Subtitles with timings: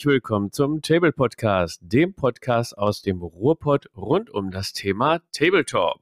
[0.00, 6.00] Herzlich willkommen zum Table Podcast, dem Podcast aus dem Ruhrpott rund um das Thema Tabletop.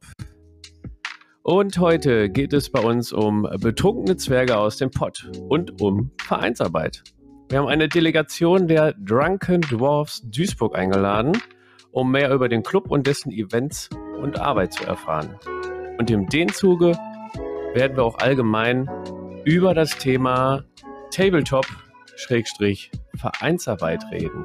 [1.42, 7.02] Und heute geht es bei uns um betrunkene Zwerge aus dem Pott und um Vereinsarbeit.
[7.48, 11.32] Wir haben eine Delegation der Drunken Dwarfs Duisburg eingeladen,
[11.90, 13.90] um mehr über den Club und dessen Events
[14.22, 15.34] und Arbeit zu erfahren.
[15.98, 16.92] Und in dem Zuge
[17.74, 18.88] werden wir auch allgemein
[19.44, 20.62] über das Thema
[21.10, 21.66] Tabletop
[22.18, 24.44] Schrägstrich Vereinsarbeit reden.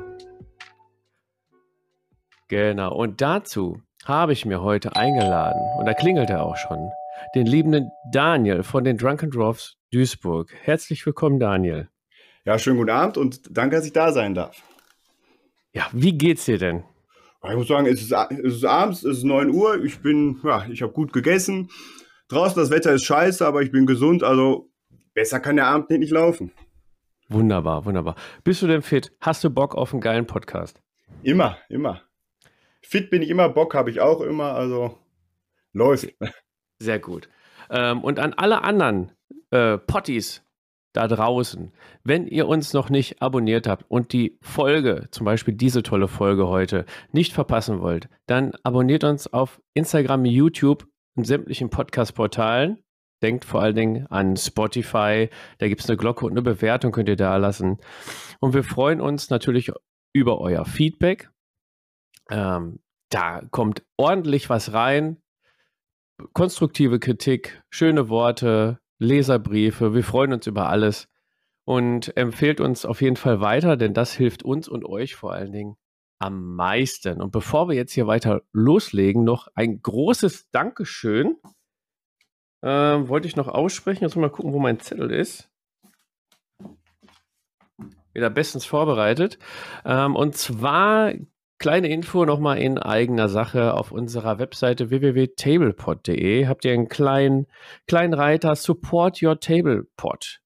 [2.47, 6.91] Genau, und dazu habe ich mir heute eingeladen, und da klingelt er auch schon,
[7.33, 10.53] den liebenden Daniel von den Drunken Dwarfs Duisburg.
[10.61, 11.89] Herzlich willkommen, Daniel.
[12.45, 14.61] Ja, schönen guten Abend und danke, dass ich da sein darf.
[15.71, 16.83] Ja, wie geht's dir denn?
[17.43, 20.67] Ich muss sagen, es ist, es ist abends, es ist 9 Uhr, ich bin, ja,
[20.69, 21.71] ich habe gut gegessen.
[22.27, 24.69] Draußen das Wetter ist scheiße, aber ich bin gesund, also
[25.15, 26.51] besser kann der Abend nicht laufen.
[27.33, 28.15] Wunderbar, wunderbar.
[28.43, 29.11] Bist du denn fit?
[29.19, 30.79] Hast du Bock auf einen geilen Podcast?
[31.23, 32.01] Immer, immer.
[32.83, 34.99] Fit bin ich immer, Bock habe ich auch immer, also
[35.73, 36.13] läuft.
[36.79, 37.29] Sehr gut.
[37.71, 39.13] Ähm, und an alle anderen
[39.49, 40.43] äh, Potties
[40.93, 41.71] da draußen,
[42.03, 46.47] wenn ihr uns noch nicht abonniert habt und die Folge, zum Beispiel diese tolle Folge
[46.47, 52.77] heute, nicht verpassen wollt, dann abonniert uns auf Instagram, YouTube und sämtlichen Podcast-Portalen
[53.23, 55.29] Denkt vor allen Dingen an Spotify.
[55.57, 57.77] Da gibt es eine Glocke und eine Bewertung, könnt ihr da lassen.
[58.39, 59.71] Und wir freuen uns natürlich
[60.13, 61.31] über euer Feedback.
[62.29, 62.79] Ähm,
[63.09, 65.21] da kommt ordentlich was rein.
[66.33, 69.93] Konstruktive Kritik, schöne Worte, Leserbriefe.
[69.93, 71.07] Wir freuen uns über alles
[71.65, 75.51] und empfehlt uns auf jeden Fall weiter, denn das hilft uns und euch vor allen
[75.51, 75.75] Dingen
[76.19, 77.21] am meisten.
[77.21, 81.37] Und bevor wir jetzt hier weiter loslegen, noch ein großes Dankeschön
[82.63, 84.03] ähm, wollte ich noch aussprechen.
[84.03, 85.49] Jetzt mal gucken, wo mein Zettel ist.
[88.13, 89.37] Wieder bestens vorbereitet.
[89.85, 91.13] Ähm, und zwar
[91.59, 97.47] kleine Info nochmal in eigener Sache auf unserer Webseite www.tablepod.de habt ihr einen kleinen,
[97.87, 100.39] kleinen Reiter Support Your Tablepod.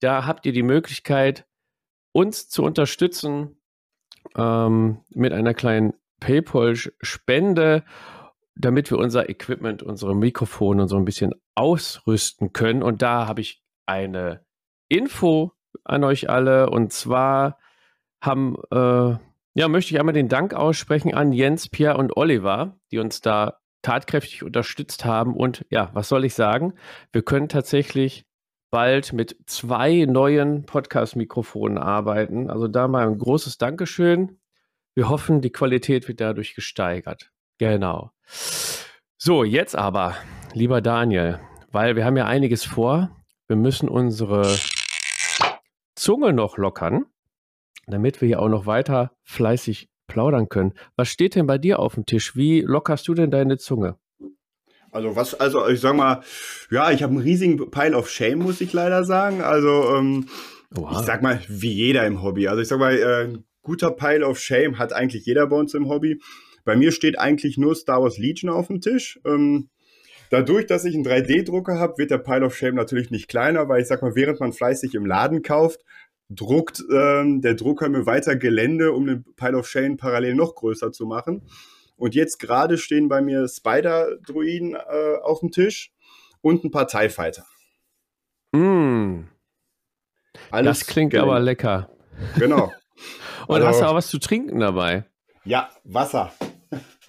[0.00, 1.46] Da habt ihr die Möglichkeit,
[2.12, 3.60] uns zu unterstützen
[4.36, 7.84] ähm, mit einer kleinen PayPal-Spende
[8.58, 12.82] damit wir unser Equipment, unsere Mikrofone und so ein bisschen ausrüsten können.
[12.82, 14.44] Und da habe ich eine
[14.88, 15.52] Info
[15.84, 16.70] an euch alle.
[16.70, 17.58] Und zwar
[18.20, 19.16] haben, äh,
[19.54, 23.58] ja, möchte ich einmal den Dank aussprechen an Jens, Pierre und Oliver, die uns da
[23.82, 25.34] tatkräftig unterstützt haben.
[25.34, 26.74] Und ja, was soll ich sagen?
[27.12, 28.24] Wir können tatsächlich
[28.70, 32.50] bald mit zwei neuen Podcast-Mikrofonen arbeiten.
[32.50, 34.38] Also da mal ein großes Dankeschön.
[34.94, 37.30] Wir hoffen, die Qualität wird dadurch gesteigert.
[37.58, 38.12] Genau.
[39.20, 40.14] So, jetzt aber,
[40.54, 41.40] lieber Daniel,
[41.72, 43.10] weil wir haben ja einiges vor.
[43.48, 44.56] Wir müssen unsere
[45.96, 47.04] Zunge noch lockern,
[47.88, 50.72] damit wir hier auch noch weiter fleißig plaudern können.
[50.94, 52.36] Was steht denn bei dir auf dem Tisch?
[52.36, 53.96] Wie lockerst du denn deine Zunge?
[54.92, 56.22] Also was, also ich sag mal,
[56.70, 59.42] ja, ich habe einen riesigen Pile of Shame, muss ich leider sagen.
[59.42, 60.28] Also ähm,
[60.70, 62.46] ich sag mal, wie jeder im Hobby.
[62.46, 65.74] Also ich sag mal, äh, ein guter Pile of Shame hat eigentlich jeder bei uns
[65.74, 66.20] im Hobby.
[66.68, 69.18] Bei mir steht eigentlich nur Star Wars Legion auf dem Tisch.
[69.24, 69.70] Ähm,
[70.28, 73.80] dadurch, dass ich einen 3D-Drucker habe, wird der Pile of Shame natürlich nicht kleiner, weil
[73.80, 75.80] ich sag mal, während man fleißig im Laden kauft,
[76.28, 80.92] druckt ähm, der Drucker mir weiter Gelände, um den Pile of Shame parallel noch größer
[80.92, 81.40] zu machen.
[81.96, 85.90] Und jetzt gerade stehen bei mir Spider-Druiden äh, auf dem Tisch
[86.42, 87.46] und ein paar TIE Fighter.
[88.52, 89.22] Mm.
[90.50, 91.30] Das klingt gelände.
[91.30, 91.88] aber lecker.
[92.38, 92.70] Genau.
[93.46, 95.06] und also, hast du auch was zu trinken dabei?
[95.48, 96.30] Ja, Wasser.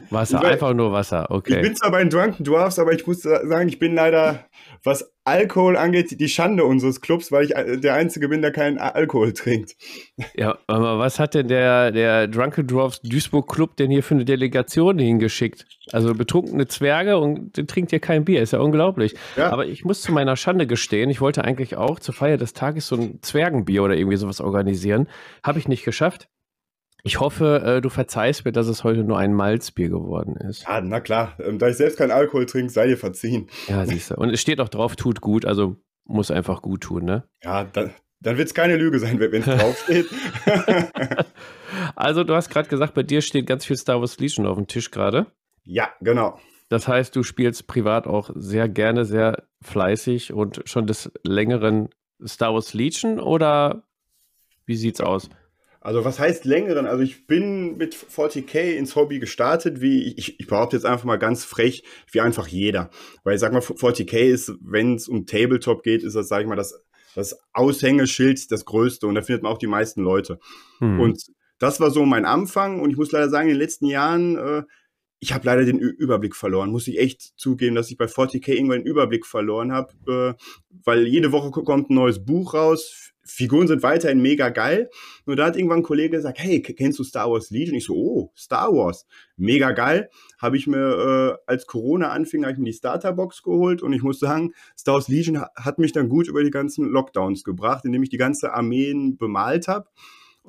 [0.09, 1.55] Wasser, bin, einfach nur Wasser, okay.
[1.55, 4.45] Ich bin zwar bei den Drunken Dwarfs, aber ich muss sagen, ich bin leider,
[4.83, 8.77] was Alkohol angeht, die Schande unseres Clubs, weil ich äh, der Einzige bin, der keinen
[8.77, 9.75] Alkohol trinkt.
[10.35, 14.25] Ja, aber was hat denn der, der Drunken Dwarfs Duisburg Club denn hier für eine
[14.25, 15.65] Delegation hingeschickt?
[15.91, 19.15] Also betrunkene Zwerge und der trinkt hier kein Bier, ist ja unglaublich.
[19.35, 19.51] Ja.
[19.51, 22.87] Aber ich muss zu meiner Schande gestehen, ich wollte eigentlich auch zur Feier des Tages
[22.87, 25.07] so ein Zwergenbier oder irgendwie sowas organisieren.
[25.43, 26.29] Habe ich nicht geschafft.
[27.03, 30.63] Ich hoffe, äh, du verzeihst mir, dass es heute nur ein Malzbier geworden ist.
[30.63, 31.37] Ja, na klar.
[31.39, 33.49] Ähm, da ich selbst keinen Alkohol trinke, sei dir verziehen.
[33.67, 34.15] Ja, siehst du.
[34.15, 37.23] Und es steht auch drauf, tut gut, also muss einfach gut tun, ne?
[37.43, 40.07] Ja, dann, dann wird es keine Lüge sein, wenn es draufsteht.
[41.95, 44.67] also, du hast gerade gesagt, bei dir steht ganz viel Star Wars Legion auf dem
[44.67, 45.27] Tisch gerade.
[45.63, 46.39] Ja, genau.
[46.67, 51.89] Das heißt, du spielst privat auch sehr gerne, sehr fleißig und schon des längeren
[52.25, 53.83] Star Wars Legion oder
[54.65, 55.29] wie sieht's aus?
[55.81, 56.85] Also was heißt längeren?
[56.85, 61.17] Also ich bin mit 40k ins Hobby gestartet, wie ich, ich behaupte jetzt einfach mal
[61.17, 62.89] ganz frech, wie einfach jeder.
[63.23, 66.47] Weil ich sag mal, 40k ist, wenn es um Tabletop geht, ist das, sag ich
[66.47, 66.81] mal, das,
[67.15, 70.39] das Aushängeschild, das Größte und da findet man auch die meisten Leute.
[70.79, 70.99] Hm.
[70.99, 71.23] Und
[71.59, 74.63] das war so mein Anfang und ich muss leider sagen, in den letzten Jahren, äh,
[75.19, 76.71] ich habe leider den Überblick verloren.
[76.71, 80.43] Muss ich echt zugeben, dass ich bei 40k irgendwann den Überblick verloren habe, äh,
[80.83, 83.11] weil jede Woche kommt ein neues Buch raus.
[83.25, 84.89] Figuren sind weiterhin mega geil.
[85.25, 87.75] Nur da hat irgendwann ein Kollege gesagt, hey, kennst du Star Wars Legion?
[87.75, 89.05] Ich so, oh, Star Wars,
[89.37, 90.09] mega geil.
[90.39, 94.01] Habe ich mir äh, als Corona anfing, habe ich mir die Starterbox geholt und ich
[94.01, 98.01] muss sagen, Star Wars Legion hat mich dann gut über die ganzen Lockdowns gebracht, indem
[98.01, 99.87] ich die ganze Armeen bemalt habe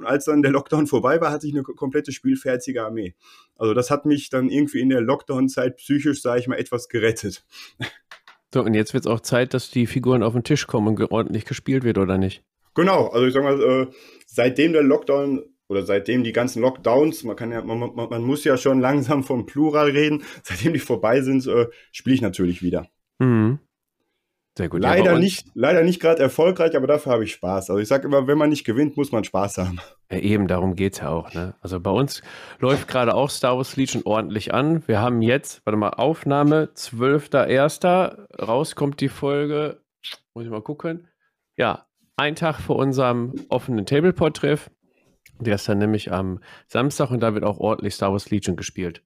[0.00, 3.14] und als dann der Lockdown vorbei war, hatte ich eine komplette spielfertige Armee.
[3.56, 7.44] Also das hat mich dann irgendwie in der Lockdown-Zeit psychisch, sage ich mal, etwas gerettet.
[8.52, 11.12] So, und jetzt wird es auch Zeit, dass die Figuren auf den Tisch kommen und
[11.12, 12.42] ordentlich gespielt wird, oder nicht?
[12.74, 13.86] Genau, also ich sag mal, äh,
[14.26, 18.42] seitdem der Lockdown oder seitdem die ganzen Lockdowns, man kann ja, man, man, man muss
[18.44, 22.88] ja schon langsam vom Plural reden, seitdem die vorbei sind, äh, spiele ich natürlich wieder.
[23.18, 23.58] Mhm.
[24.56, 24.82] Sehr gut.
[24.82, 27.70] Leider ja, nicht, leider nicht gerade erfolgreich, aber dafür habe ich Spaß.
[27.70, 29.78] Also ich sage immer, wenn man nicht gewinnt, muss man Spaß haben.
[30.10, 31.32] Ja, eben, darum geht es ja auch.
[31.34, 31.54] Ne?
[31.60, 32.20] Also bei uns
[32.58, 34.86] läuft gerade auch Star Wars Legion ordentlich an.
[34.88, 38.42] Wir haben jetzt, warte mal, Aufnahme 12.01.
[38.44, 39.80] Rauskommt die Folge,
[40.34, 41.06] muss ich mal gucken.
[41.56, 41.86] Ja,
[42.16, 44.70] ein Tag vor unserem offenen Tableport-Treff.
[45.38, 49.02] Der ist dann nämlich am Samstag und da wird auch ordentlich Star Wars Legion gespielt.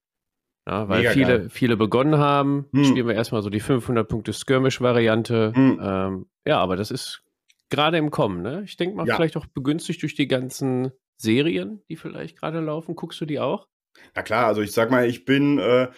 [0.66, 2.84] Ja, weil viele, viele begonnen haben, hm.
[2.84, 5.52] spielen wir erstmal so die 500 Punkte Skirmish-Variante.
[5.54, 5.80] Hm.
[5.82, 7.22] Ähm, ja, aber das ist
[7.68, 8.40] gerade im Kommen.
[8.40, 8.62] Ne?
[8.64, 9.16] Ich denke mal, ja.
[9.16, 12.96] vielleicht auch begünstigt durch die ganzen Serien, die vielleicht gerade laufen.
[12.96, 13.68] Guckst du die auch?
[14.14, 15.88] Na klar, also ich sag mal, ich bin äh,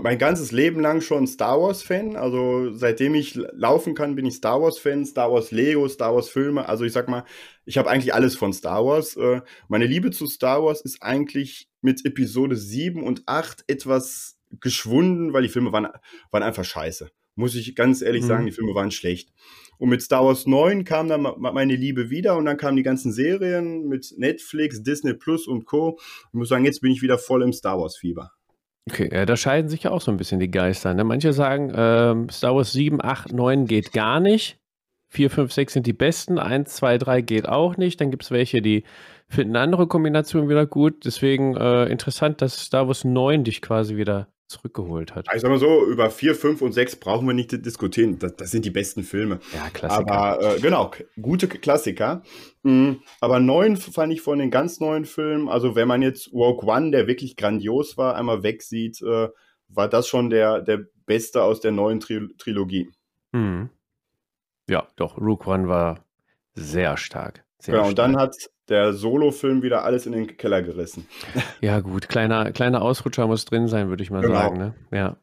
[0.00, 2.16] mein ganzes Leben lang schon Star Wars-Fan.
[2.16, 5.04] Also seitdem ich laufen kann, bin ich Star Wars-Fan.
[5.04, 6.68] Star Wars Lego, Star Wars-Filme.
[6.68, 7.24] Also ich sag mal,
[7.64, 9.16] ich habe eigentlich alles von Star Wars.
[9.16, 15.32] Äh, meine Liebe zu Star Wars ist eigentlich mit Episode 7 und 8 etwas geschwunden,
[15.32, 15.88] weil die Filme waren,
[16.30, 17.10] waren einfach scheiße.
[17.34, 18.28] Muss ich ganz ehrlich mhm.
[18.28, 19.32] sagen, die Filme waren schlecht.
[19.78, 23.12] Und mit Star Wars 9 kam dann meine Liebe wieder und dann kamen die ganzen
[23.12, 25.98] Serien mit Netflix, Disney Plus und Co.
[26.28, 28.32] Ich muss sagen, jetzt bin ich wieder voll im Star Wars Fieber.
[28.90, 30.92] Okay, ja, da scheiden sich ja auch so ein bisschen die Geister.
[30.92, 31.04] Ne?
[31.04, 34.58] Manche sagen, ähm, Star Wars 7, 8, 9 geht gar nicht.
[35.10, 36.38] 4, 5, 6 sind die besten.
[36.38, 38.00] 1, 2, 3 geht auch nicht.
[38.00, 38.84] Dann gibt es welche, die
[39.28, 41.04] finden andere Kombinationen wieder gut.
[41.04, 45.26] Deswegen äh, interessant, dass Star Wars 9 dich quasi wieder zurückgeholt hat.
[45.34, 48.18] Ich sag mal so, über 4, 5 und 6 brauchen wir nicht diskutieren.
[48.18, 49.40] Das, das sind die besten Filme.
[49.54, 50.10] Ja, Klassiker.
[50.12, 50.90] Aber äh, genau,
[51.20, 52.22] gute Klassiker.
[52.62, 53.02] Mhm.
[53.20, 56.90] Aber 9 fand ich von den ganz neuen Filmen, also wenn man jetzt Rogue One,
[56.90, 59.28] der wirklich grandios war, einmal wegsieht, äh,
[59.68, 62.90] war das schon der, der beste aus der neuen Tri Trilogie.
[63.32, 63.70] Mhm.
[64.68, 66.04] Ja, doch, Rogue One war
[66.54, 67.44] sehr stark.
[67.58, 67.90] Sehr genau, stark.
[67.90, 68.36] und dann hat
[68.72, 71.06] der Solo-Film wieder alles in den Keller gerissen.
[71.60, 74.34] Ja, gut, kleiner, kleiner Ausrutscher muss drin sein, würde ich mal genau.
[74.34, 74.58] sagen.
[74.58, 74.74] Ne?
[74.90, 75.16] Ja.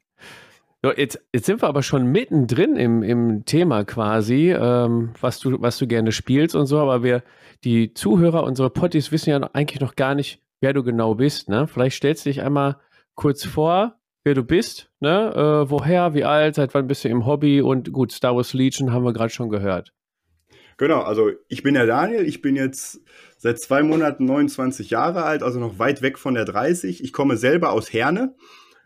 [0.81, 5.61] So, jetzt, jetzt sind wir aber schon mittendrin im, im Thema quasi, ähm, was, du,
[5.61, 7.23] was du gerne spielst und so, aber wir,
[7.65, 11.49] die Zuhörer, unsere Potties wissen ja eigentlich noch gar nicht, wer du genau bist.
[11.49, 11.67] Ne?
[11.67, 12.77] Vielleicht stellst du dich einmal
[13.15, 15.33] kurz vor, wer du bist, ne?
[15.33, 18.93] Äh, woher, wie alt, seit wann bist du im Hobby und gut, Star Wars Legion
[18.93, 19.93] haben wir gerade schon gehört.
[20.79, 23.01] Genau, also ich bin der Daniel, ich bin jetzt
[23.37, 27.03] seit zwei Monaten 29 Jahre alt, also noch weit weg von der 30.
[27.03, 28.33] Ich komme selber aus Herne.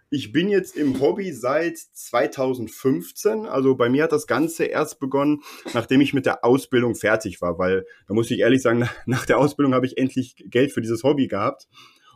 [0.09, 3.45] Ich bin jetzt im Hobby seit 2015.
[3.45, 5.43] Also bei mir hat das Ganze erst begonnen,
[5.75, 9.37] nachdem ich mit der Ausbildung fertig war, weil da muss ich ehrlich sagen, nach der
[9.37, 11.67] Ausbildung habe ich endlich Geld für dieses Hobby gehabt.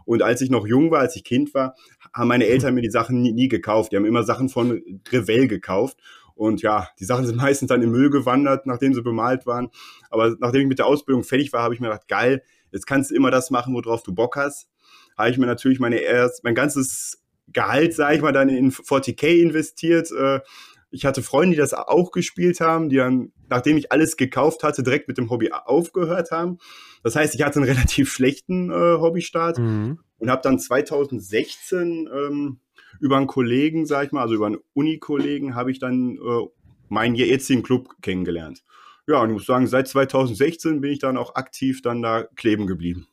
[0.05, 1.75] Und als ich noch jung war, als ich Kind war,
[2.15, 3.91] haben meine Eltern mir die Sachen nie, nie gekauft.
[3.91, 4.81] Die haben immer Sachen von
[5.11, 5.99] Revell gekauft.
[6.37, 9.69] Und ja, die Sachen sind meistens dann im Müll gewandert, nachdem sie bemalt waren.
[10.09, 13.11] Aber nachdem ich mit der Ausbildung fertig war, habe ich mir gedacht, geil, jetzt kannst
[13.11, 14.69] du immer das machen, worauf du Bock hast.
[15.17, 19.41] Habe ich mir natürlich meine erst, mein ganzes Gehalt, sage ich mal, dann in 40k
[19.41, 20.11] investiert.
[20.11, 20.41] Äh,
[20.89, 24.83] ich hatte Freunde, die das auch gespielt haben, die dann, nachdem ich alles gekauft hatte,
[24.83, 26.59] direkt mit dem Hobby aufgehört haben.
[27.03, 29.99] Das heißt, ich hatte einen relativ schlechten äh, Hobbystart mhm.
[30.17, 32.59] und habe dann 2016 ähm,
[32.99, 36.47] über einen Kollegen, sag ich mal, also über einen Uni-Kollegen, habe ich dann äh,
[36.89, 38.63] meinen jetzigen Club kennengelernt.
[39.07, 42.67] Ja, und ich muss sagen, seit 2016 bin ich dann auch aktiv dann da kleben
[42.67, 43.07] geblieben.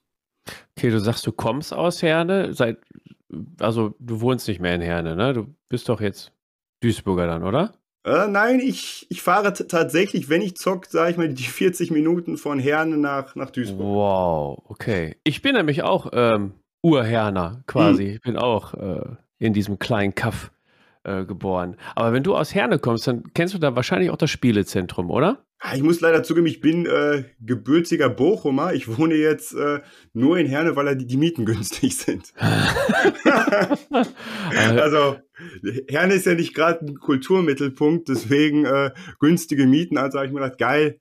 [0.77, 2.79] Okay, du sagst, du kommst aus Herne, seit,
[3.61, 5.33] also du wohnst nicht mehr in Herne, ne?
[5.33, 6.33] Du bist doch jetzt
[6.83, 7.75] Duisburger dann, oder?
[8.05, 12.37] Äh, nein, ich, ich fahre tatsächlich, wenn ich zock, sage ich mal, die 40 Minuten
[12.37, 13.87] von Herne nach, nach Duisburg.
[13.87, 15.17] Wow, okay.
[15.25, 18.05] Ich bin nämlich auch ähm, Urherner quasi.
[18.05, 18.13] Hm.
[18.15, 20.51] Ich bin auch äh, in diesem kleinen Kaff
[21.05, 21.77] äh, geboren.
[21.95, 25.45] Aber wenn du aus Herne kommst, dann kennst du da wahrscheinlich auch das Spielezentrum, oder?
[25.75, 28.75] Ich muss leider zugeben, ich bin äh, gebürtiger Bochumer.
[28.75, 29.81] Ich wohne jetzt äh,
[30.13, 32.35] nur in Herne, weil die, die Mieten günstig sind.
[34.55, 35.17] also
[35.89, 39.97] Herne ist ja nicht gerade ein Kulturmittelpunkt, deswegen äh, günstige Mieten.
[39.97, 40.99] Also habe ich mir gedacht, geil,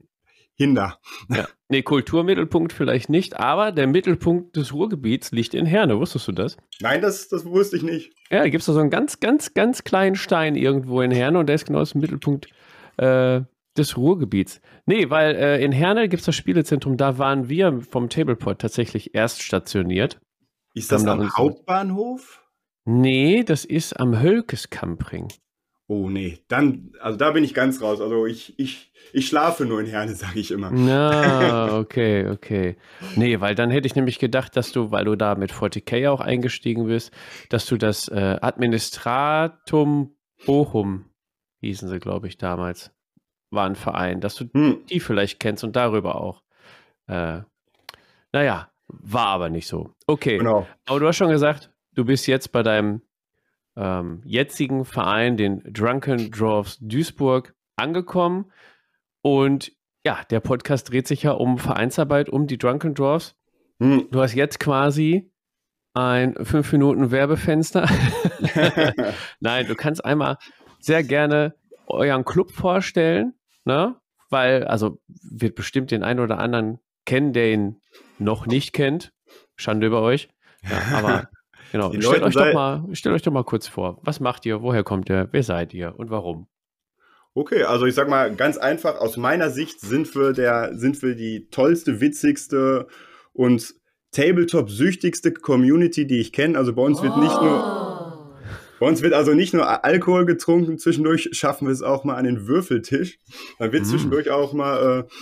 [0.56, 1.00] Hinder.
[1.30, 1.48] Ja.
[1.70, 6.00] Nee, Kulturmittelpunkt vielleicht nicht, aber der Mittelpunkt des Ruhrgebiets liegt in Herne.
[6.00, 6.58] Wusstest du das?
[6.80, 8.14] Nein, das, das wusste ich nicht.
[8.30, 11.48] Ja, da gibt es so einen ganz, ganz, ganz kleinen Stein irgendwo in Herne und
[11.48, 12.48] der ist genau das Mittelpunkt
[12.98, 13.42] äh,
[13.76, 14.62] des Ruhrgebiets.
[14.86, 19.16] Nee, weil äh, in Herne gibt es das Spielezentrum, da waren wir vom Tableport tatsächlich
[19.16, 20.20] erst stationiert.
[20.76, 22.44] Ist das am Hauptbahnhof?
[22.86, 25.30] Nee, das ist am Hölkes-Campring.
[25.94, 28.02] Oh nee, dann, also da bin ich ganz raus.
[28.02, 30.72] Also ich, ich, ich schlafe nur in Herne, sage ich immer.
[30.72, 32.78] Na, okay, okay.
[33.16, 36.20] Nee, weil dann hätte ich nämlich gedacht, dass du, weil du da mit 40k auch
[36.20, 37.12] eingestiegen bist,
[37.50, 40.16] dass du das äh, Administratum
[40.48, 41.06] Bochum,
[41.62, 42.92] hießen sie, glaube ich, damals,
[43.52, 44.88] war ein Verein, dass du hm.
[44.90, 46.42] die vielleicht kennst und darüber auch.
[47.06, 47.42] Äh,
[48.32, 49.94] naja, war aber nicht so.
[50.08, 50.40] Okay.
[50.40, 50.66] Genau.
[50.88, 53.04] Aber du hast schon gesagt, du bist jetzt bei deinem
[53.76, 58.52] ähm, jetzigen Verein, den Drunken Dwarfs Duisburg, angekommen.
[59.22, 59.72] Und
[60.06, 63.36] ja, der Podcast dreht sich ja um Vereinsarbeit, um die Drunken Dwarfs.
[63.80, 64.08] Hm.
[64.12, 65.32] Du hast jetzt quasi
[65.94, 67.88] ein 5 Minuten Werbefenster.
[69.40, 70.38] Nein, du kannst einmal
[70.80, 71.56] sehr gerne
[71.88, 73.34] euren Club vorstellen,
[73.66, 73.96] ne?
[74.30, 77.82] Weil, also wird bestimmt den einen oder anderen kennen, der ihn
[78.18, 79.14] noch nicht kennt.
[79.56, 80.30] Schande über euch.
[80.64, 81.30] Ja, aber
[81.74, 84.00] genau, stellt euch, doch mal, stellt euch doch mal kurz vor.
[84.04, 84.62] Was macht ihr?
[84.62, 85.28] Woher kommt ihr?
[85.32, 85.94] Wer seid ihr?
[85.98, 86.48] Und warum?
[87.36, 91.16] Okay, also ich sag mal ganz einfach, aus meiner Sicht sind wir der, sind wir
[91.16, 92.88] die tollste, witzigste
[93.34, 93.74] und
[94.12, 96.58] Tabletop-süchtigste Community, die ich kenne.
[96.58, 98.46] Also bei uns wird nicht nur, oh.
[98.80, 102.26] bei uns wird also nicht nur Alkohol getrunken, zwischendurch schaffen wir es auch mal an
[102.26, 103.18] den Würfeltisch.
[103.58, 103.86] Dann wird mm.
[103.86, 105.14] zwischendurch auch mal äh,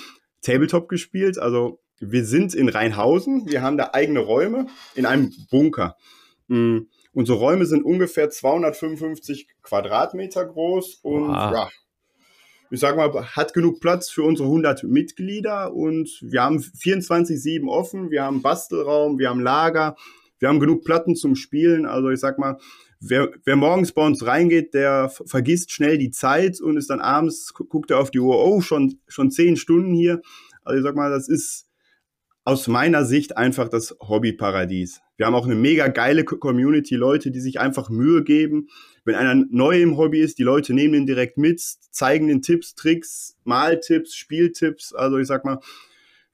[0.42, 1.40] Tabletop gespielt.
[1.40, 5.96] Also wir sind in Rheinhausen, wir haben da eigene Räume in einem Bunker.
[6.52, 6.88] Mhm.
[7.14, 11.54] Unsere Räume sind ungefähr 255 Quadratmeter groß und wow.
[11.54, 11.70] ja,
[12.70, 18.12] ich sag mal, hat genug Platz für unsere 100 Mitglieder und wir haben 24-7 offen,
[18.12, 19.96] wir haben Bastelraum, wir haben Lager,
[20.40, 21.86] wir haben genug Platten zum Spielen.
[21.86, 22.58] Also ich sag mal,
[23.00, 27.54] wer, wer morgens bei uns reingeht, der vergisst schnell die Zeit und ist dann abends,
[27.54, 30.22] guckt er auf die Uhr, oh, schon, schon zehn Stunden hier.
[30.64, 31.71] Also ich sag mal, das ist
[32.44, 35.02] aus meiner Sicht einfach das Hobbyparadies.
[35.18, 38.70] Wir haben auch eine mega geile Community, Leute, die sich einfach Mühe geben.
[39.06, 42.74] Wenn einer neu im Hobby ist, die Leute nehmen ihn direkt mit, zeigen den Tipps,
[42.74, 44.94] Tricks, Maltipps, Spieltipps.
[44.94, 45.60] Also ich sag mal,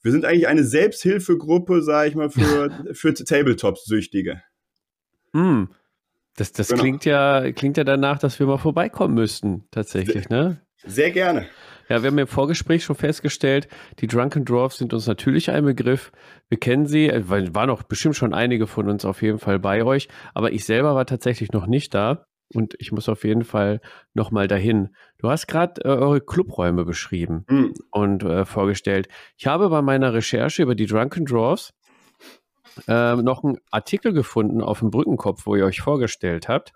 [0.01, 4.41] wir sind eigentlich eine Selbsthilfegruppe, sag ich mal, für, für Tabletops-Süchtige.
[5.33, 5.69] Hm.
[6.37, 6.81] Das, das genau.
[6.81, 10.61] klingt ja klingt ja danach, dass wir mal vorbeikommen müssten, tatsächlich, ne?
[10.83, 11.47] Sehr gerne.
[11.89, 13.69] Ja, wir haben im Vorgespräch schon festgestellt,
[13.99, 16.11] die Drunken Dwarfs sind uns natürlich ein Begriff.
[16.49, 19.59] Wir kennen sie, äh, weil waren auch bestimmt schon einige von uns auf jeden Fall
[19.59, 23.43] bei euch, aber ich selber war tatsächlich noch nicht da und ich muss auf jeden
[23.43, 23.79] Fall
[24.13, 24.95] noch mal dahin.
[25.17, 27.73] Du hast gerade äh, eure Clubräume beschrieben mhm.
[27.91, 29.07] und äh, vorgestellt.
[29.37, 31.73] Ich habe bei meiner Recherche über die Drunken Dwarfs
[32.87, 36.73] äh, noch einen Artikel gefunden auf dem Brückenkopf, wo ihr euch vorgestellt habt.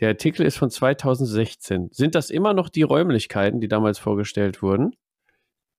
[0.00, 1.88] Der Artikel ist von 2016.
[1.92, 4.94] Sind das immer noch die Räumlichkeiten, die damals vorgestellt wurden?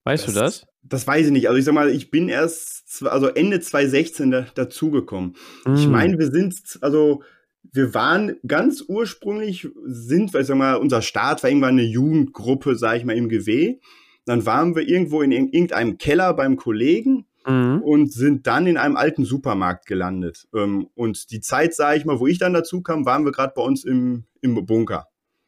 [0.05, 0.67] Weißt das, du das?
[0.83, 1.47] Das weiß ich nicht.
[1.47, 5.35] Also ich sag mal, ich bin erst also Ende 2016 da, dazugekommen.
[5.65, 5.75] Mm.
[5.75, 7.23] Ich meine, wir sind also
[7.71, 12.75] wir waren ganz ursprünglich sind, weil ich sag mal, unser Start war irgendwann eine Jugendgruppe,
[12.75, 13.79] sag ich mal, im GW.
[14.25, 17.81] Dann waren wir irgendwo in irgendeinem Keller beim Kollegen mhm.
[17.81, 20.47] und sind dann in einem alten Supermarkt gelandet.
[20.53, 23.53] Ähm, und die Zeit, sage ich mal, wo ich dann dazu kam, waren wir gerade
[23.55, 25.07] bei uns im, im Bunker.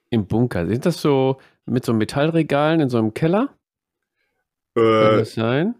[0.10, 0.68] Im Bunker.
[0.68, 3.50] Sind das so mit so Metallregalen in so einem Keller?
[4.76, 5.76] Äh, Kann das sein?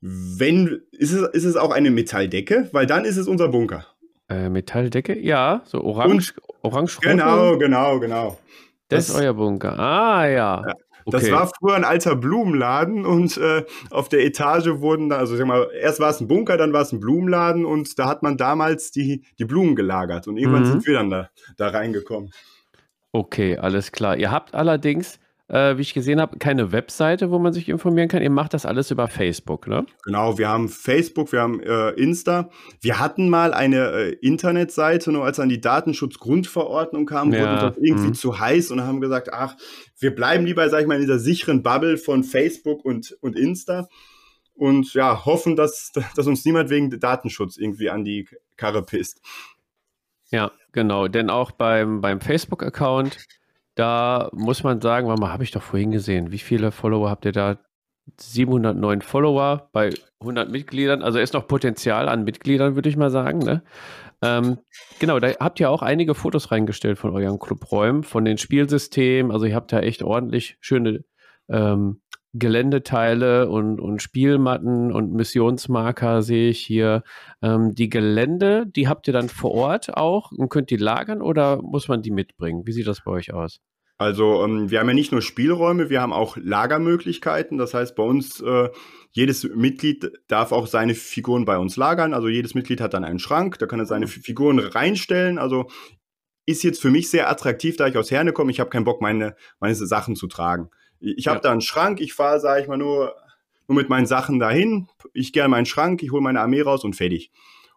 [0.00, 2.68] Wenn, ist es, ist es auch eine Metalldecke?
[2.72, 3.86] Weil dann ist es unser Bunker.
[4.28, 5.18] Äh, Metalldecke?
[5.18, 8.38] Ja, so orange, orange Genau, genau, genau.
[8.88, 9.78] Das, das, ist euer Bunker.
[9.78, 10.62] Ah, ja.
[10.66, 10.74] ja.
[11.06, 11.18] Okay.
[11.18, 15.46] Das war früher ein alter Blumenladen und äh, auf der Etage wurden da, also sag
[15.46, 18.36] mal, erst war es ein Bunker, dann war es ein Blumenladen und da hat man
[18.36, 20.72] damals die, die Blumen gelagert und irgendwann mhm.
[20.72, 22.30] sind wir dann da, da reingekommen.
[23.12, 24.16] Okay, alles klar.
[24.16, 28.22] Ihr habt allerdings äh, wie ich gesehen habe, keine Webseite, wo man sich informieren kann.
[28.22, 29.84] Ihr macht das alles über Facebook, ne?
[30.04, 32.48] Genau, wir haben Facebook, wir haben äh, Insta.
[32.80, 37.40] Wir hatten mal eine äh, Internetseite, nur als dann die Datenschutzgrundverordnung kam, ja.
[37.40, 38.14] wurde das irgendwie mhm.
[38.14, 39.56] zu heiß und haben gesagt, ach,
[39.98, 43.88] wir bleiben lieber, sag ich mal, in dieser sicheren Bubble von Facebook und, und Insta
[44.54, 49.20] und ja, hoffen, dass, dass uns niemand wegen Datenschutz irgendwie an die Karre pisst.
[50.30, 53.18] Ja, genau, denn auch beim, beim Facebook-Account
[53.74, 56.30] da muss man sagen, warte mal, habe ich doch vorhin gesehen.
[56.30, 57.58] Wie viele Follower habt ihr da?
[58.18, 59.90] 709 Follower bei
[60.20, 61.02] 100 Mitgliedern.
[61.02, 63.38] Also ist noch Potenzial an Mitgliedern, würde ich mal sagen.
[63.38, 63.62] Ne?
[64.22, 64.58] Ähm,
[64.98, 69.32] genau, da habt ihr auch einige Fotos reingestellt von euren Clubräumen, von den Spielsystemen.
[69.32, 71.04] Also ihr habt da echt ordentlich schöne
[71.48, 72.00] ähm,
[72.34, 77.04] Geländeteile und, und Spielmatten und Missionsmarker sehe ich hier.
[77.42, 81.62] Ähm, die Gelände, die habt ihr dann vor Ort auch und könnt die lagern oder
[81.62, 82.66] muss man die mitbringen?
[82.66, 83.60] Wie sieht das bei euch aus?
[83.96, 87.58] Also ähm, wir haben ja nicht nur Spielräume, wir haben auch Lagermöglichkeiten.
[87.58, 88.68] Das heißt, bei uns äh,
[89.12, 92.12] jedes Mitglied darf auch seine Figuren bei uns lagern.
[92.12, 95.38] Also jedes Mitglied hat dann einen Schrank, da kann er seine Figuren reinstellen.
[95.38, 95.68] Also
[96.46, 98.50] ist jetzt für mich sehr attraktiv, da ich aus Herne komme.
[98.50, 100.70] Ich habe keinen Bock, meine, meine Sachen zu tragen.
[101.04, 101.42] Ich habe ja.
[101.42, 103.14] da einen Schrank, ich fahre, sage ich mal, nur,
[103.68, 104.88] nur mit meinen Sachen dahin.
[105.12, 107.30] Ich gehe in meinen Schrank, ich hole meine Armee raus und fertig.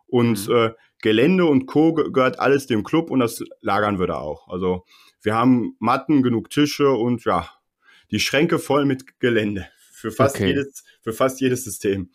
[0.07, 0.55] Und mhm.
[0.55, 0.69] äh,
[1.01, 1.93] Gelände und Co.
[1.93, 4.47] gehört alles dem Club und das lagern wir da auch.
[4.47, 4.85] Also
[5.21, 7.49] wir haben Matten, genug Tische und ja,
[8.11, 9.67] die Schränke voll mit Gelände.
[9.91, 10.47] Für fast, okay.
[10.47, 12.11] jedes, für fast jedes System.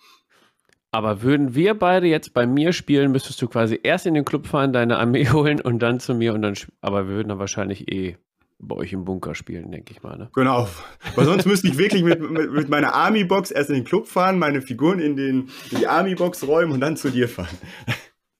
[0.92, 4.46] Aber würden wir beide jetzt bei mir spielen, müsstest du quasi erst in den Club
[4.46, 6.54] fahren, deine Armee holen und dann zu mir und dann.
[6.80, 8.16] Aber wir würden dann wahrscheinlich eh
[8.62, 10.16] bei euch im Bunker spielen, denke ich mal.
[10.16, 10.30] Ne?
[10.32, 10.68] Genau.
[11.16, 14.38] Weil sonst müsste ich wirklich mit, mit, mit meiner Army-Box erst in den Club fahren,
[14.38, 17.58] meine Figuren in, den, in die Army-Box räumen und dann zu dir fahren.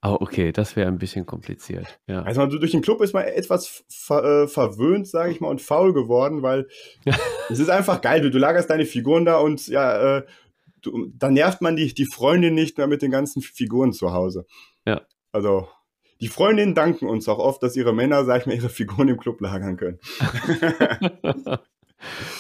[0.05, 2.00] Oh, okay, das wäre ein bisschen kompliziert.
[2.09, 2.23] Ja.
[2.23, 5.93] Also durch den Club ist man etwas ver äh, verwöhnt, sage ich mal, und faul
[5.93, 6.67] geworden, weil
[7.49, 8.21] es ist einfach geil.
[8.21, 10.26] Du, du lagerst deine Figuren da und ja, äh,
[10.81, 14.45] du, dann nervt man die, die Freundin nicht mehr mit den ganzen Figuren zu Hause.
[14.85, 15.02] Ja.
[15.31, 15.69] Also
[16.23, 19.19] die Freundinnen danken uns auch oft, dass ihre Männer, sag ich mal, ihre Figuren im
[19.19, 19.99] Club lagern können.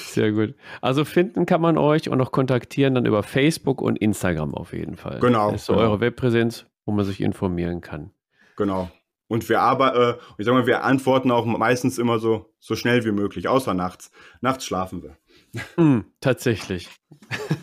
[0.06, 0.54] Sehr gut.
[0.80, 4.96] Also finden kann man euch und auch kontaktieren dann über Facebook und Instagram auf jeden
[4.96, 5.20] Fall.
[5.20, 5.52] Genau.
[5.52, 5.84] Das ist so genau.
[5.84, 8.10] eure Webpräsenz wo man sich informieren kann.
[8.56, 8.90] Genau.
[9.28, 13.04] Und wir aber, äh, ich sag mal, wir antworten auch meistens immer so, so schnell
[13.04, 14.10] wie möglich, außer nachts.
[14.40, 15.16] Nachts schlafen wir.
[15.76, 16.88] Mm, tatsächlich.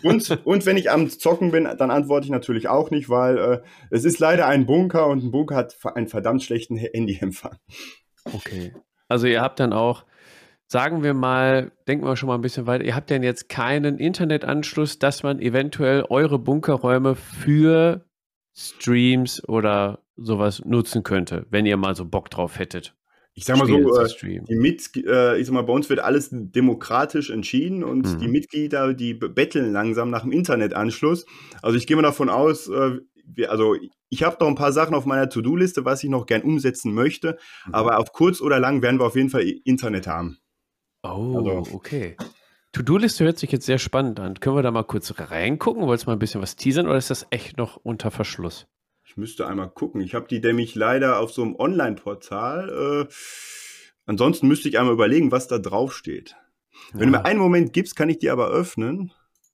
[0.02, 3.60] Und, und wenn ich am Zocken bin, dann antworte ich natürlich auch nicht, weil äh,
[3.90, 7.56] es ist leider ein Bunker und ein Bunker hat einen verdammt schlechten Handyempfang.
[8.32, 8.72] Okay.
[9.08, 10.04] Also ihr habt dann auch,
[10.66, 13.98] sagen wir mal, denken wir schon mal ein bisschen weiter, ihr habt denn jetzt keinen
[13.98, 18.06] Internetanschluss, dass man eventuell eure Bunkerräume für
[18.56, 22.94] Streams oder sowas nutzen könnte, wenn ihr mal so Bock drauf hättet.
[23.40, 26.28] Ich sag mal so, äh, die Mit, äh, ich sag mal, bei uns wird alles
[26.30, 28.18] demokratisch entschieden und mhm.
[28.18, 31.24] die Mitglieder, die betteln langsam nach dem Internetanschluss.
[31.62, 33.76] Also ich gehe mal davon aus, äh, wir, also
[34.10, 37.38] ich habe noch ein paar Sachen auf meiner To-Do-Liste, was ich noch gern umsetzen möchte,
[37.64, 37.74] mhm.
[37.74, 40.36] aber auf kurz oder lang werden wir auf jeden Fall Internet haben.
[41.02, 42.18] Oh, also, okay.
[42.72, 44.38] To-Do-Liste hört sich jetzt sehr spannend an.
[44.38, 45.84] Können wir da mal kurz reingucken?
[45.84, 48.66] Wolltest du mal ein bisschen was teasern oder ist das echt noch unter Verschluss?
[49.20, 50.00] Müsste einmal gucken.
[50.00, 53.06] Ich habe die nämlich leider auf so einem Online-Portal.
[53.06, 53.12] Äh,
[54.06, 56.36] ansonsten müsste ich einmal überlegen, was da drauf steht.
[56.92, 57.18] Wenn ja.
[57.18, 59.12] du mir einen Moment gibst, kann ich die aber öffnen.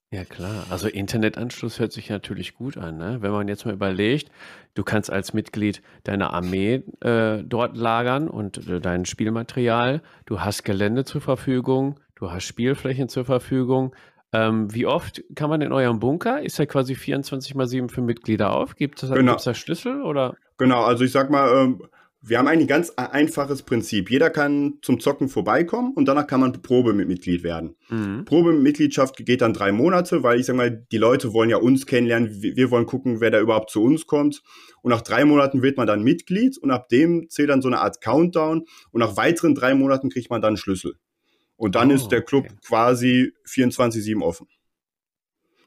[0.09, 2.97] Ja klar, also Internetanschluss hört sich natürlich gut an.
[2.97, 3.17] Ne?
[3.19, 4.31] Wenn man jetzt mal überlegt,
[4.73, 10.63] du kannst als Mitglied deine Armee äh, dort lagern und äh, dein Spielmaterial, du hast
[10.63, 13.93] Gelände zur Verfügung, du hast Spielflächen zur Verfügung.
[14.37, 16.43] Ähm, wie oft kann man in eurem Bunker?
[16.43, 18.75] Ist er quasi 24 mal 7 für Mitglieder auf?
[18.75, 19.35] Gibt es genau.
[19.43, 20.35] da Schlüssel oder?
[20.57, 21.81] Genau, also ich sag mal, ähm,
[22.21, 24.11] wir haben ein ganz einfaches Prinzip.
[24.11, 27.75] Jeder kann zum Zocken vorbeikommen und danach kann man Probemitglied werden.
[27.89, 28.25] Mhm.
[28.25, 32.41] Probemitgliedschaft geht dann drei Monate, weil ich sag mal, die Leute wollen ja uns kennenlernen.
[32.41, 34.41] Wir wollen gucken, wer da überhaupt zu uns kommt.
[34.81, 37.79] Und nach drei Monaten wird man dann Mitglied und ab dem zählt dann so eine
[37.79, 40.95] Art Countdown und nach weiteren drei Monaten kriegt man dann Schlüssel.
[41.57, 42.55] Und dann oh, ist der Club okay.
[42.65, 44.47] quasi 24-7 offen.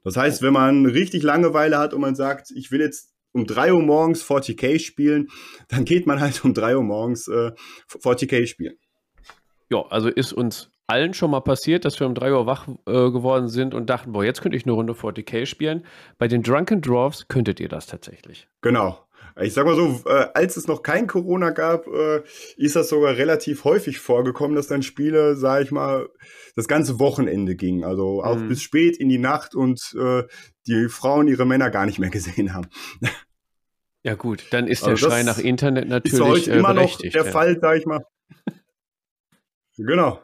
[0.05, 3.74] Das heißt, wenn man richtig Langeweile hat und man sagt, ich will jetzt um 3
[3.74, 5.29] Uhr morgens 40k spielen,
[5.68, 7.53] dann geht man halt um 3 Uhr morgens äh,
[7.88, 8.76] 40k spielen.
[9.68, 12.92] Ja, also ist uns allen schon mal passiert, dass wir um 3 Uhr wach äh,
[12.92, 15.87] geworden sind und dachten, boah, jetzt könnte ich eine Runde 40k spielen.
[16.18, 18.48] Bei den Drunken Dwarfs könntet ihr das tatsächlich.
[18.61, 18.98] Genau.
[19.40, 22.23] Ich sag mal so, äh, als es noch kein Corona gab, äh,
[22.57, 26.09] ist das sogar relativ häufig vorgekommen, dass dann Spiele, sag ich mal,
[26.57, 27.85] das ganze Wochenende gingen.
[27.85, 28.49] Also auch mhm.
[28.49, 30.25] bis spät in die Nacht und äh,
[30.66, 32.69] die Frauen ihre Männer gar nicht mehr gesehen haben.
[34.03, 36.99] Ja gut, dann ist der also Schrei nach Internet natürlich ist heute äh, immer noch
[36.99, 37.25] der ja.
[37.25, 38.05] Fall, sag ich mal.
[39.77, 40.21] genau.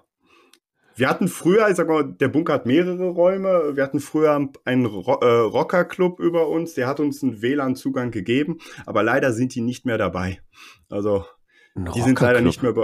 [0.97, 3.77] Wir hatten früher, ich sag mal, der Bunker hat mehrere Räume.
[3.77, 8.59] Wir hatten früher einen Ro äh, Rockerclub über uns, der hat uns einen WLAN-Zugang gegeben,
[8.87, 10.41] aber leider sind die nicht mehr dabei.
[10.89, 11.27] Also,
[11.75, 12.75] ein die sind leider nicht mehr.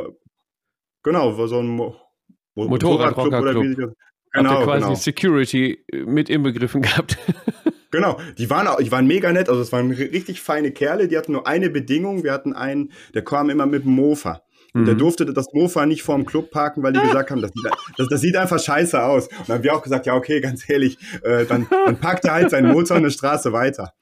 [1.02, 1.96] Genau, so ein Mo
[2.54, 3.94] Motorradclub Motorrad oder wie das.
[4.32, 4.94] Genau, Habt ihr quasi genau.
[4.94, 7.18] Security äh, mit inbegriffen gehabt.
[7.92, 11.18] Genau, die waren auch, die waren mega nett, also es waren richtig feine Kerle, die
[11.18, 14.44] hatten nur eine Bedingung, wir hatten einen, der kam immer mit dem Mofa.
[14.74, 14.86] Und mhm.
[14.86, 18.08] der durfte das Mofa nicht vorm Club parken, weil die gesagt haben, das sieht, das,
[18.08, 19.28] das sieht einfach scheiße aus.
[19.28, 22.32] Und dann haben wir auch gesagt, ja, okay, ganz ehrlich, äh, dann, dann parkt er
[22.32, 23.92] halt seinen Motor eine Straße weiter.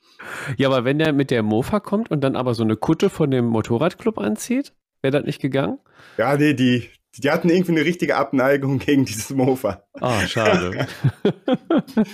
[0.56, 3.30] Ja, aber wenn der mit der Mofa kommt und dann aber so eine Kutte von
[3.30, 5.78] dem Motorradclub anzieht, wäre das nicht gegangen?
[6.18, 9.85] Ja, nee, die, die hatten irgendwie eine richtige Abneigung gegen dieses Mofa.
[10.00, 10.87] Ah, schade.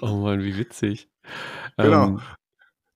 [0.00, 1.08] oh Mann, wie witzig.
[1.76, 2.06] Genau.
[2.06, 2.20] Ähm,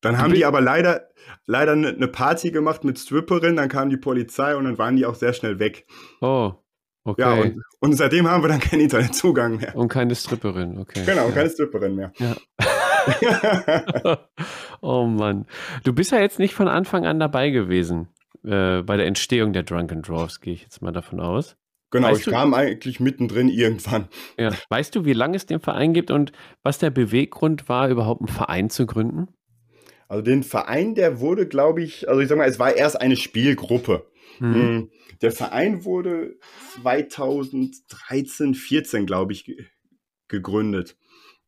[0.05, 1.09] dann haben die aber leider,
[1.47, 5.07] leider eine ne Party gemacht mit Stripperin, dann kam die Polizei und dann waren die
[5.07, 5.87] auch sehr schnell weg.
[6.21, 6.53] Oh,
[7.05, 7.23] okay.
[7.23, 9.75] Ja, und, und seitdem haben wir dann keinen Internetzugang mehr.
[9.75, 11.03] Und keine Stripperin, okay.
[11.07, 11.33] Genau, ja.
[11.33, 12.13] keine Stripperin mehr.
[12.19, 12.37] Ja.
[14.81, 15.47] oh Mann.
[15.85, 18.09] Du bist ja jetzt nicht von Anfang an dabei gewesen
[18.45, 21.57] äh, bei der Entstehung der Drunken Dwarfs, gehe ich jetzt mal davon aus.
[21.91, 24.09] Genau, weißt ich du, kam eigentlich mittendrin irgendwann.
[24.37, 24.51] Ja.
[24.69, 28.29] Weißt du, wie lange es den Verein gibt und was der Beweggrund war, überhaupt einen
[28.29, 29.29] Verein zu gründen?
[30.09, 33.17] Also den Verein, der wurde, glaube ich, also ich sag mal, es war erst eine
[33.17, 34.07] Spielgruppe.
[34.41, 34.55] Mhm.
[34.55, 34.91] Hm,
[35.23, 36.37] der Verein wurde
[36.83, 39.57] 2013, 14, glaube ich,
[40.29, 40.97] gegründet.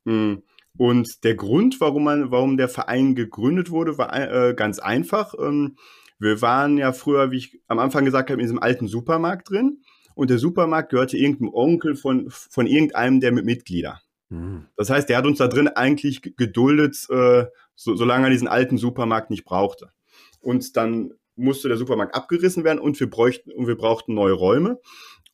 [0.05, 0.43] Hm,
[0.79, 5.35] und der Grund, warum man, warum der Verein gegründet wurde, war äh, ganz einfach.
[5.39, 5.77] Ähm,
[6.19, 9.83] wir waren ja früher, wie ich am Anfang gesagt habe, in diesem alten Supermarkt drin.
[10.15, 14.01] Und der Supermarkt gehörte irgendeinem Onkel von, von irgendeinem der Mitglieder.
[14.29, 14.67] Mhm.
[14.77, 18.79] Das heißt, der hat uns da drin eigentlich geduldet, äh, so, solange er diesen alten
[18.79, 19.93] Supermarkt nicht brauchte.
[20.41, 24.81] Und dann musste der Supermarkt abgerissen werden und wir bräuchten, und wir brauchten neue Räume.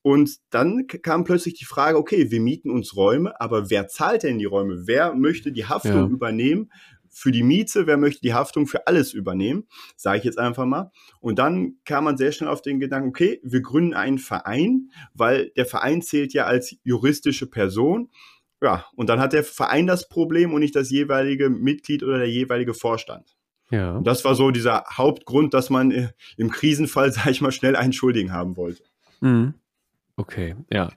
[0.03, 4.39] Und dann kam plötzlich die Frage, okay, wir mieten uns Räume, aber wer zahlt denn
[4.39, 4.83] die Räume?
[4.87, 6.07] Wer möchte die Haftung ja.
[6.07, 6.73] übernehmen
[7.09, 7.87] für die Miete?
[7.87, 9.69] Wer möchte die Haftung für alles übernehmen?
[9.97, 10.91] Sage ich jetzt einfach mal.
[11.21, 15.53] Und dann kam man sehr schnell auf den Gedanken, okay, wir gründen einen Verein, weil
[15.57, 18.11] der Verein zählt ja als juristische Person.
[18.63, 22.31] Ja, und dann hat der Verein das Problem und nicht das jeweilige Mitglied oder der
[22.31, 23.37] jeweilige Vorstand.
[23.71, 23.97] Ja.
[23.97, 27.75] Und das war so dieser Hauptgrund, dass man äh, im Krisenfall, sag ich mal, schnell
[27.75, 28.85] einen Schuldigen haben wollte.
[29.21, 29.55] Mhm.
[30.17, 30.93] Okay, ja.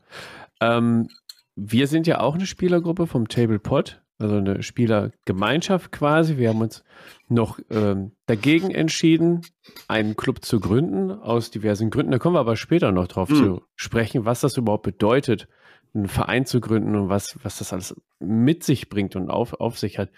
[0.61, 1.09] Ähm,
[1.55, 6.37] wir sind ja auch eine Spielergruppe vom Tablepot, also eine Spielergemeinschaft quasi.
[6.37, 6.83] Wir haben uns
[7.29, 9.41] noch ähm, dagegen entschieden,
[9.87, 12.11] einen Club zu gründen, aus diversen Gründen.
[12.11, 13.35] Da kommen wir aber später noch drauf mhm.
[13.35, 15.47] zu sprechen, was das überhaupt bedeutet,
[15.95, 19.79] einen Verein zu gründen und was, was das alles mit sich bringt und auf, auf
[19.79, 20.11] sich hat.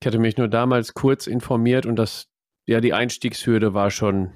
[0.00, 2.28] Ich hatte mich nur damals kurz informiert und das,
[2.66, 4.32] ja, die Einstiegshürde war schon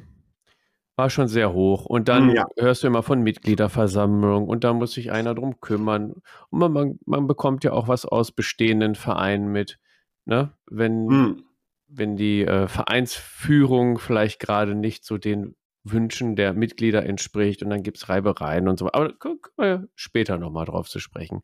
[0.97, 1.87] war schon sehr hoch.
[1.87, 2.47] Und dann Ja.
[2.57, 6.13] hörst du immer von Mitgliederversammlung und da muss sich einer drum kümmern.
[6.51, 9.81] Und man, man, man bekommt ja auch was aus bestehenden Vereinen mit.
[10.25, 10.53] Ne?
[10.71, 11.45] Wenn, Mhm.
[11.89, 17.83] wenn die äh, Vereinsführung vielleicht gerade nicht so den Wünschen der Mitglieder entspricht und dann
[17.83, 18.91] gibt es Reibereien und so.
[18.93, 21.43] Aber kommen wir später nochmal drauf zu sprechen.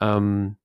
[0.00, 0.56] Ähm,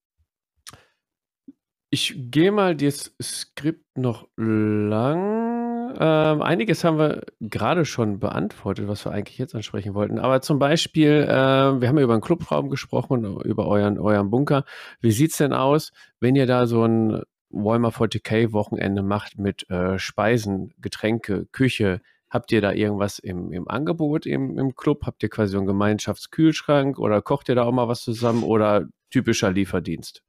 [1.89, 5.51] ich gehe mal das Skript noch lang
[5.99, 10.19] ähm, einiges haben wir gerade schon beantwortet, was wir eigentlich jetzt ansprechen wollten.
[10.19, 14.29] Aber zum Beispiel, äh, wir haben ja über einen Clubraum gesprochen und über euren, euren
[14.29, 14.63] Bunker.
[14.99, 19.69] Wie sieht es denn aus, wenn ihr da so ein Walmart 40k Wochenende macht mit
[19.69, 22.01] äh, Speisen, Getränke, Küche?
[22.31, 25.05] Habt ihr da irgendwas im, im Angebot im, im Club?
[25.05, 29.51] Habt ihr quasi einen Gemeinschaftskühlschrank oder kocht ihr da auch mal was zusammen oder typischer
[29.51, 30.23] Lieferdienst?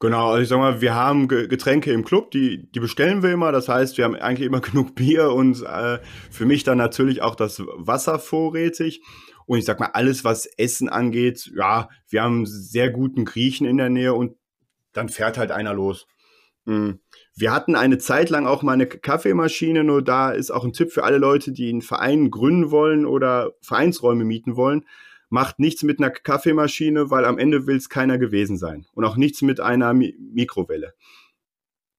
[0.00, 3.50] Genau, also ich sag mal, wir haben Getränke im Club, die, die bestellen wir immer.
[3.50, 5.98] Das heißt, wir haben eigentlich immer genug Bier und äh,
[6.30, 9.02] für mich dann natürlich auch das Wasser vorrätig.
[9.46, 13.78] Und ich sag mal, alles, was Essen angeht, ja, wir haben sehr guten Griechen in
[13.78, 14.36] der Nähe und
[14.92, 16.06] dann fährt halt einer los.
[16.66, 17.00] Mhm.
[17.38, 20.90] Wir hatten eine Zeit lang auch mal eine Kaffeemaschine, nur da ist auch ein Tipp
[20.90, 24.84] für alle Leute, die einen Verein gründen wollen oder Vereinsräume mieten wollen
[25.30, 28.86] macht nichts mit einer Kaffeemaschine, weil am Ende will es keiner gewesen sein.
[28.94, 30.94] Und auch nichts mit einer Mi Mikrowelle.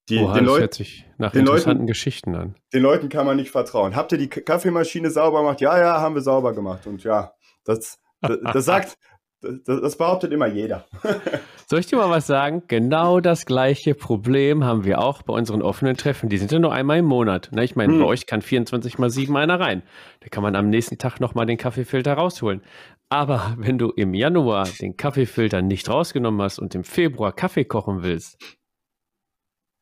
[0.08, 2.56] Die, Oha, den das Leut hört sich nach den interessanten Leuten, Geschichten an.
[2.72, 3.94] Den Leuten kann man nicht vertrauen.
[3.94, 5.60] Habt ihr die Kaffeemaschine sauber gemacht?
[5.60, 6.86] Ja, ja, haben wir sauber gemacht.
[6.86, 7.32] Und ja,
[7.64, 8.98] das, das, das sagt,
[9.40, 10.86] das, das, behauptet immer jeder.
[11.66, 12.62] Soll ich dir mal was sagen?
[12.68, 16.28] Genau das gleiche Problem haben wir auch bei unseren offenen Treffen.
[16.28, 17.50] Die sind ja nur einmal im Monat.
[17.52, 17.64] Ne?
[17.64, 18.00] Ich meine, hm.
[18.00, 19.82] bei euch kann 24 mal 7 einer rein.
[20.20, 22.62] Da kann man am nächsten Tag nochmal den Kaffeefilter rausholen.
[23.08, 28.02] Aber wenn du im Januar den Kaffeefilter nicht rausgenommen hast und im Februar Kaffee kochen
[28.02, 28.38] willst,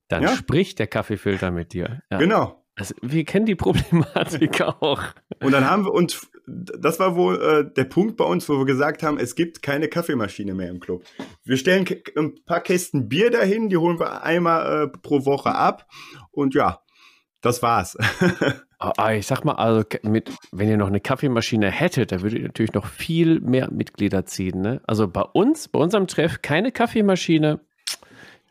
[0.08, 0.28] dann ja.
[0.28, 2.00] spricht der Kaffeefilter mit dir.
[2.10, 2.18] Ja.
[2.18, 2.64] Genau.
[2.74, 5.02] Also, wir kennen die Problematik auch.
[5.42, 8.64] Und dann haben wir uns, das war wohl äh, der Punkt bei uns, wo wir
[8.64, 11.04] gesagt haben, es gibt keine Kaffeemaschine mehr im Club.
[11.44, 15.86] Wir stellen ein paar Kästen Bier dahin, die holen wir einmal äh, pro Woche ab.
[16.30, 16.80] Und ja,
[17.40, 17.96] das war's.
[18.80, 22.38] Ah, ah, ich sag mal, also mit, wenn ihr noch eine Kaffeemaschine hättet, da würdet
[22.38, 24.60] ihr natürlich noch viel mehr Mitglieder ziehen.
[24.60, 24.80] Ne?
[24.86, 27.58] Also bei uns, bei unserem Treff, keine Kaffeemaschine.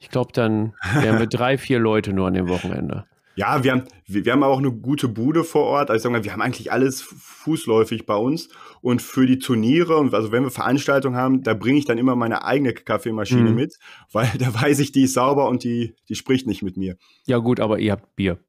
[0.01, 3.05] Ich glaube, dann wären wir drei, vier Leute nur an dem Wochenende.
[3.37, 5.91] Ja, wir haben, wir, haben auch eine gute Bude vor Ort.
[5.91, 8.49] Also ich sag mal, wir haben eigentlich alles fußläufig bei uns.
[8.81, 12.43] Und für die Turniere, also wenn wir Veranstaltungen haben, da bringe ich dann immer meine
[12.43, 13.55] eigene Kaffeemaschine mhm.
[13.55, 13.77] mit,
[14.11, 16.97] weil da weiß ich, die ist sauber und die, die spricht nicht mit mir.
[17.27, 18.39] Ja, gut, aber ihr habt Bier.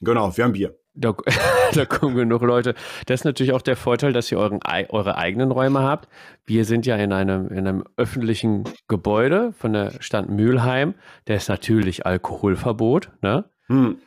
[0.00, 0.78] Genau, wir haben Bier.
[0.94, 1.14] Da,
[1.74, 2.74] da, kommen genug Leute.
[3.04, 6.08] Das ist natürlich auch der Vorteil, dass ihr euren, eure eigenen Räume habt.
[6.46, 10.94] Wir sind ja in einem, in einem öffentlichen Gebäude von der Stadt Mülheim.
[11.26, 13.10] Der ist natürlich Alkoholverbot.
[13.20, 13.44] Ne?
[13.66, 13.98] Hm.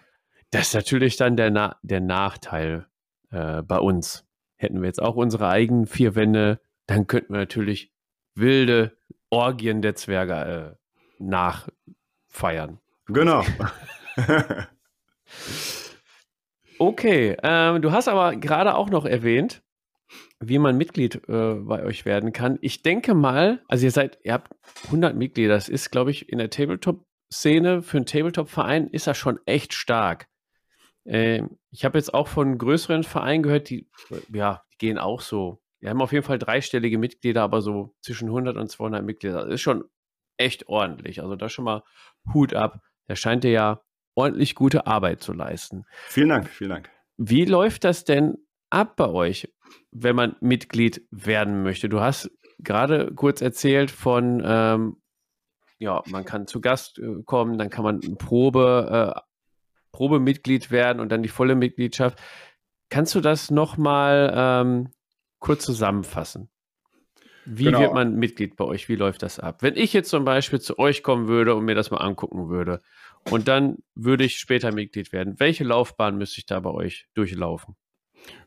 [0.52, 2.88] Das ist natürlich dann der, Na der Nachteil
[3.32, 4.28] äh, bei uns.
[4.58, 7.92] Hätten wir jetzt auch unsere eigenen vier Wände, dann könnten wir natürlich
[8.36, 8.98] wilde
[9.30, 12.80] Orgien der Zwerge äh, nachfeiern.
[13.08, 13.44] Genau.
[16.78, 19.64] okay, ähm, du hast aber gerade auch noch erwähnt,
[20.40, 22.58] wie man Mitglied äh, bei euch werden kann.
[22.62, 24.54] Ich denke mal, also ihr seid, ihr habt
[24.86, 25.54] 100 Mitglieder.
[25.54, 30.28] Das ist, glaube ich, in der Tabletop-Szene für einen Tabletop-Verein ist das schon echt stark.
[31.06, 33.90] Äh, ich habe jetzt auch von größeren Vereinen gehört, die,
[34.34, 35.62] ja, die gehen auch so.
[35.80, 39.46] Wir haben auf jeden Fall dreistellige Mitglieder, aber so zwischen 100 und 200 Mitglieder.
[39.46, 39.86] Das ist schon
[40.38, 41.22] echt ordentlich.
[41.22, 41.84] Also da schon mal
[42.34, 42.80] Hut ab.
[43.08, 43.82] Da scheint ihr ja
[44.16, 45.86] ordentlich gute Arbeit zu leisten.
[46.08, 46.90] Vielen Dank, vielen Dank.
[47.18, 48.38] Wie läuft das denn
[48.70, 49.52] ab bei euch,
[49.92, 51.90] wenn man Mitglied werden möchte?
[51.90, 55.02] Du hast gerade kurz erzählt von, ähm,
[55.80, 59.22] ja, man kann zu Gast äh, kommen, dann kann man eine Probe, äh,
[59.92, 62.20] Probemitglied werden und dann die volle Mitgliedschaft.
[62.90, 64.90] Kannst du das nochmal ähm,
[65.40, 66.50] kurz zusammenfassen?
[67.46, 67.80] Wie genau.
[67.80, 68.88] wird man Mitglied bei euch?
[68.88, 69.64] Wie läuft das ab?
[69.64, 72.82] Wenn ich jetzt zum Beispiel zu euch kommen würde und mir das mal angucken würde
[73.30, 77.76] und dann würde ich später Mitglied werden, welche Laufbahn müsste ich da bei euch durchlaufen?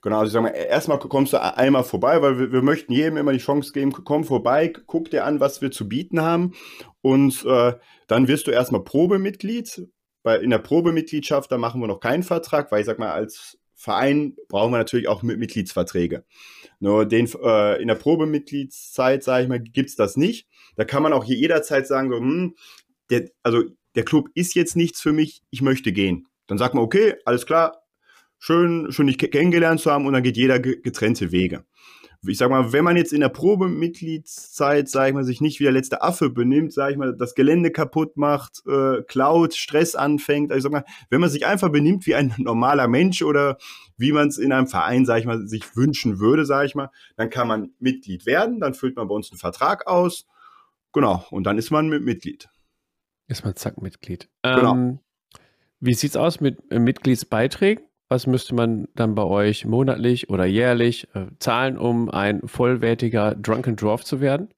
[0.02, 3.16] Genau, also ich sage mal, erstmal kommst du einmal vorbei, weil wir, wir, möchten jedem
[3.16, 6.52] immer die Chance geben, komm vorbei, guck dir an, was wir zu bieten haben
[7.00, 7.74] und äh,
[8.06, 9.88] dann wirst du erstmal Probemitglied
[10.24, 13.58] bei, in der Probemitgliedschaft, da machen wir noch keinen Vertrag, weil ich sag mal, als
[13.76, 16.24] Verein brauchen wir natürlich auch Mitgliedsverträge.
[16.80, 20.48] Nur den, äh, in der Probemitgliedszeit, sage ich mal, gibt's das nicht.
[20.76, 22.56] Da kann man auch jederzeit sagen, so, hm,
[23.10, 23.62] der, also
[23.94, 26.26] der Club ist jetzt nichts für mich, ich möchte gehen.
[26.46, 27.82] Dann sagt man, okay, alles klar,
[28.38, 31.64] schön, schön dich kennengelernt zu haben und dann geht jeder getrennte Wege
[32.26, 35.64] ich sag mal, wenn man jetzt in der Probemitgliedszeit, sag ich mal, sich nicht wie
[35.64, 40.50] der letzte Affe benimmt, sag ich mal, das Gelände kaputt macht, äh, klaut, Stress anfängt,
[40.50, 43.58] also ich sag mal, wenn man sich einfach benimmt wie ein normaler Mensch oder
[43.96, 46.90] wie man es in einem Verein, sag ich mal, sich wünschen würde, sag ich mal,
[47.16, 50.26] dann kann man Mitglied werden, dann füllt man bei uns einen Vertrag aus,
[50.92, 52.48] genau, und dann ist man mit Mitglied.
[53.26, 54.28] Ist man zack Mitglied.
[54.42, 54.74] Genau.
[54.74, 54.98] Ähm,
[55.80, 57.84] wie sieht's aus mit äh, Mitgliedsbeiträgen?
[58.14, 63.74] Was müsste man dann bei euch monatlich oder jährlich äh, zahlen, um ein vollwertiger Drunken
[63.74, 64.50] Dwarf zu werden?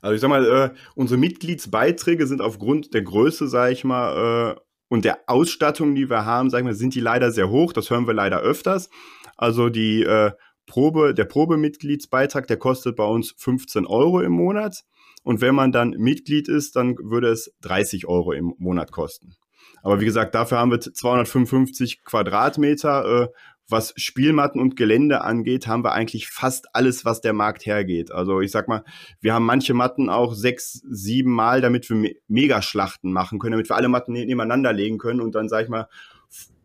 [0.00, 4.60] Also ich sag mal, äh, unsere Mitgliedsbeiträge sind aufgrund der Größe, sag ich mal, äh,
[4.88, 7.74] und der Ausstattung, die wir haben, sag ich mal, sind die leider sehr hoch.
[7.74, 8.88] Das hören wir leider öfters.
[9.36, 10.30] Also die äh,
[10.64, 14.80] Probe, der Probemitgliedsbeitrag, der kostet bei uns 15 Euro im Monat.
[15.24, 19.34] Und wenn man dann Mitglied ist, dann würde es 30 Euro im Monat kosten.
[19.84, 23.22] Aber wie gesagt, dafür haben wir 255 Quadratmeter.
[23.24, 23.28] Äh,
[23.68, 28.12] was Spielmatten und Gelände angeht, haben wir eigentlich fast alles, was der Markt hergeht.
[28.12, 28.84] Also ich sag mal,
[29.20, 33.76] wir haben manche Matten auch sechs, sieben Mal, damit wir Megaschlachten machen können, damit wir
[33.76, 35.88] alle Matten ne-, nebeneinander legen können und dann, sag ich mal,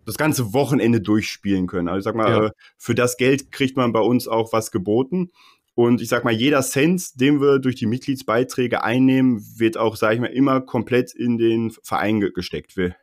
[0.05, 1.87] das ganze Wochenende durchspielen können.
[1.87, 2.45] Also ich sag mal, ja.
[2.47, 5.31] Äh, für das Geld kriegt man bei uns auch was geboten.
[5.75, 10.13] Und ich sag mal, jeder Cent, den wir durch die Mitgliedsbeiträge einnehmen, wird auch, sag
[10.13, 12.75] ich mal, immer komplett in den Verein gesteckt.
[12.75, 12.95] Wir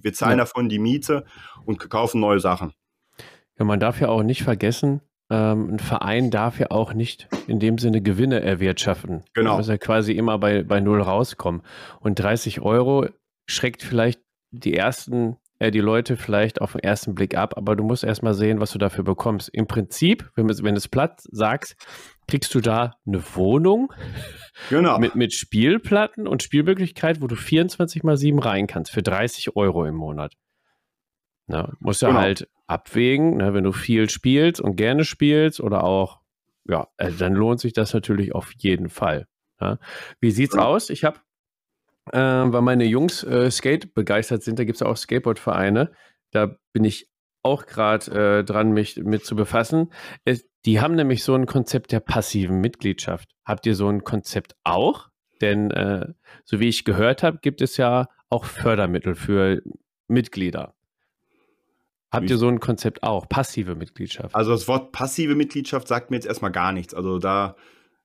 [0.00, 0.44] wir zahlen ja.
[0.44, 1.24] davon die Miete
[1.64, 2.72] und kaufen neue Sachen.
[3.58, 5.02] Ja, man darf ja auch nicht vergessen,
[5.32, 9.24] ähm, ein Verein darf ja auch nicht in dem Sinne Gewinne erwirtschaften.
[9.32, 9.50] Genau.
[9.50, 11.62] Man muss ja quasi immer bei, bei Null rauskommen.
[12.00, 13.06] Und 30 Euro
[13.46, 17.82] schreckt vielleicht die ersten, äh, die Leute vielleicht auf den ersten Blick ab, aber du
[17.82, 19.48] musst erstmal sehen, was du dafür bekommst.
[19.48, 21.76] Im Prinzip, wenn, wenn du es platt sagst,
[22.32, 23.92] kriegst du da eine Wohnung
[24.70, 24.98] genau.
[24.98, 29.84] mit, mit Spielplatten und Spielmöglichkeit, wo du 24 mal 7 rein kannst für 30 Euro
[29.84, 30.32] im Monat.
[31.46, 32.20] Na, musst du genau.
[32.20, 36.22] halt abwägen, ne, wenn du viel spielst und gerne spielst oder auch,
[36.66, 39.26] ja, also dann lohnt sich das natürlich auf jeden Fall.
[39.60, 39.78] Ja.
[40.18, 40.64] Wie sieht's ja.
[40.64, 40.88] aus?
[40.88, 41.18] Ich habe,
[42.12, 45.92] äh, weil meine Jungs äh, Skate begeistert sind, da gibt es auch Skateboard-Vereine.
[46.30, 47.11] Da bin ich
[47.42, 49.92] auch gerade äh, dran, mich mit zu befassen.
[50.24, 53.30] Es, die haben nämlich so ein Konzept der passiven Mitgliedschaft.
[53.44, 55.08] Habt ihr so ein Konzept auch?
[55.40, 56.06] Denn äh,
[56.44, 59.60] so wie ich gehört habe, gibt es ja auch Fördermittel für
[60.06, 60.74] Mitglieder.
[62.12, 63.26] Habt ihr so ein Konzept auch?
[63.26, 64.34] Passive Mitgliedschaft?
[64.34, 66.92] Also das Wort passive Mitgliedschaft sagt mir jetzt erstmal gar nichts.
[66.92, 67.56] Also da,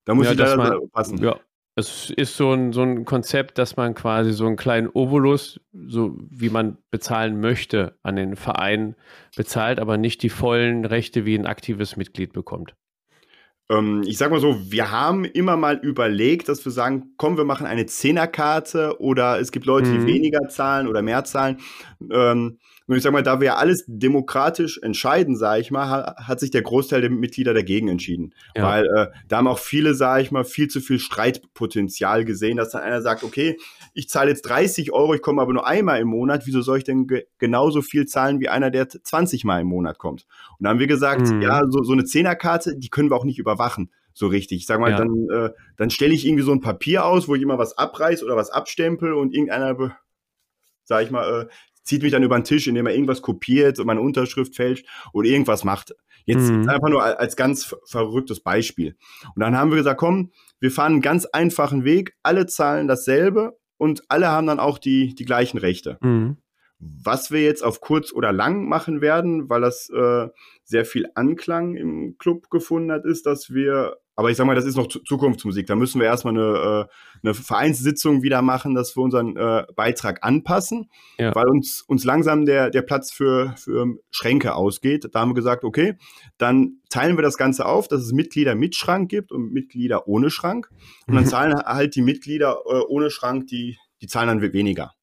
[0.06, 1.18] da muss ja, ich leider passen.
[1.22, 1.38] Ja,
[1.78, 6.18] es ist so ein, so ein Konzept, dass man quasi so einen kleinen Obolus, so
[6.32, 8.96] wie man bezahlen möchte, an den Verein
[9.36, 12.76] bezahlt, aber nicht die vollen Rechte wie ein aktives Mitglied bekommt.
[13.70, 17.46] Ähm, ich sag mal so, wir haben immer mal überlegt, dass wir sagen, komm, wir
[17.46, 20.00] machen eine Zehnerkarte oder es gibt Leute, mhm.
[20.00, 21.60] die weniger zahlen oder mehr zahlen.
[22.12, 26.18] Ähm, Nur ich sag mal, da wir ja alles demokratisch entscheiden, sage ich mal, hat,
[26.20, 28.34] hat, sich der Großteil der Mitglieder dagegen entschieden.
[28.56, 28.64] Ja.
[28.64, 32.70] Weil äh, da haben auch viele, sage ich mal, viel zu viel Streitpotenzial gesehen, dass
[32.70, 33.58] dann einer sagt, okay,
[33.94, 36.86] ich zahle jetzt 30 Euro, ich komme aber nur einmal im Monat, wieso soll ich
[36.86, 40.26] denn ge genauso viel zahlen wie einer, der 20 Mal im Monat kommt?
[40.58, 41.42] Und da haben wir gesagt, mhm.
[41.42, 44.62] ja, so, so eine Zehnerkarte, die können wir auch nicht überwachen so richtig.
[44.62, 44.98] Ich sag mal, ja.
[44.98, 48.24] dann, äh, dann stelle ich irgendwie so ein Papier aus, wo ich immer was abreiß
[48.24, 49.96] oder was abstempel und irgendeiner,
[50.86, 51.48] sag ich mal, äh,
[51.88, 55.28] zieht mich dann über den Tisch, indem er irgendwas kopiert und meine Unterschrift fälscht oder
[55.28, 55.96] irgendwas macht.
[56.26, 56.68] Jetzt mhm.
[56.68, 58.98] einfach nur als ganz verrücktes Beispiel.
[59.34, 63.58] Und dann haben wir gesagt, komm, wir fahren einen ganz einfachen Weg, alle zahlen dasselbe
[63.78, 65.98] und alle haben dann auch die, die gleichen Rechte.
[66.02, 66.38] Mhm.
[66.80, 70.28] Was wir jetzt auf kurz oder lang machen werden, weil das äh,
[70.64, 74.66] sehr viel Anklang im Club gefunden hat, ist, dass wir aber ich sag mal, das
[74.66, 75.68] ist noch Zukunftsmusik.
[75.68, 80.24] Da müssen wir erstmal eine, äh, eine Vereinssitzung wieder machen, dass wir unseren äh, Beitrag
[80.24, 81.36] anpassen, ja.
[81.36, 85.08] weil uns, uns langsam der, der Platz für, für Schränke ausgeht.
[85.12, 86.00] Da haben wir gesagt, okay,
[86.40, 90.32] dann teilen wir das Ganze auf, dass es Mitglieder mit Schrank gibt und Mitglieder ohne
[90.32, 90.72] Schrank.
[91.06, 91.30] Und dann mhm.
[91.30, 94.94] zahlen halt die Mitglieder äh, ohne Schrank, die, die zahlen dann weniger.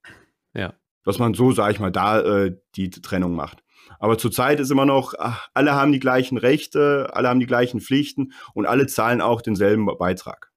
[0.55, 0.75] Ja.
[1.05, 3.64] Dass man so, sag ich mal, da äh, die Trennung macht.
[3.99, 7.81] Aber zurzeit ist immer noch, ach, alle haben die gleichen Rechte, alle haben die gleichen
[7.81, 10.51] Pflichten und alle zahlen auch denselben Beitrag.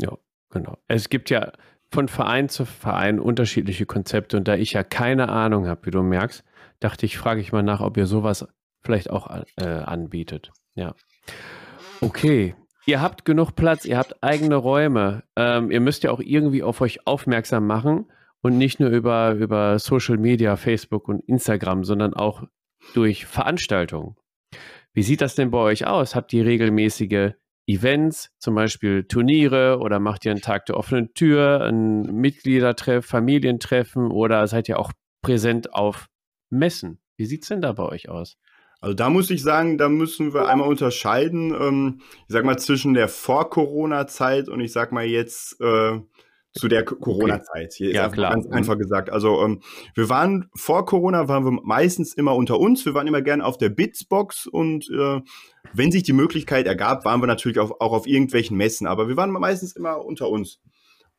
[0.00, 0.16] Ja,
[0.50, 0.76] genau.
[0.88, 1.52] Es gibt ja
[1.90, 6.02] von Verein zu Verein unterschiedliche Konzepte und da ich ja keine Ahnung habe, wie du
[6.02, 6.44] merkst,
[6.80, 8.46] dachte ich, frage ich mal nach, ob ihr sowas
[8.82, 10.50] vielleicht auch äh, anbietet.
[10.74, 10.94] Ja.
[12.00, 12.54] Okay.
[12.86, 15.24] Ihr habt genug Platz, ihr habt eigene Räume.
[15.36, 18.06] Ähm, ihr müsst ja auch irgendwie auf euch aufmerksam machen
[18.40, 22.44] und nicht nur über, über Social Media, Facebook und Instagram, sondern auch
[22.94, 24.16] durch Veranstaltungen.
[24.92, 26.14] Wie sieht das denn bei euch aus?
[26.14, 27.32] Habt ihr regelmäßige
[27.66, 34.10] Events, zum Beispiel Turniere oder macht ihr einen Tag der offenen Tür, ein Mitgliedertreff, Familientreffen
[34.10, 36.06] oder seid ihr auch präsent auf
[36.50, 37.00] Messen?
[37.16, 38.38] Wie sieht es denn da bei euch aus?
[38.80, 42.94] Also da muss ich sagen, da müssen wir einmal unterscheiden, ähm, ich sag mal, zwischen
[42.94, 46.00] der Vor-Corona-Zeit und ich sag mal jetzt äh,
[46.52, 47.74] zu der Corona-Zeit.
[47.74, 48.32] Hier ja, ist klar.
[48.32, 48.52] ganz mhm.
[48.52, 49.10] einfach gesagt.
[49.10, 49.60] Also ähm,
[49.94, 52.84] wir waren vor Corona waren wir meistens immer unter uns.
[52.84, 55.20] Wir waren immer gerne auf der Bitsbox und äh,
[55.72, 58.86] wenn sich die Möglichkeit ergab, waren wir natürlich auch, auch auf irgendwelchen Messen.
[58.86, 60.60] Aber wir waren meistens immer unter uns.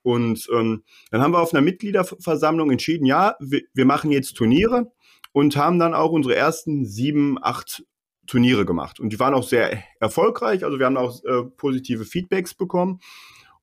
[0.01, 4.91] Und ähm, dann haben wir auf einer Mitgliederversammlung entschieden, ja, wir, wir machen jetzt Turniere
[5.33, 7.83] und haben dann auch unsere ersten sieben, acht
[8.25, 8.99] Turniere gemacht.
[8.99, 10.63] Und die waren auch sehr erfolgreich.
[10.63, 12.99] Also wir haben auch äh, positive Feedbacks bekommen.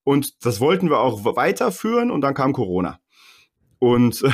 [0.06, 3.00] Und das wollten wir auch weiterführen und dann kam Corona.
[3.80, 4.30] Und äh,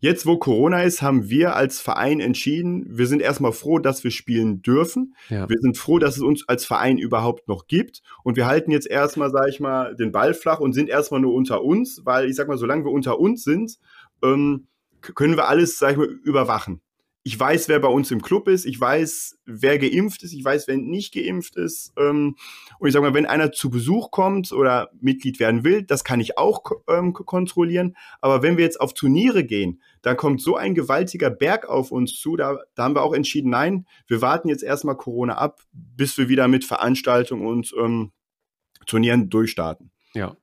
[0.00, 4.10] jetzt, wo Corona ist, haben wir als Verein entschieden, wir sind erstmal froh, dass wir
[4.10, 5.14] spielen dürfen.
[5.28, 5.48] Ja.
[5.48, 8.02] Wir sind froh, dass es uns als Verein überhaupt noch gibt.
[8.24, 11.34] Und wir halten jetzt erstmal, sage ich mal, den Ball flach und sind erstmal nur
[11.34, 13.78] unter uns, weil ich sag mal, solange wir unter uns sind,
[14.24, 14.66] ähm,
[15.02, 16.80] können wir alles, sag ich mal, überwachen
[17.24, 20.66] ich weiß, wer bei uns im Club ist, ich weiß, wer geimpft ist, ich weiß,
[20.66, 21.92] wer nicht geimpft ist.
[21.96, 22.36] Ähm,
[22.80, 26.20] und ich sage mal, wenn einer zu Besuch kommt oder Mitglied werden will, das kann
[26.20, 27.96] ich auch ähm, kontrollieren.
[28.20, 32.18] Aber wenn wir jetzt auf Turniere gehen, dann kommt so ein gewaltiger Berg auf uns
[32.18, 32.36] zu.
[32.36, 36.28] Da, da haben wir auch entschieden, nein, wir warten jetzt erstmal Corona ab, bis wir
[36.28, 38.10] wieder mit Veranstaltungen und ähm,
[38.86, 39.92] Turnieren durchstarten.
[40.12, 40.36] Ja.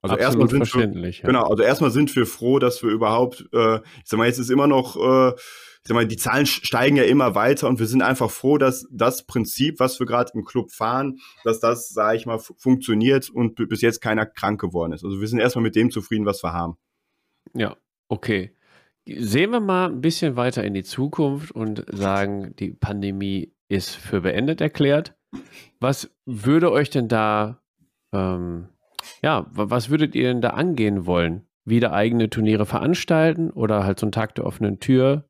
[0.00, 1.26] Also erstmal sind wir, ja.
[1.26, 4.50] genau, also erstmal sind wir froh, dass wir überhaupt, äh, ich sag mal, jetzt ist
[4.50, 5.32] immer noch äh,
[5.84, 8.86] ich sag mal, die Zahlen steigen ja immer weiter und wir sind einfach froh, dass
[8.92, 13.56] das Prinzip, was wir gerade im Club fahren, dass das, sage ich mal, funktioniert und
[13.68, 15.04] bis jetzt keiner krank geworden ist.
[15.04, 16.76] Also wir sind erstmal mit dem zufrieden, was wir haben.
[17.52, 17.76] Ja,
[18.08, 18.54] okay.
[19.04, 24.20] Sehen wir mal ein bisschen weiter in die Zukunft und sagen, die Pandemie ist für
[24.20, 25.16] beendet erklärt.
[25.80, 27.60] Was würde euch denn da,
[28.12, 28.68] ähm,
[29.20, 31.48] ja, was würdet ihr denn da angehen wollen?
[31.64, 35.28] Wieder eigene Turniere veranstalten oder halt so einen Tag der offenen Tür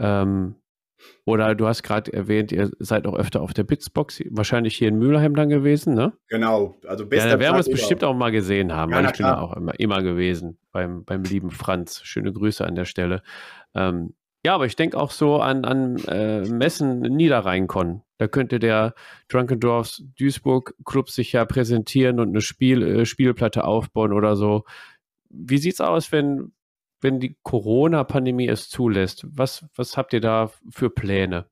[0.00, 0.56] ähm,
[1.24, 4.98] oder du hast gerade erwähnt, ihr seid auch öfter auf der Bitsbox, wahrscheinlich hier in
[4.98, 6.12] Mülheim dann gewesen, ne?
[6.28, 6.76] Genau.
[6.86, 9.12] Also bester ja, da werden wir es bestimmt auch mal gesehen haben, ja, weil ich
[9.12, 12.00] bin da auch immer, immer gewesen beim, beim lieben Franz.
[12.02, 13.22] Schöne Grüße an der Stelle.
[13.74, 18.02] Ähm, ja, aber ich denke auch so an, an äh, Messen Niederrhein-Con.
[18.18, 18.94] Da könnte der
[19.28, 24.64] Drunken Dwarfs Duisburg Club sich ja präsentieren und eine Spiel, äh, Spielplatte aufbauen oder so.
[25.28, 26.52] Wie sieht's aus, wenn,
[27.00, 29.26] wenn die Corona-Pandemie es zulässt?
[29.30, 31.46] Was, was habt ihr da für Pläne?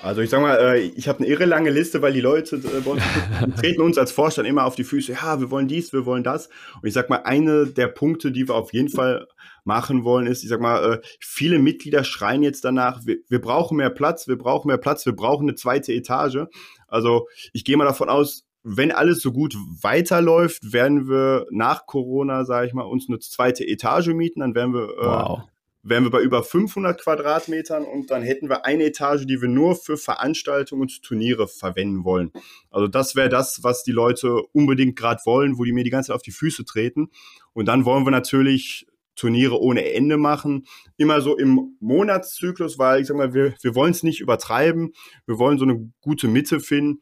[0.00, 2.80] Also ich sag mal, äh, ich habe eine irre lange Liste, weil die Leute äh,
[2.84, 3.02] bei uns
[3.60, 6.48] treten uns als Vorstand immer auf die Füße, ja, wir wollen dies, wir wollen das.
[6.80, 9.26] Und ich sag mal, eine der Punkte, die wir auf jeden Fall
[9.64, 13.76] machen wollen, ist, ich sag mal, äh, viele Mitglieder schreien jetzt danach, wir, wir brauchen
[13.76, 16.46] mehr Platz, wir brauchen mehr Platz, wir brauchen eine zweite Etage.
[16.86, 22.44] Also ich gehe mal davon aus, wenn alles so gut weiterläuft, werden wir nach Corona,
[22.44, 24.40] sage ich mal, uns eine zweite Etage mieten.
[24.40, 25.40] Dann werden wir äh, wow.
[25.82, 29.76] wären wir bei über 500 Quadratmetern und dann hätten wir eine Etage, die wir nur
[29.76, 32.32] für Veranstaltungen und Turniere verwenden wollen.
[32.70, 36.08] Also das wäre das, was die Leute unbedingt gerade wollen, wo die mir die ganze
[36.08, 37.10] Zeit auf die Füße treten.
[37.52, 38.86] Und dann wollen wir natürlich
[39.18, 40.66] Turniere ohne Ende machen.
[40.96, 44.92] Immer so im Monatszyklus, weil ich sag mal, wir, wir wollen es nicht übertreiben.
[45.26, 47.00] Wir wollen so eine gute Mitte finden.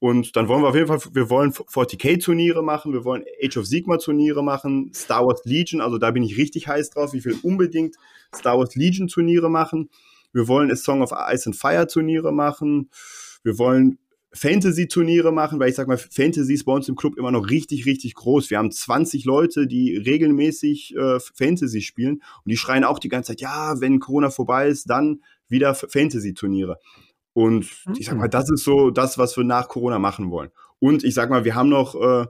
[0.00, 3.66] Und dann wollen wir auf jeden Fall, wir wollen 40k-Turniere machen, wir wollen Age of
[3.66, 7.14] Sigma-Turniere machen, Star Wars Legion, also da bin ich richtig heiß drauf.
[7.14, 7.96] Ich will unbedingt
[8.34, 9.90] Star Wars Legion-Turniere machen.
[10.32, 12.90] Wir wollen A Song of Ice and Fire-Turniere machen.
[13.42, 13.98] Wir wollen
[14.32, 17.86] Fantasy-Turniere machen, weil ich sag mal, Fantasy ist bei uns im Club immer noch richtig,
[17.86, 18.50] richtig groß.
[18.50, 23.32] Wir haben 20 Leute, die regelmäßig äh, Fantasy spielen und die schreien auch die ganze
[23.32, 26.78] Zeit, ja, wenn Corona vorbei ist, dann wieder Fantasy-Turniere.
[27.38, 28.32] Und ich sag mal, mhm.
[28.32, 30.50] das ist so das, was wir nach Corona machen wollen.
[30.80, 32.26] Und ich sag mal, wir haben noch äh,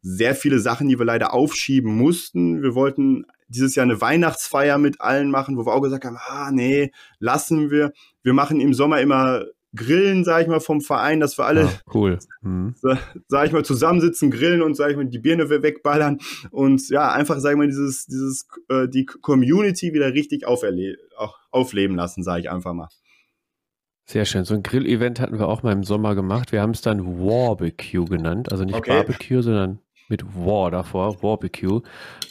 [0.00, 2.62] sehr viele Sachen, die wir leider aufschieben mussten.
[2.62, 6.50] Wir wollten dieses Jahr eine Weihnachtsfeier mit allen machen, wo wir auch gesagt haben, ah,
[6.50, 7.92] nee, lassen wir.
[8.22, 9.44] Wir machen im Sommer immer
[9.76, 12.18] Grillen, sag ich mal, vom Verein, dass wir alle, ah, cool.
[12.40, 12.74] Mhm.
[13.28, 16.20] sag ich mal, zusammensitzen, grillen und, sag ich mal, die Birne wegballern
[16.50, 22.22] und ja, einfach, sag ich mal, dieses, dieses, äh, die Community wieder richtig aufleben lassen,
[22.22, 22.88] sage ich einfach mal.
[24.10, 24.44] Sehr schön.
[24.44, 26.50] So ein Grill-Event hatten wir auch mal im Sommer gemacht.
[26.50, 28.50] Wir haben es dann Warbecue genannt.
[28.50, 29.02] Also nicht okay.
[29.02, 31.82] Barbecue, sondern mit War davor, Warbecue.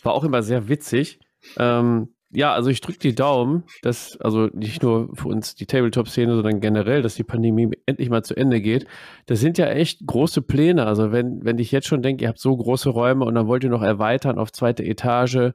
[0.02, 1.20] War auch immer sehr witzig.
[1.60, 6.34] Ähm, ja, also ich drücke die Daumen, dass, also nicht nur für uns die Tabletop-Szene,
[6.34, 8.88] sondern generell, dass die Pandemie endlich mal zu Ende geht.
[9.28, 10.88] Das sind ja echt große Pläne.
[10.88, 13.64] Also wenn, wenn ich jetzt schon denke, ihr habt so große Räume und dann wollt
[13.64, 15.52] ihr noch erweitern auf zweite Etage,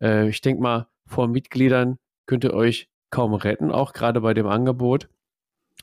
[0.00, 4.46] äh, ich denke mal, vor Mitgliedern könnt ihr euch kaum retten, auch gerade bei dem
[4.46, 5.10] Angebot.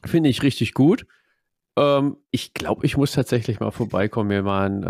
[0.06, 1.06] Finde ich richtig gut.
[1.78, 4.88] Ähm, ich glaube, ich muss tatsächlich mal vorbeikommen, mir mal einen, äh,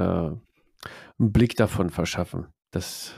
[1.20, 2.48] einen Blick davon verschaffen.
[2.72, 3.14] Das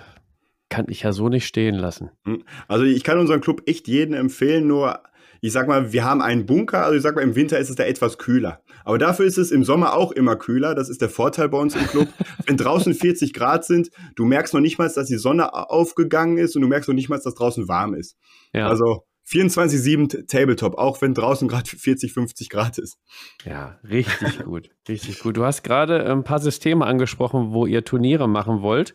[0.69, 2.11] kann ich ja so nicht stehen lassen.
[2.25, 2.43] Hm.
[2.67, 5.01] Also ich kann unseren Club echt jedem empfehlen, nur
[5.41, 7.75] ich sag mal, wir haben einen Bunker, also ich sag mal, im Winter ist es
[7.75, 8.63] da etwas kühler.
[8.83, 10.73] Aber dafür ist es im Sommer auch immer kühler.
[10.73, 12.07] Das ist der Vorteil bei uns im Club.
[12.47, 16.55] Wenn draußen 40 Grad sind, du merkst noch nicht mal, dass die Sonne aufgegangen ist
[16.55, 18.17] und du merkst noch nicht mal, dass draußen warm ist.
[18.53, 18.67] Ja.
[18.67, 22.97] Also 24-7 Tabletop, auch wenn draußen gerade 40, 50 Grad ist.
[23.43, 24.69] Ja, richtig gut.
[24.87, 25.37] Richtig gut.
[25.37, 28.93] Du hast gerade ein paar Systeme angesprochen, wo ihr Turniere machen wollt.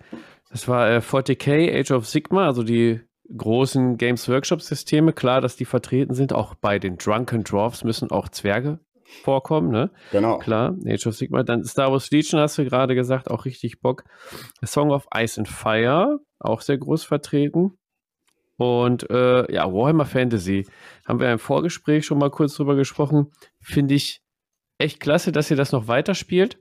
[0.50, 3.00] Das war äh, 40k, Age of Sigma, also die
[3.36, 5.12] großen Games Workshop Systeme.
[5.12, 6.32] Klar, dass die vertreten sind.
[6.32, 8.80] Auch bei den Drunken Dwarfs müssen auch Zwerge
[9.22, 9.90] vorkommen, ne?
[10.12, 10.38] Genau.
[10.38, 11.42] Klar, Age of Sigma.
[11.42, 14.04] Dann Star Wars Legion hast du gerade gesagt, auch richtig Bock.
[14.62, 17.72] A Song of Ice and Fire, auch sehr groß vertreten.
[18.60, 20.66] Und äh, ja, Warhammer Fantasy
[21.08, 23.32] haben wir im Vorgespräch schon mal kurz drüber gesprochen.
[23.58, 24.20] Finde ich
[24.76, 26.58] echt klasse, dass ihr das noch weiterspielt.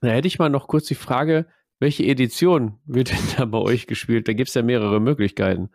[0.00, 1.46] Da hätte ich mal noch kurz die Frage,
[1.78, 4.26] welche Edition wird denn da bei euch gespielt?
[4.26, 5.70] Da gibt es ja mehrere Möglichkeiten.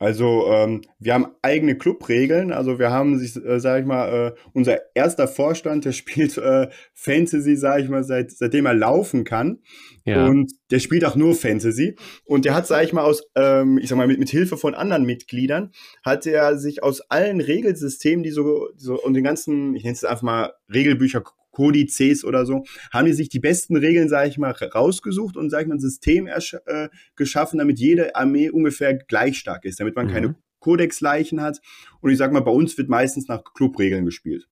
[0.00, 2.52] Also ähm, wir haben eigene Clubregeln.
[2.52, 6.68] Also wir haben sich, äh, sage ich mal, äh, unser erster Vorstand, der spielt äh,
[6.94, 9.58] Fantasy, sage ich mal, seit, seitdem er laufen kann.
[10.06, 10.26] Ja.
[10.26, 11.96] Und der spielt auch nur Fantasy.
[12.24, 14.74] Und der hat, sage ich mal, aus, ähm, ich sag mal, mit, mit Hilfe von
[14.74, 15.70] anderen Mitgliedern,
[16.02, 19.94] hat er sich aus allen Regelsystemen, die so, die so und den ganzen, ich nenne
[19.94, 24.38] es einfach mal Regelbücher, Kodizes oder so, haben die sich die besten Regeln, sage ich
[24.38, 29.38] mal, rausgesucht und, sage ich mal, ein System äh, geschaffen, damit jede Armee ungefähr gleich
[29.38, 30.12] stark ist, damit man mhm.
[30.12, 31.60] keine Kodexleichen hat.
[32.00, 34.48] Und ich sage mal, bei uns wird meistens nach Clubregeln gespielt.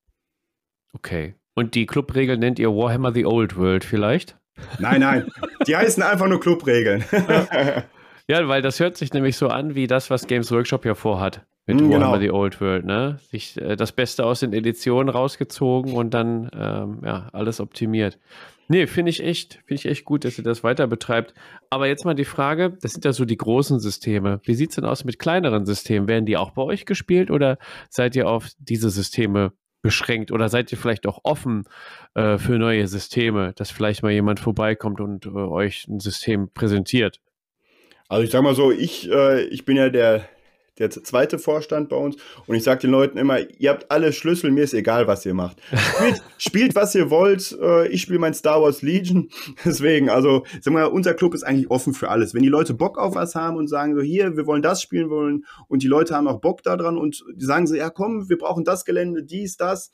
[0.92, 1.34] Okay.
[1.54, 4.38] Und die Clubregeln nennt ihr Warhammer the Old World vielleicht?
[4.78, 5.30] Nein, nein.
[5.66, 7.04] Die heißen einfach nur Clubregeln.
[8.28, 11.46] ja, weil das hört sich nämlich so an wie das, was Games Workshop ja vorhat.
[11.68, 12.18] Mit Warhammer genau.
[12.18, 13.20] the Old World, ne?
[13.30, 18.18] Sich äh, das Beste aus den Editionen rausgezogen und dann ähm, ja, alles optimiert.
[18.68, 21.34] Nee, finde ich echt, finde ich echt gut, dass ihr das weiter betreibt.
[21.70, 24.40] Aber jetzt mal die Frage, das sind ja so die großen Systeme.
[24.44, 26.08] Wie sieht es denn aus mit kleineren Systemen?
[26.08, 27.58] Werden die auch bei euch gespielt oder
[27.90, 29.52] seid ihr auf diese Systeme
[29.82, 31.64] beschränkt oder seid ihr vielleicht auch offen
[32.14, 37.20] äh, für neue Systeme, dass vielleicht mal jemand vorbeikommt und äh, euch ein System präsentiert?
[38.08, 40.28] Also ich sag mal so, ich, äh, ich bin ja der,
[40.78, 42.16] der zweite Vorstand bei uns.
[42.46, 45.34] Und ich sage den Leuten immer, ihr habt alle Schlüssel, mir ist egal, was ihr
[45.34, 45.58] macht.
[45.96, 47.56] Spielt, spielt was ihr wollt.
[47.60, 49.28] Äh, ich spiele mein Star Wars Legion.
[49.64, 52.34] Deswegen, also, sag mal, unser Club ist eigentlich offen für alles.
[52.34, 55.10] Wenn die Leute Bock auf was haben und sagen so, hier, wir wollen das spielen
[55.10, 58.38] wollen und die Leute haben auch Bock daran und die sagen so, ja komm, wir
[58.38, 59.90] brauchen das Gelände, dies, das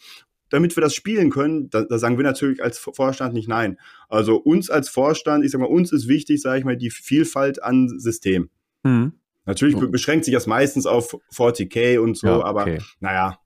[0.51, 3.77] damit wir das spielen können, da, da, sagen wir natürlich als Vorstand nicht nein.
[4.09, 7.61] Also uns als Vorstand, ich sag mal, uns ist wichtig, sage ich mal, die Vielfalt
[7.61, 8.51] an System.
[8.85, 9.15] Mhm.
[9.45, 9.89] Natürlich oh.
[9.89, 12.47] beschränkt sich das meistens auf 40k und so, ja, okay.
[12.47, 12.67] aber
[13.01, 13.39] naja.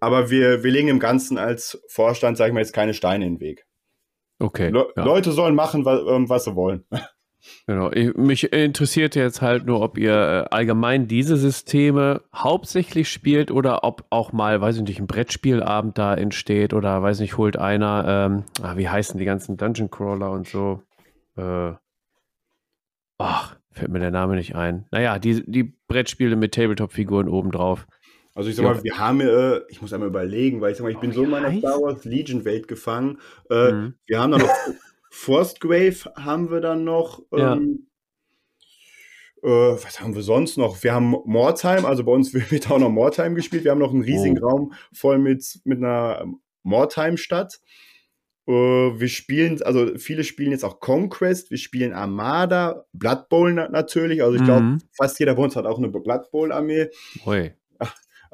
[0.00, 3.34] Aber wir, wir legen im Ganzen als Vorstand, sag ich mal, jetzt keine Steine in
[3.36, 3.66] den Weg.
[4.38, 4.68] Okay.
[4.68, 5.04] Le ja.
[5.04, 6.84] Leute sollen machen, was, ähm, was sie wollen.
[7.66, 7.90] Genau.
[7.92, 13.84] Ich, mich interessiert jetzt halt nur, ob ihr äh, allgemein diese Systeme hauptsächlich spielt oder
[13.84, 18.04] ob auch mal, weiß ich nicht, ein Brettspielabend da entsteht oder weiß nicht, holt einer,
[18.08, 20.82] ähm, ah, wie heißen die ganzen Dungeon Crawler und so.
[21.36, 21.72] Äh,
[23.18, 24.86] ach, fällt mir der Name nicht ein.
[24.90, 27.86] Naja, die, die Brettspiele mit Tabletop-Figuren obendrauf.
[28.34, 30.90] Also ich sag mal, wir haben, äh, ich muss einmal überlegen, weil ich sag mal,
[30.90, 33.18] ich bin oh, so in meiner Star Wars Legion Welt gefangen.
[33.48, 33.94] Äh, mhm.
[34.06, 34.50] Wir haben da noch
[35.10, 37.22] Forstgrave haben wir dann noch.
[37.32, 37.86] Ähm,
[39.42, 39.48] ja.
[39.48, 40.82] äh, was haben wir sonst noch?
[40.82, 43.62] Wir haben Mordheim, also bei uns wird auch noch Mordheim gespielt.
[43.62, 44.48] Wir haben noch einen riesigen oh.
[44.48, 46.24] Raum voll mit, mit einer
[46.64, 47.60] Mordheim-Stadt.
[48.46, 54.22] Äh, wir spielen, also viele spielen jetzt auch Conquest, wir spielen Armada, Blood Bowl natürlich.
[54.22, 54.46] Also ich mhm.
[54.46, 56.90] glaube, fast jeder bei uns hat auch eine Blood Bowl-Armee.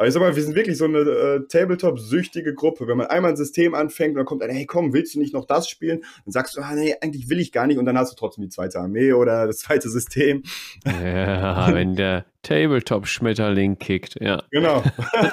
[0.01, 2.89] Aber ich sag mal, wir sind wirklich so eine äh, Tabletop-süchtige Gruppe.
[2.89, 5.35] Wenn man einmal ein System anfängt und dann kommt einer, hey komm, willst du nicht
[5.35, 6.01] noch das spielen?
[6.25, 7.77] Dann sagst du, ah, nee, eigentlich will ich gar nicht.
[7.77, 10.43] Und dann hast du trotzdem die zweite Armee oder das zweite System.
[10.87, 14.43] Ja, wenn der Tabletop-Schmetterling kickt, ja.
[14.51, 14.83] Genau.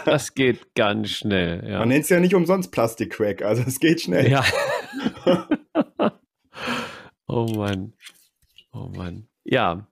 [0.04, 1.66] das geht ganz schnell.
[1.66, 1.80] Ja.
[1.80, 4.30] Man nennt es ja nicht umsonst Plastik-Crack, also es geht schnell.
[4.30, 4.44] Ja.
[7.30, 7.94] oh Mann.
[8.74, 9.30] Oh Mann.
[9.46, 9.88] Ja,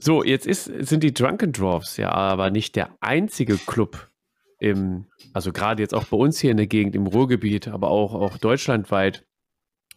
[0.00, 4.10] so, jetzt ist, sind die Drunken Dwarfs ja aber nicht der einzige Club
[4.58, 8.14] im, also gerade jetzt auch bei uns hier in der Gegend im Ruhrgebiet, aber auch,
[8.14, 9.24] auch deutschlandweit.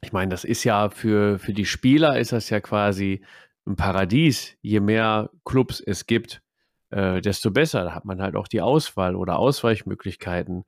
[0.01, 3.23] Ich meine, das ist ja für, für die Spieler ist das ja quasi
[3.65, 4.57] ein Paradies.
[4.61, 6.41] Je mehr Clubs es gibt,
[6.89, 7.83] äh, desto besser.
[7.83, 10.65] Da hat man halt auch die Auswahl oder Ausweichmöglichkeiten.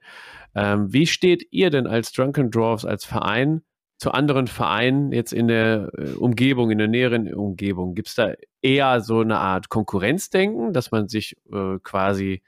[0.56, 3.62] Ähm, wie steht ihr denn als Drunken Dwarfs, als Verein
[3.98, 7.96] zu anderen Vereinen jetzt in der äh, Umgebung, in der näheren Umgebung?
[7.96, 12.42] Gibt es da eher so eine Art Konkurrenzdenken, dass man sich äh, quasi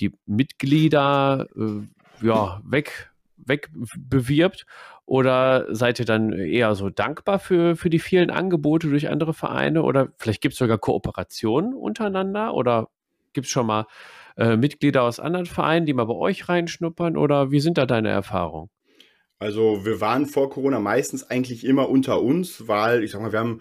[0.00, 4.66] die Mitglieder äh, ja, weg, wegbewirbt?
[5.06, 9.82] Oder seid ihr dann eher so dankbar für, für die vielen Angebote durch andere Vereine?
[9.82, 12.54] Oder vielleicht gibt es sogar Kooperationen untereinander?
[12.54, 12.88] Oder
[13.34, 13.86] gibt es schon mal
[14.38, 17.18] äh, Mitglieder aus anderen Vereinen, die mal bei euch reinschnuppern?
[17.18, 18.70] Oder wie sind da deine Erfahrungen?
[19.38, 23.40] Also wir waren vor Corona meistens eigentlich immer unter uns, weil ich sag mal, wir
[23.40, 23.60] haben,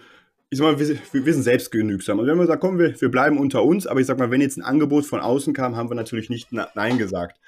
[0.49, 2.19] ich sag mal, wir, wir sind selbstgenügsam.
[2.19, 4.32] Und also wir haben gesagt, komm, wir, wir bleiben unter uns, aber ich sag mal,
[4.32, 7.39] wenn jetzt ein Angebot von außen kam, haben wir natürlich nicht Nein gesagt.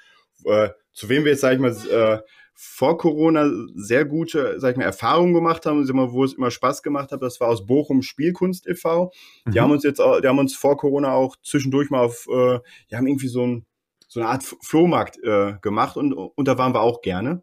[0.44, 2.20] Äh, zu wem wir jetzt, sag ich mal, äh,
[2.58, 6.50] vor Corona sehr gute, sag ich mal, Erfahrungen gemacht haben, sag mal, wo es immer
[6.50, 9.12] Spaß gemacht hat, das war aus Bochum Spielkunst e.V.
[9.44, 9.50] Mhm.
[9.50, 12.58] Die haben uns jetzt, die haben uns vor Corona auch zwischendurch mal auf, äh,
[12.90, 13.66] die haben irgendwie so, ein,
[14.08, 17.42] so eine Art Flohmarkt äh, gemacht und, und da waren wir auch gerne.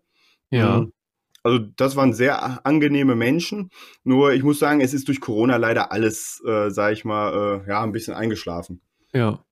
[0.54, 0.78] Ja.
[0.78, 0.94] Ähm,
[1.44, 3.70] also das waren sehr angenehme Menschen.
[4.04, 7.70] Nur ich muss sagen, es ist durch Corona leider alles, äh, sag ich mal, äh,
[7.70, 8.82] ja, ein bisschen eingeschlafen.
[9.14, 9.44] Ja.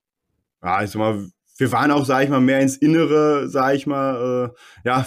[0.62, 1.28] Ja, ich sag mal,
[1.58, 5.06] wir waren auch, sag ich mal, mehr ins Innere, sag ich mal, äh, ja,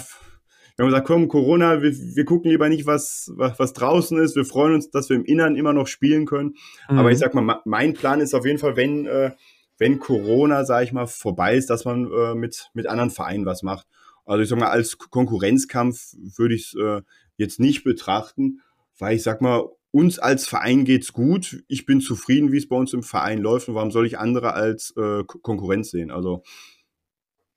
[0.76, 4.36] wir haben gesagt, komm, Corona, wir, wir gucken lieber nicht, was, was, was draußen ist.
[4.36, 6.54] Wir freuen uns, dass wir im Inneren immer noch spielen können.
[6.90, 6.98] Mhm.
[6.98, 9.30] Aber ich sag mal, mein Plan ist auf jeden Fall, wenn, äh,
[9.78, 13.62] wenn Corona, sag ich mal, vorbei ist, dass man äh, mit, mit anderen Vereinen was
[13.62, 13.86] macht.
[14.26, 17.02] Also ich sag mal, als Konkurrenzkampf würde ich es äh,
[17.36, 18.60] jetzt nicht betrachten,
[18.98, 21.62] weil ich sag mal, uns als Verein geht's gut.
[21.68, 23.68] Ich bin zufrieden, wie es bei uns im Verein läuft.
[23.68, 26.10] Und warum soll ich andere als äh, Konkurrenz sehen?
[26.10, 26.42] Also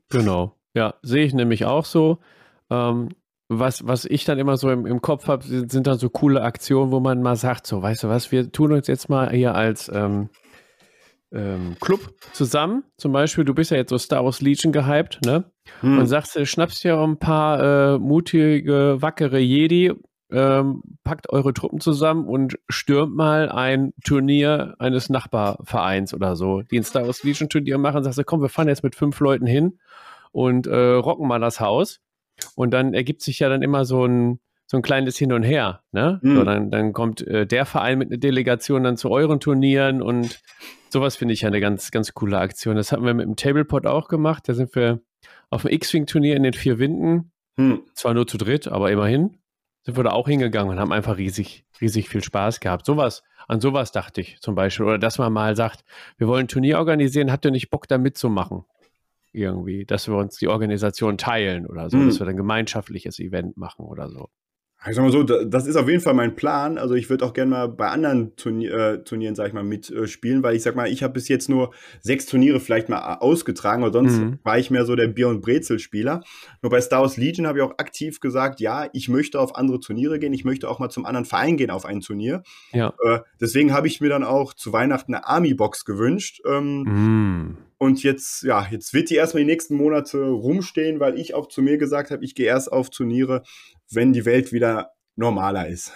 [0.10, 2.20] genau, ja, sehe ich nämlich auch so.
[2.70, 3.10] Ähm,
[3.50, 6.44] was, was ich dann immer so im, im Kopf habe, sind, sind, dann so coole
[6.44, 9.56] Aktionen, wo man mal sagt, so, weißt du was, wir tun uns jetzt mal hier
[9.56, 10.30] als ähm,
[11.32, 12.84] ähm, Club zusammen.
[12.98, 15.52] Zum Beispiel, du bist ja jetzt so Star Wars Legion gehypt, ne?
[15.82, 16.00] Hm.
[16.00, 19.94] Und sagst, du schnappst ja ein paar äh, mutige, wackere Jedi,
[20.32, 26.78] ähm, packt eure Truppen zusammen und stürmt mal ein Turnier eines Nachbarvereins oder so, die
[26.78, 28.04] ein Star Wars Legion Turnier machen.
[28.04, 29.80] Sagst du, komm, wir fahren jetzt mit fünf Leuten hin
[30.32, 32.00] und äh, rocken mal das Haus.
[32.56, 34.40] Und dann ergibt sich ja dann immer so ein,
[34.70, 35.82] so ein kleines Hin und Her.
[35.92, 36.20] Ne?
[36.22, 36.36] Mhm.
[36.36, 40.42] So, dann, dann kommt äh, der Verein mit einer Delegation dann zu euren Turnieren und
[40.90, 42.76] sowas finde ich ja eine ganz, ganz coole Aktion.
[42.76, 44.48] Das hatten wir mit dem Tablepot auch gemacht.
[44.48, 45.02] Da sind wir
[45.50, 47.82] auf dem X-Wing-Turnier in den vier Winden, mhm.
[47.96, 49.38] zwar nur zu dritt, aber immerhin,
[49.82, 52.86] sind wir da auch hingegangen und haben einfach riesig, riesig viel Spaß gehabt.
[52.86, 54.86] Sowas, an sowas dachte ich zum Beispiel.
[54.86, 55.84] Oder dass man mal sagt,
[56.20, 58.66] wir wollen ein Turnier organisieren, habt ihr nicht Bock da mitzumachen?
[59.32, 62.06] Irgendwie, dass wir uns die Organisation teilen oder so, mhm.
[62.06, 64.30] dass wir ein gemeinschaftliches Event machen oder so.
[64.88, 66.78] Ich sag mal so, das ist auf jeden Fall mein Plan.
[66.78, 70.40] Also ich würde auch gerne mal bei anderen Turnier, äh, Turnieren, sag ich mal, mitspielen,
[70.40, 73.84] äh, weil ich sag mal, ich habe bis jetzt nur sechs Turniere vielleicht mal ausgetragen,
[73.84, 74.40] oder sonst mhm.
[74.44, 76.24] war ich mehr so der Bier- und Brezel-Spieler.
[76.62, 79.82] Nur bei Star Wars Legion habe ich auch aktiv gesagt, ja, ich möchte auf andere
[79.82, 82.44] Turniere gehen, ich möchte auch mal zum anderen Verein gehen auf ein Turnier.
[82.72, 82.94] Ja.
[83.04, 86.42] Äh, deswegen habe ich mir dann auch zu Weihnachten eine Army-Box gewünscht.
[86.48, 87.58] Ähm, mhm.
[87.80, 91.62] Und jetzt, ja, jetzt wird die erstmal die nächsten Monate rumstehen, weil ich auch zu
[91.62, 93.42] mir gesagt habe, ich gehe erst auf Turniere,
[93.90, 95.94] wenn die Welt wieder normaler ist.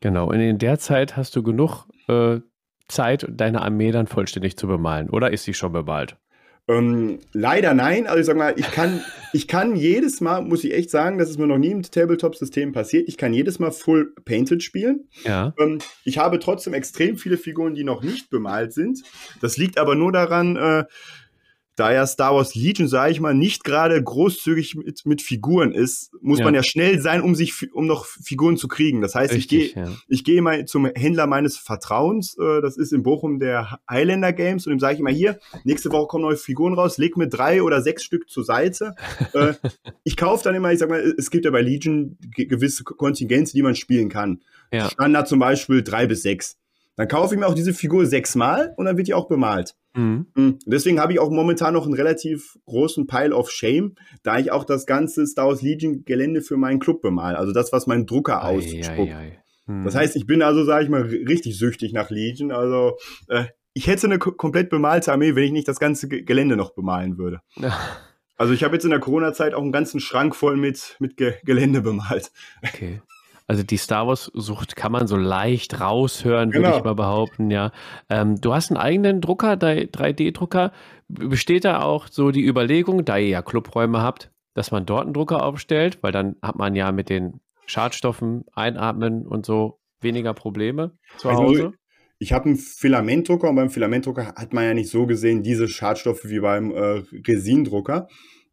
[0.00, 2.40] Genau, und in der Zeit hast du genug äh,
[2.86, 5.08] Zeit, deine Armee dann vollständig zu bemalen.
[5.08, 6.18] Oder ist sie schon bemalt?
[6.68, 8.06] Ähm, leider nein.
[8.06, 9.00] Also ich sag mal, ich kann,
[9.32, 12.72] ich kann jedes Mal, muss ich echt sagen, das ist mir noch nie im Tabletop-System
[12.72, 15.08] passiert, ich kann jedes Mal Full Painted spielen.
[15.24, 15.54] Ja.
[15.58, 19.02] Ähm, ich habe trotzdem extrem viele Figuren, die noch nicht bemalt sind.
[19.40, 20.84] Das liegt aber nur daran, äh,
[21.76, 26.10] da ja Star Wars Legion, sage ich mal, nicht gerade großzügig mit, mit Figuren ist,
[26.22, 26.44] muss ja.
[26.46, 29.02] man ja schnell sein, um sich, um noch Figuren zu kriegen.
[29.02, 29.92] Das heißt, Richtig, ich gehe, ja.
[30.08, 32.36] ich gehe mal zum Händler meines Vertrauens.
[32.38, 35.92] Äh, das ist in Bochum der Highlander Games und dem sage ich immer hier: Nächste
[35.92, 36.98] Woche kommen neue Figuren raus.
[36.98, 38.94] Leg mir drei oder sechs Stück zur Seite.
[39.34, 39.52] äh,
[40.04, 40.72] ich kaufe dann immer.
[40.72, 44.40] Ich sag mal, es gibt ja bei Legion gewisse Kontingenze, die man spielen kann.
[44.72, 44.88] Ja.
[44.90, 46.56] Standard zum Beispiel drei bis sechs.
[46.96, 49.74] Dann kaufe ich mir auch diese Figur sechsmal und dann wird die auch bemalt.
[49.94, 50.26] Mhm.
[50.34, 50.58] mhm.
[50.66, 54.64] Deswegen habe ich auch momentan noch einen relativ großen Pile of Shame, da ich auch
[54.64, 57.36] das ganze Star Wars Legion Gelände für meinen Club bemal.
[57.36, 59.12] Also das, was mein Drucker ausspuckt.
[59.66, 59.84] Mhm.
[59.84, 62.50] Das heißt, ich bin also, sage ich mal, richtig süchtig nach Legion.
[62.50, 62.96] Also
[63.28, 63.44] äh,
[63.74, 67.40] ich hätte eine komplett bemalte Armee, wenn ich nicht das ganze Gelände noch bemalen würde.
[68.38, 71.36] Also ich habe jetzt in der Corona-Zeit auch einen ganzen Schrank voll mit, mit Ge
[71.44, 72.32] Gelände bemalt.
[72.62, 73.00] Okay.
[73.46, 76.68] Also die Star Wars-Sucht kann man so leicht raushören, genau.
[76.68, 77.70] würde ich mal behaupten, ja.
[78.08, 80.72] Ähm, du hast einen eigenen Drucker, 3D-Drucker.
[81.08, 85.14] Besteht da auch so die Überlegung, da ihr ja Clubräume habt, dass man dort einen
[85.14, 90.92] Drucker aufstellt, weil dann hat man ja mit den Schadstoffen, Einatmen und so weniger Probleme
[91.18, 91.72] zu also, Hause?
[92.18, 96.24] Ich habe einen Filamentdrucker und beim Filamentdrucker hat man ja nicht so gesehen diese Schadstoffe
[96.24, 98.08] wie beim äh, Resindrucker.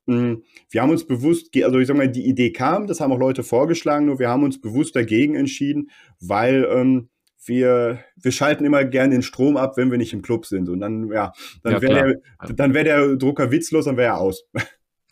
[0.07, 3.19] Hm, wir haben uns bewusst, also ich sag mal, die Idee kam, das haben auch
[3.19, 5.89] Leute vorgeschlagen, nur wir haben uns bewusst dagegen entschieden,
[6.19, 7.09] weil ähm,
[7.45, 10.69] wir, wir schalten immer gerne den Strom ab, wenn wir nicht im Club sind.
[10.69, 14.17] Und dann, ja, dann ja, wäre der, dann wär der Drucker witzlos, dann wäre er
[14.17, 14.45] aus.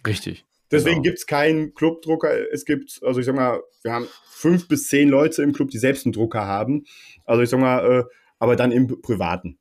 [0.08, 0.46] Richtig.
[0.72, 1.04] Deswegen genau.
[1.04, 2.52] gibt es keinen Clubdrucker.
[2.52, 5.78] Es gibt, also ich sag mal, wir haben fünf bis zehn Leute im Club, die
[5.78, 6.86] selbst einen Drucker haben.
[7.26, 8.04] Also ich sag mal, äh,
[8.40, 9.60] aber dann im Privaten.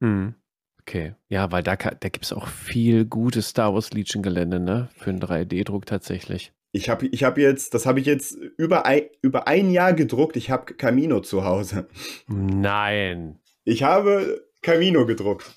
[0.00, 0.34] Mhm.
[0.82, 4.88] Okay, ja, weil da, da gibt es auch viel gutes Star Wars Legion Gelände, ne?
[4.96, 6.52] Für einen 3D-Druck tatsächlich.
[6.72, 10.36] Ich habe ich hab jetzt, das habe ich jetzt über ein, über ein Jahr gedruckt.
[10.36, 11.86] Ich habe Camino zu Hause.
[12.26, 13.38] Nein.
[13.64, 15.54] Ich habe Camino gedruckt.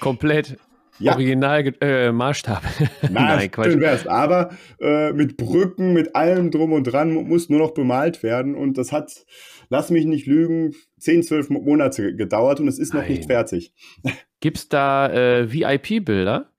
[0.00, 0.56] Komplett
[0.98, 1.12] ja.
[1.12, 2.62] Original äh, Maßstab.
[3.02, 3.78] Nein, Nein Quatsch.
[3.78, 4.06] Wär's.
[4.06, 4.50] Aber
[4.80, 8.54] äh, mit Brücken, mit allem drum und dran muss nur noch bemalt werden.
[8.54, 9.26] Und das hat,
[9.68, 13.02] lass mich nicht lügen, 10, 12 Monate gedauert und es ist Nein.
[13.02, 13.72] noch nicht fertig.
[14.40, 16.50] Gibt es da äh, VIP-Bilder?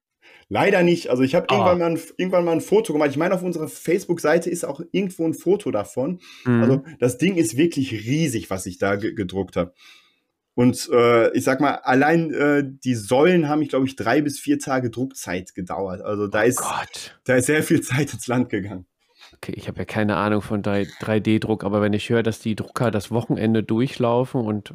[0.50, 1.10] Leider nicht.
[1.10, 1.54] Also ich habe oh.
[1.54, 3.10] irgendwann, mal ein, irgendwann mal ein Foto gemacht.
[3.10, 6.20] Ich meine, auf unserer Facebook-Seite ist auch irgendwo ein Foto davon.
[6.44, 6.62] Mhm.
[6.62, 9.74] Also das Ding ist wirklich riesig, was ich da gedruckt habe.
[10.58, 14.40] Und äh, ich sag mal, allein äh, die Säulen haben ich, glaube ich, drei bis
[14.40, 16.00] vier Tage Druckzeit gedauert.
[16.00, 17.20] Also da oh ist, Gott.
[17.22, 18.84] da ist sehr viel Zeit ins Land gegangen.
[19.34, 22.90] Okay, ich habe ja keine Ahnung von 3D-Druck, aber wenn ich höre, dass die Drucker
[22.90, 24.74] das Wochenende durchlaufen und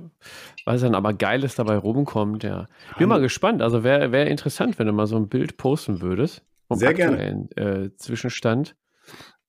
[0.65, 2.67] was dann aber Geiles dabei rumkommt, ja.
[2.97, 3.61] Bin mal gespannt.
[3.61, 6.43] Also wäre wär interessant, wenn du mal so ein Bild posten würdest.
[6.69, 7.47] Sehr gerne.
[7.55, 8.75] Äh, Zwischenstand.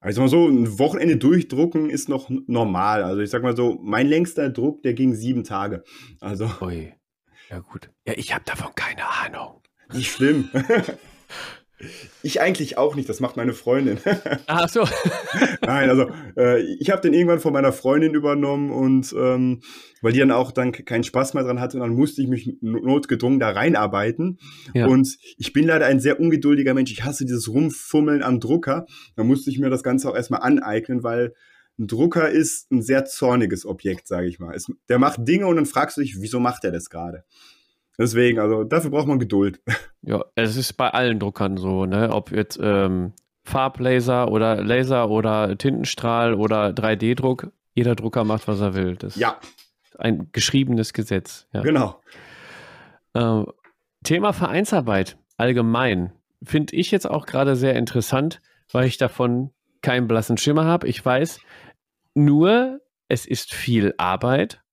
[0.00, 3.02] Also mal so, ein Wochenende durchdrucken ist noch normal.
[3.02, 5.82] Also ich sag mal so, mein längster Druck, der ging sieben Tage.
[6.20, 6.50] Also.
[6.60, 6.92] Ui.
[7.50, 7.90] Ja, gut.
[8.06, 9.62] Ja, ich habe davon keine Ahnung.
[9.92, 10.50] Nicht schlimm.
[12.22, 13.98] Ich eigentlich auch nicht, das macht meine Freundin.
[14.46, 14.84] Ach so.
[15.62, 16.06] Nein, also
[16.36, 19.60] äh, ich habe den irgendwann von meiner Freundin übernommen und ähm,
[20.02, 23.40] weil die dann auch dann keinen Spaß mehr dran hatte, dann musste ich mich notgedrungen
[23.40, 24.38] da reinarbeiten.
[24.74, 24.86] Ja.
[24.86, 26.92] Und ich bin leider ein sehr ungeduldiger Mensch.
[26.92, 28.86] Ich hasse dieses Rumfummeln am Drucker.
[29.16, 31.34] Da musste ich mir das Ganze auch erstmal aneignen, weil
[31.78, 34.54] ein Drucker ist ein sehr zorniges Objekt, sage ich mal.
[34.54, 37.24] Es, der macht Dinge und dann fragst du dich, wieso macht er das gerade?
[37.98, 39.60] Deswegen, also dafür braucht man Geduld.
[40.06, 42.10] Ja, es ist bei allen Druckern so, ne?
[42.12, 43.14] Ob jetzt ähm,
[43.44, 48.96] Farblaser oder Laser oder Tintenstrahl oder 3D-Druck, jeder Drucker macht, was er will.
[48.96, 49.38] Das ja.
[49.82, 51.46] ist ein geschriebenes Gesetz.
[51.52, 51.62] Ja.
[51.62, 52.00] Genau.
[53.14, 53.44] Äh,
[54.02, 58.40] Thema Vereinsarbeit allgemein finde ich jetzt auch gerade sehr interessant,
[58.72, 59.50] weil ich davon
[59.82, 60.88] keinen blassen Schimmer habe.
[60.88, 61.40] Ich weiß
[62.14, 64.63] nur, es ist viel Arbeit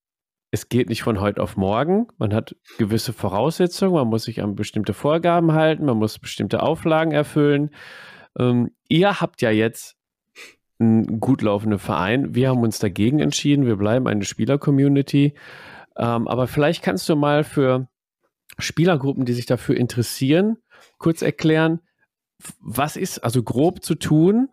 [0.52, 2.08] es geht nicht von heute auf morgen.
[2.18, 7.14] Man hat gewisse Voraussetzungen, man muss sich an bestimmte Vorgaben halten, man muss bestimmte Auflagen
[7.14, 7.72] erfüllen.
[8.38, 9.96] Ähm, ihr habt ja jetzt
[10.78, 12.36] einen gut laufenden Verein.
[12.36, 13.66] Wir haben uns dagegen entschieden.
[13.66, 15.36] Wir bleiben eine Spieler-Community.
[15.96, 17.88] Ähm, aber vielleicht kannst du mal für
[18.60, 20.58] Spielergruppen, die sich dafür interessieren,
[20.98, 21.80] kurz erklären,
[22.60, 24.50] was ist also grob zu tun,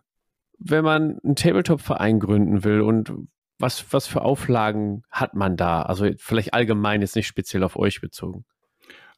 [0.59, 3.11] wenn man einen Tabletop-Verein gründen will und
[3.59, 5.81] was, was für Auflagen hat man da?
[5.81, 8.45] Also vielleicht allgemein, jetzt nicht speziell auf euch bezogen.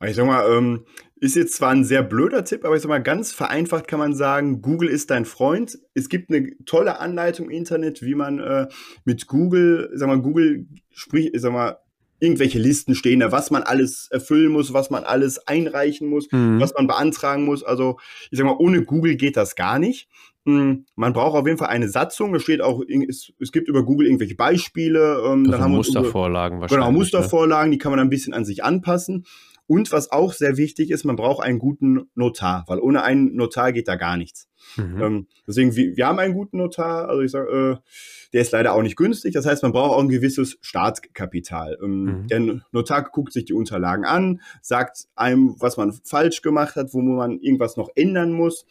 [0.04, 0.86] Ich sag mal, ähm,
[1.18, 4.16] ist jetzt zwar ein sehr blöder Tipp, aber ich sag mal, ganz vereinfacht kann man
[4.16, 5.78] sagen, Google ist dein Freund.
[5.94, 8.68] Es gibt eine tolle Anleitung im Internet, wie man äh,
[9.06, 11.78] mit Google, sag mal, Google spricht, sag mal,
[12.20, 16.60] irgendwelche Listen stehen da, was man alles erfüllen muss, was man alles einreichen muss, mhm.
[16.60, 17.64] was man beantragen muss.
[17.64, 20.08] Also, ich sag mal, ohne Google geht das gar nicht.
[20.46, 22.34] Hm, man braucht auf jeden Fall eine Satzung.
[22.34, 25.22] Es steht auch, es, es gibt über Google irgendwelche Beispiele.
[25.26, 26.88] Ähm, dann haben Mustervorlagen über, wahrscheinlich.
[26.88, 27.76] Genau, Mustervorlagen, ne?
[27.76, 29.26] die kann man ein bisschen an sich anpassen.
[29.68, 33.72] Und was auch sehr wichtig ist, man braucht einen guten Notar, weil ohne einen Notar
[33.72, 34.50] geht da gar nichts.
[34.76, 35.02] Mhm.
[35.02, 37.90] Ähm, deswegen, wir, wir, haben einen guten Notar, also ich sage, äh,
[38.34, 39.34] der ist leider auch nicht günstig.
[39.34, 41.78] Das heißt, man braucht auch ein gewisses Startkapital.
[41.82, 42.28] Ähm, mhm.
[42.28, 47.02] Der Notar guckt sich die Unterlagen an, sagt einem, was man falsch gemacht hat, wo
[47.02, 48.66] man irgendwas noch ändern muss.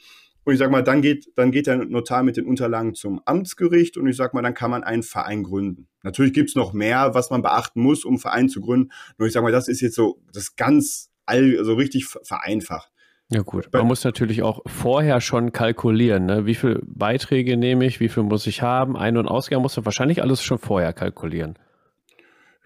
[0.45, 3.97] Und ich sage mal, dann geht, dann geht der Notar mit den Unterlagen zum Amtsgericht
[3.97, 5.89] und ich sage mal, dann kann man einen Verein gründen.
[6.03, 8.91] Natürlich gibt's noch mehr, was man beachten muss, um einen Verein zu gründen.
[9.19, 12.91] Nur ich sage mal, das ist jetzt so das ganz all, also richtig vereinfacht.
[13.33, 16.47] Ja gut, man muss natürlich auch vorher schon kalkulieren, ne?
[16.47, 19.85] wie viele Beiträge nehme ich, wie viel muss ich haben, Ein- und Ausgang muss man
[19.85, 21.57] wahrscheinlich alles schon vorher kalkulieren.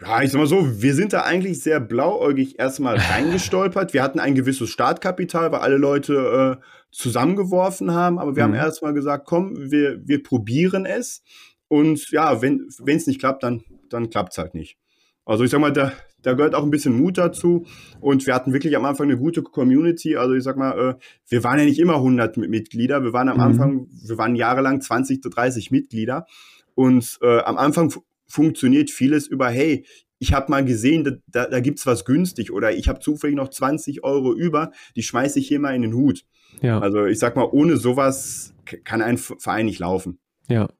[0.00, 3.92] Ja, ich sag mal so, wir sind da eigentlich sehr blauäugig erstmal reingestolpert.
[3.92, 6.64] wir hatten ein gewisses Startkapital, weil alle Leute äh,
[6.94, 8.52] zusammengeworfen haben, aber wir mhm.
[8.52, 11.22] haben erstmal gesagt, komm, wir, wir probieren es.
[11.68, 14.78] Und ja, wenn es nicht klappt, dann, dann klappt es halt nicht.
[15.24, 15.92] Also ich sag mal, da,
[16.22, 17.66] da gehört auch ein bisschen Mut dazu.
[18.00, 20.16] Und wir hatten wirklich am Anfang eine gute Community.
[20.16, 20.94] Also ich sag mal, äh,
[21.28, 23.02] wir waren ja nicht immer 100 Mitglieder.
[23.02, 23.42] Wir waren am mhm.
[23.42, 26.26] Anfang, wir waren jahrelang 20, 30 Mitglieder.
[26.74, 27.92] Und äh, am Anfang
[28.26, 29.84] funktioniert vieles über, hey,
[30.18, 34.04] ich habe mal gesehen, da, da gibt's was günstig oder ich habe zufällig noch 20
[34.04, 36.24] Euro über, die schmeiße ich hier mal in den Hut.
[36.64, 36.78] Ja.
[36.78, 38.54] Also ich sag mal, ohne sowas
[38.84, 40.18] kann ein Verein nicht laufen.
[40.48, 40.70] Ja.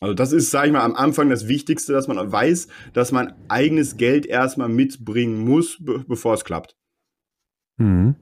[0.00, 3.32] Also das ist, sage ich mal, am Anfang das Wichtigste, dass man weiß, dass man
[3.48, 6.76] eigenes Geld erstmal mitbringen muss, be bevor es klappt.
[7.78, 8.16] Mhm.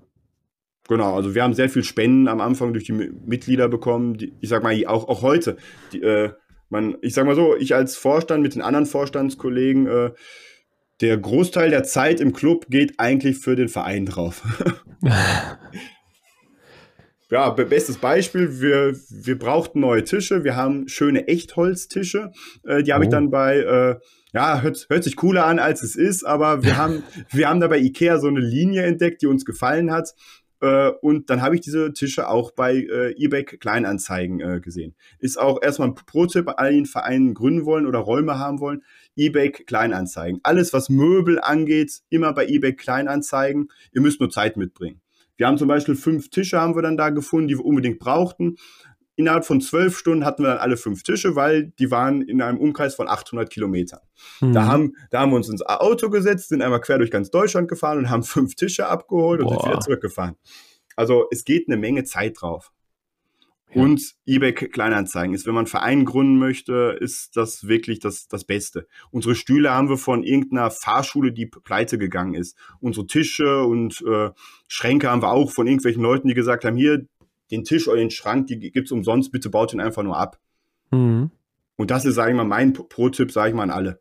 [0.89, 4.17] Genau, also wir haben sehr viel Spenden am Anfang durch die Mitglieder bekommen.
[4.17, 5.57] Die, ich sag mal, auch, auch heute.
[5.93, 6.31] Die, äh,
[6.69, 10.11] man, ich sag mal so, ich als Vorstand mit den anderen Vorstandskollegen, äh,
[11.01, 14.43] der Großteil der Zeit im Club geht eigentlich für den Verein drauf.
[17.35, 22.31] ja, bestes Beispiel, wir, wir brauchten neue Tische, wir haben schöne Echtholztische,
[22.63, 23.09] äh, die habe oh.
[23.09, 23.97] ich dann bei, äh,
[24.33, 27.67] ja, hört, hört sich cooler an, als es ist, aber wir haben, wir haben da
[27.67, 30.15] bei Ikea so eine Linie entdeckt, die uns gefallen hat.
[30.61, 34.95] Äh, und dann habe ich diese Tische auch bei äh, eBay Kleinanzeigen äh, gesehen.
[35.19, 38.85] Ist auch erstmal ein Pro-Tipp bei allen Vereinen gründen wollen oder Räume haben wollen.
[39.17, 40.39] eBay Kleinanzeigen.
[40.45, 43.73] Alles, was Möbel angeht, immer bei eBay Kleinanzeigen.
[43.93, 45.01] Ihr müsst nur Zeit mitbringen.
[45.37, 48.57] Wir haben zum Beispiel fünf Tische haben wir dann da gefunden, die wir unbedingt brauchten.
[49.17, 52.59] Innerhalb von zwölf Stunden hatten wir dann alle fünf Tische, weil die waren in einem
[52.59, 54.01] Umkreis von 800 Kilometern.
[54.41, 54.53] Mhm.
[54.53, 57.69] Da, haben, da haben wir uns ins Auto gesetzt, sind einmal quer durch ganz Deutschland
[57.69, 59.51] gefahren und haben fünf Tische abgeholt Boah.
[59.51, 60.37] und sind wieder zurückgefahren.
[60.97, 62.73] Also es geht eine Menge Zeit drauf.
[63.75, 63.83] Ja.
[63.83, 68.45] Und eBay Kleinanzeigen ist, wenn man einen Verein gründen möchte, ist das wirklich das, das
[68.45, 68.87] Beste.
[69.11, 72.57] Unsere Stühle haben wir von irgendeiner Fahrschule, die pleite gegangen ist.
[72.81, 74.31] Unsere Tische und äh,
[74.69, 77.07] Schränke haben wir auch von irgendwelchen Leuten, die gesagt haben, hier,
[77.51, 80.39] den Tisch oder den Schrank, die gibt's umsonst, bitte baut ihn einfach nur ab.
[80.91, 81.31] Mhm.
[81.77, 84.01] Und das ist, sage ich mal, mein Pro-Tipp, sage ich mal an alle.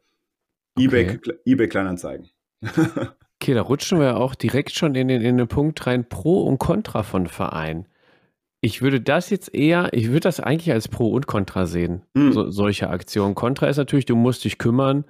[0.75, 0.85] Okay.
[0.85, 2.29] eBay, eBay Kleinanzeigen.
[2.61, 6.57] okay, da rutschen wir auch direkt schon in den, in den Punkt rein, Pro und
[6.57, 7.87] Contra von Verein.
[8.65, 12.31] Ich würde das jetzt eher, ich würde das eigentlich als Pro und Contra sehen, mhm.
[12.31, 13.35] so, solche Aktionen.
[13.35, 15.03] Contra ist natürlich, du musst dich kümmern,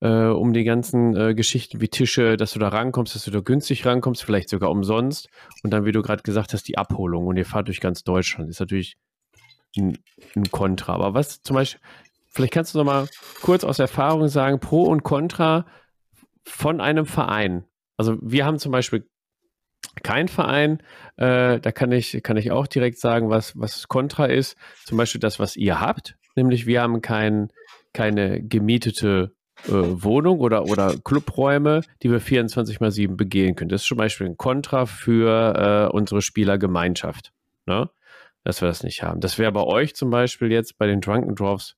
[0.00, 3.40] äh, um die ganzen äh, Geschichten wie Tische, dass du da rankommst, dass du da
[3.40, 5.30] günstig rankommst, vielleicht sogar umsonst.
[5.62, 8.50] Und dann, wie du gerade gesagt hast, die Abholung und ihr fahrt durch ganz Deutschland.
[8.50, 8.98] Ist natürlich
[9.74, 9.96] ein,
[10.36, 10.92] ein Kontra.
[10.92, 11.80] Aber was zum Beispiel,
[12.26, 13.08] vielleicht kannst du noch mal
[13.40, 15.64] kurz aus Erfahrung sagen, Pro und Contra
[16.44, 17.64] von einem Verein.
[17.96, 19.08] Also wir haben zum Beispiel
[20.02, 20.78] kein Verein.
[21.16, 24.56] Äh, da kann ich, kann ich auch direkt sagen, was, was Contra ist.
[24.84, 26.16] Zum Beispiel das, was ihr habt.
[26.36, 27.50] Nämlich wir haben kein,
[27.92, 29.34] keine gemietete
[29.66, 33.70] äh, Wohnung oder, oder Clubräume, die wir 24 mal 7 begehen können.
[33.70, 37.32] Das ist zum Beispiel ein Kontra für äh, unsere Spielergemeinschaft,
[37.66, 37.90] ne?
[38.44, 39.20] dass wir das nicht haben.
[39.20, 41.76] Das wäre bei euch zum Beispiel jetzt bei den Drunken Dwarfs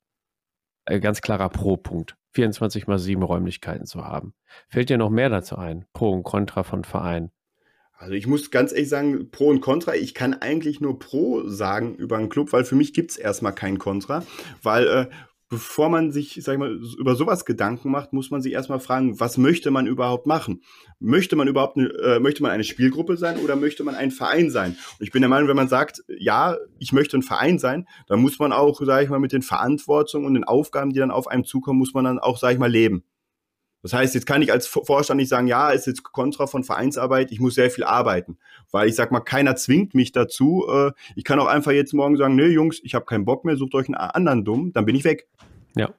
[0.85, 2.17] ein ganz klarer Pro-Punkt.
[2.33, 4.35] 24 mal 7 Räumlichkeiten zu haben.
[4.69, 5.87] Fällt dir noch mehr dazu ein?
[5.93, 7.33] Pro und Contra von Vereinen?
[8.01, 11.95] Also ich muss ganz ehrlich sagen, Pro und Contra, ich kann eigentlich nur Pro sagen
[11.97, 14.25] über einen Club, weil für mich gibt es erstmal kein Contra,
[14.63, 15.07] weil äh,
[15.51, 19.21] bevor man sich, sag ich mal, über sowas Gedanken macht, muss man sich erstmal fragen,
[19.21, 20.63] was möchte man überhaupt machen?
[20.99, 24.51] Möchte man überhaupt eine, äh, möchte man eine Spielgruppe sein oder möchte man ein Verein
[24.51, 24.79] sein?
[24.99, 28.23] Und ich bin der Meinung, wenn man sagt, ja, ich möchte ein Verein sein, dann
[28.23, 31.29] muss man auch, sage ich mal, mit den Verantwortungen und den Aufgaben, die dann auf
[31.29, 33.05] einem zukommen, muss man dann auch, sage ich mal, leben.
[33.83, 37.33] Das heißt, jetzt kann ich als Vorstand nicht sagen, ja, ist jetzt Kontra von Vereinsarbeit,
[37.33, 38.39] ich muss sehr viel arbeiten.
[38.71, 40.67] Weil ich sag mal, keiner zwingt mich dazu.
[40.71, 43.57] Äh, ich kann auch einfach jetzt morgen sagen, nee, Jungs, ich habe keinen Bock mehr,
[43.57, 45.29] sucht euch einen anderen dumm, dann bin ich weg.
[45.77, 45.95] Ja.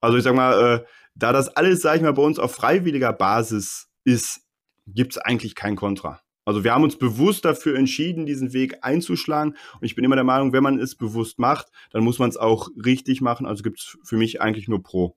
[0.00, 3.12] Also ich sag mal, äh, da das alles, sag ich mal, bei uns auf freiwilliger
[3.12, 4.42] Basis ist,
[4.86, 6.20] gibt es eigentlich kein Kontra.
[6.48, 9.54] Also wir haben uns bewusst dafür entschieden, diesen Weg einzuschlagen.
[9.74, 12.38] Und ich bin immer der Meinung, wenn man es bewusst macht, dann muss man es
[12.38, 13.44] auch richtig machen.
[13.44, 15.14] Also gibt es für mich eigentlich nur Pro.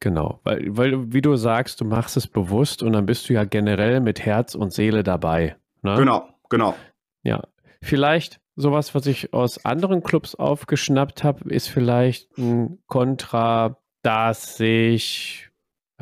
[0.00, 3.44] Genau, weil, weil, wie du sagst, du machst es bewusst und dann bist du ja
[3.44, 5.56] generell mit Herz und Seele dabei.
[5.82, 5.96] Ne?
[5.96, 6.74] Genau, genau.
[7.24, 7.42] Ja,
[7.82, 15.47] vielleicht sowas, was ich aus anderen Clubs aufgeschnappt habe, ist vielleicht ein Kontra, dass sich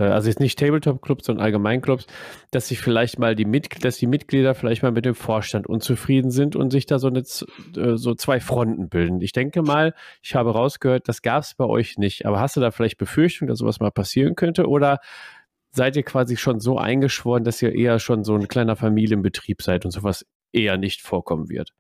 [0.05, 2.07] also jetzt nicht Tabletop-Clubs, sondern Allgemeinclubs,
[2.51, 6.31] dass sich vielleicht mal die Mitglieder, dass die Mitglieder vielleicht mal mit dem Vorstand unzufrieden
[6.31, 9.21] sind und sich da so, eine, äh, so zwei Fronten bilden.
[9.23, 12.27] Ich denke mal, ich habe rausgehört, das gab es bei euch nicht.
[12.27, 14.69] Aber hast du da vielleicht Befürchtung, dass sowas mal passieren könnte?
[14.69, 14.99] Oder
[15.71, 19.85] seid ihr quasi schon so eingeschworen, dass ihr eher schon so ein kleiner Familienbetrieb seid
[19.85, 21.73] und sowas eher nicht vorkommen wird?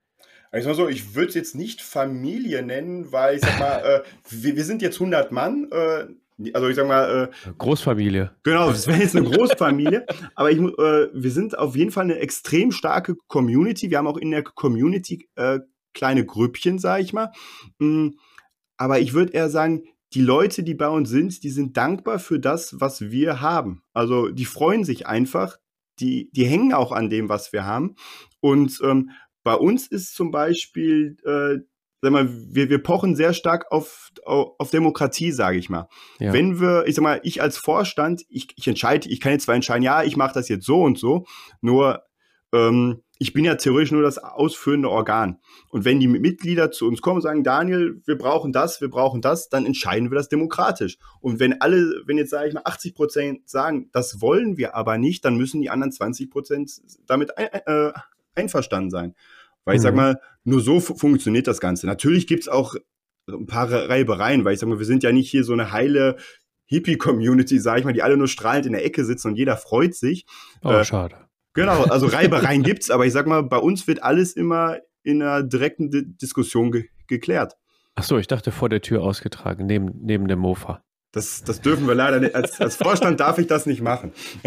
[0.52, 4.56] Ich so, ich würde es jetzt nicht Familie nennen, weil ich sag mal, äh, wir,
[4.56, 5.68] wir, sind jetzt 100 Mann.
[5.70, 6.06] Äh,
[6.52, 7.30] also ich sag mal.
[7.30, 8.32] Äh, Großfamilie.
[8.42, 10.06] Genau, das wäre jetzt eine Großfamilie.
[10.34, 13.90] aber ich, äh, wir sind auf jeden Fall eine extrem starke Community.
[13.90, 15.60] Wir haben auch in der Community äh,
[15.94, 17.32] kleine Grüppchen, sag ich mal.
[17.78, 18.18] Mhm.
[18.76, 22.38] Aber ich würde eher sagen, die Leute, die bei uns sind, die sind dankbar für
[22.38, 23.82] das, was wir haben.
[23.92, 25.58] Also die freuen sich einfach.
[25.98, 27.96] Die, die hängen auch an dem, was wir haben.
[28.40, 29.10] Und ähm,
[29.42, 31.64] bei uns ist zum Beispiel äh,
[32.06, 35.88] sag mal, wir, wir pochen sehr stark auf, auf Demokratie, sage ich mal.
[36.18, 36.32] Ja.
[36.32, 39.56] Wenn wir, ich sag mal, ich als Vorstand, ich, ich entscheide, ich kann jetzt zwar
[39.56, 41.26] entscheiden, ja, ich mache das jetzt so und so,
[41.60, 42.02] nur
[42.52, 45.38] ähm, ich bin ja theoretisch nur das ausführende Organ.
[45.70, 49.22] Und wenn die Mitglieder zu uns kommen und sagen, Daniel, wir brauchen das, wir brauchen
[49.22, 50.98] das, dann entscheiden wir das demokratisch.
[51.20, 54.98] Und wenn alle, wenn jetzt sage ich mal 80 Prozent sagen, das wollen wir aber
[54.98, 56.70] nicht, dann müssen die anderen 20 Prozent
[57.06, 57.92] damit ein, äh,
[58.34, 59.14] einverstanden sein.
[59.64, 59.96] Weil ich sag mhm.
[59.96, 61.86] mal, nur so funktioniert das Ganze.
[61.86, 62.74] Natürlich gibt's auch
[63.28, 66.16] ein paar Reibereien, weil ich sag mal, wir sind ja nicht hier so eine heile
[66.66, 69.94] Hippie-Community, sag ich mal, die alle nur strahlend in der Ecke sitzen und jeder freut
[69.94, 70.24] sich.
[70.62, 71.16] Oh, äh, schade.
[71.54, 75.42] Genau, also Reibereien gibt's, aber ich sag mal, bei uns wird alles immer in einer
[75.42, 77.56] direkten D Diskussion ge geklärt.
[77.94, 80.82] Ach so, ich dachte vor der Tür ausgetragen, neben, neben dem Mofa.
[81.16, 82.34] Das, das dürfen wir leider nicht.
[82.34, 84.12] Als, als Vorstand darf ich das nicht machen.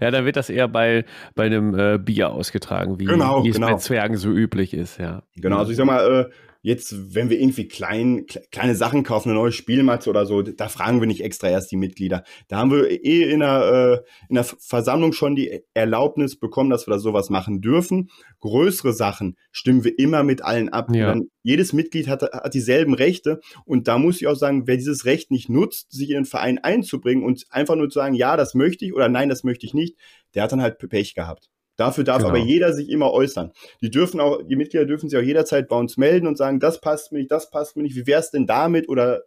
[0.00, 1.04] ja, dann wird das eher bei,
[1.36, 3.68] bei einem äh, Bier ausgetragen, wie, genau, wie es genau.
[3.68, 5.22] bei Zwergen so üblich ist, ja.
[5.36, 6.32] Genau, also ich sag mal, äh,
[6.62, 11.00] Jetzt, wenn wir irgendwie klein, kleine Sachen kaufen, eine neue Spielmatte oder so, da fragen
[11.00, 12.24] wir nicht extra erst die Mitglieder.
[12.48, 16.86] Da haben wir eh in der, äh, in der Versammlung schon die Erlaubnis bekommen, dass
[16.86, 18.10] wir da sowas machen dürfen.
[18.40, 20.88] Größere Sachen stimmen wir immer mit allen ab.
[20.94, 21.08] Ja.
[21.08, 25.04] Dann, jedes Mitglied hat, hat dieselben Rechte und da muss ich auch sagen, wer dieses
[25.04, 28.54] Recht nicht nutzt, sich in den Verein einzubringen und einfach nur zu sagen, ja, das
[28.54, 29.96] möchte ich oder nein, das möchte ich nicht,
[30.34, 31.48] der hat dann halt Pech gehabt.
[31.76, 32.30] Dafür darf genau.
[32.30, 33.52] aber jeder sich immer äußern.
[33.82, 36.80] Die dürfen auch, die Mitglieder dürfen sich auch jederzeit bei uns melden und sagen, das
[36.80, 38.88] passt mir nicht, das passt mir nicht, wie wär's denn damit?
[38.88, 39.22] Oder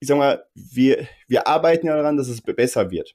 [0.00, 3.14] ich sag mal, wir, wir arbeiten ja daran, dass es besser wird.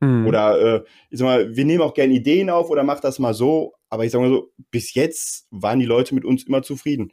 [0.00, 0.26] Mhm.
[0.26, 3.34] Oder äh, ich sag mal, wir nehmen auch gerne Ideen auf oder mach das mal
[3.34, 3.74] so.
[3.90, 7.12] Aber ich sag mal so, bis jetzt waren die Leute mit uns immer zufrieden.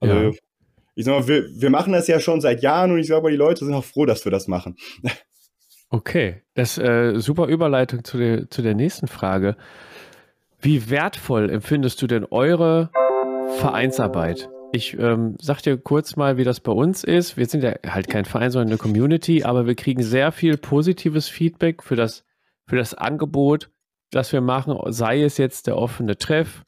[0.00, 0.30] Also, ja.
[0.94, 3.36] ich sag mal, wir, wir machen das ja schon seit Jahren und ich glaube, die
[3.36, 4.76] Leute sind auch froh, dass wir das machen.
[5.88, 9.56] Okay, das ist äh, super Überleitung zu der, zu der nächsten Frage.
[10.60, 12.90] Wie wertvoll empfindest du denn eure
[13.58, 14.48] Vereinsarbeit?
[14.72, 17.36] Ich ähm, sag dir kurz mal, wie das bei uns ist.
[17.36, 21.28] Wir sind ja halt kein Verein, sondern eine Community, aber wir kriegen sehr viel positives
[21.28, 22.24] Feedback für das,
[22.66, 23.70] für das Angebot,
[24.10, 26.64] das wir machen, sei es jetzt der offene Treff,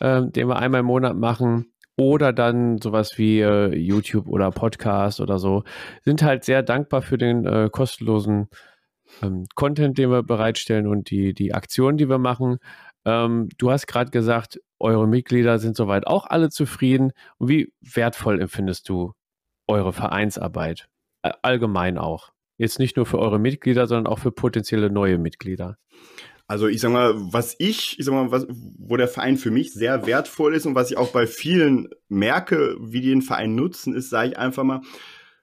[0.00, 1.66] ähm, den wir einmal im Monat machen,
[1.96, 5.64] oder dann sowas wie äh, YouTube oder Podcast oder so.
[6.02, 8.48] Sind halt sehr dankbar für den äh, kostenlosen
[9.22, 12.58] ähm, Content, den wir bereitstellen und die, die Aktionen, die wir machen.
[13.04, 17.12] Ähm, du hast gerade gesagt, eure Mitglieder sind soweit auch alle zufrieden.
[17.38, 19.12] Und wie wertvoll empfindest du
[19.66, 20.88] eure Vereinsarbeit?
[21.22, 22.32] Allgemein auch.
[22.56, 25.76] Jetzt nicht nur für eure Mitglieder, sondern auch für potenzielle neue Mitglieder.
[26.46, 29.72] Also ich sag mal, was ich, ich sag mal, was, wo der Verein für mich
[29.72, 33.94] sehr wertvoll ist und was ich auch bei vielen merke, wie die den Verein nutzen,
[33.94, 34.80] ist, sage ich einfach mal,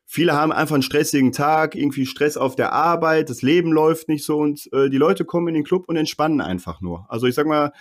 [0.08, 4.26] viele haben einfach einen stressigen Tag, irgendwie Stress auf der Arbeit, das Leben läuft nicht
[4.26, 7.06] so und äh, die Leute kommen in den Club und entspannen einfach nur.
[7.10, 7.74] Also ich sag mal,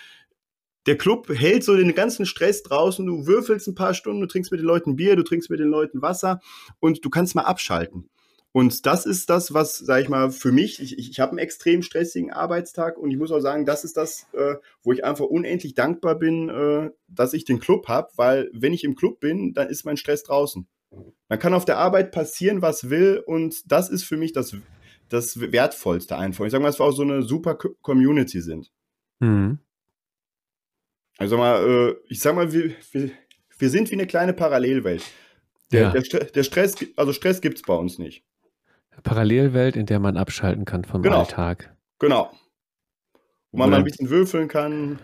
[0.87, 4.51] der Club hält so den ganzen Stress draußen, du würfelst ein paar Stunden, du trinkst
[4.51, 6.41] mit den Leuten Bier, du trinkst mit den Leuten Wasser
[6.81, 8.11] und du kannst mal abschalten.
[8.53, 11.83] Und das ist das, was, sag ich mal, für mich, ich, ich, habe einen extrem
[11.83, 15.75] stressigen Arbeitstag und ich muss auch sagen, das ist das, äh, wo ich einfach unendlich
[15.75, 19.69] dankbar bin, äh, dass ich den Club habe, weil wenn ich im Club bin, dann
[19.69, 20.67] ist mein Stress draußen.
[21.29, 24.57] Man kann auf der Arbeit passieren, was will, und das ist für mich das,
[25.09, 26.45] das Wertvollste einfach.
[26.45, 28.71] Ich sag mal, dass wir auch so eine super Community sind.
[29.19, 29.59] Mhm.
[31.19, 33.11] Also mal, äh, ich sag mal, wir, wir,
[33.59, 35.03] wir, sind wie eine kleine Parallelwelt.
[35.73, 35.91] Der, ja.
[35.91, 38.25] der, der Stress, also Stress gibt es bei uns nicht.
[39.03, 41.21] Parallelwelt, in der man abschalten kann vom genau.
[41.21, 41.75] Alltag.
[41.99, 42.31] Genau.
[43.51, 44.99] Wo man mal ein bisschen würfeln kann.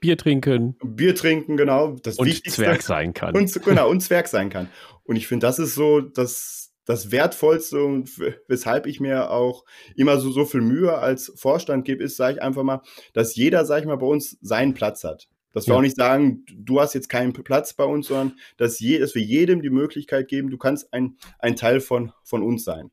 [0.00, 0.76] Bier trinken.
[0.82, 1.96] Bier trinken, genau.
[2.02, 2.62] Das und Wichtigste.
[2.62, 3.34] Zwerg sein kann.
[3.34, 4.68] Und, genau, und Zwerg sein kann.
[5.04, 8.18] Und ich finde, das ist so das, das Wertvollste und
[8.48, 9.64] weshalb ich mir auch
[9.96, 12.82] immer so, so viel Mühe als Vorstand gebe, ist, sage ich einfach mal,
[13.12, 15.28] dass jeder, sage ich mal, bei uns seinen Platz hat.
[15.52, 15.78] Dass wir ja.
[15.78, 19.22] auch nicht sagen, du hast jetzt keinen Platz bei uns, sondern dass, je, dass wir
[19.22, 22.90] jedem die Möglichkeit geben, du kannst ein, ein Teil von, von uns sein.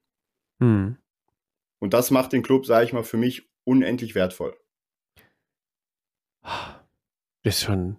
[0.59, 0.97] Hm.
[1.79, 4.55] Und das macht den Club, sage ich mal, für mich unendlich wertvoll.
[7.45, 7.97] Ist schon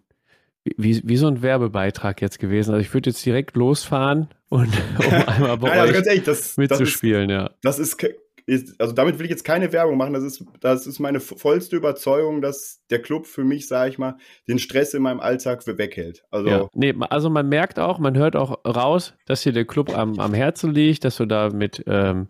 [0.77, 2.73] wie, wie so ein Werbebeitrag jetzt gewesen.
[2.73, 4.69] Also ich würde jetzt direkt losfahren und
[4.99, 7.57] um einmal bei Nein, euch ehrlich, das, mitzuspielen, das ist, ja.
[7.63, 8.05] Das ist,
[8.47, 10.13] ist, also damit will ich jetzt keine Werbung machen.
[10.13, 14.17] Das ist, das ist meine vollste Überzeugung, dass der Club für mich, sage ich mal,
[14.49, 16.25] den Stress in meinem Alltag weghält.
[16.31, 16.69] Also, ja.
[16.75, 20.35] nee, also man merkt auch, man hört auch raus, dass hier der Club am, am
[20.35, 22.29] Herzen liegt, dass du da mit ähm,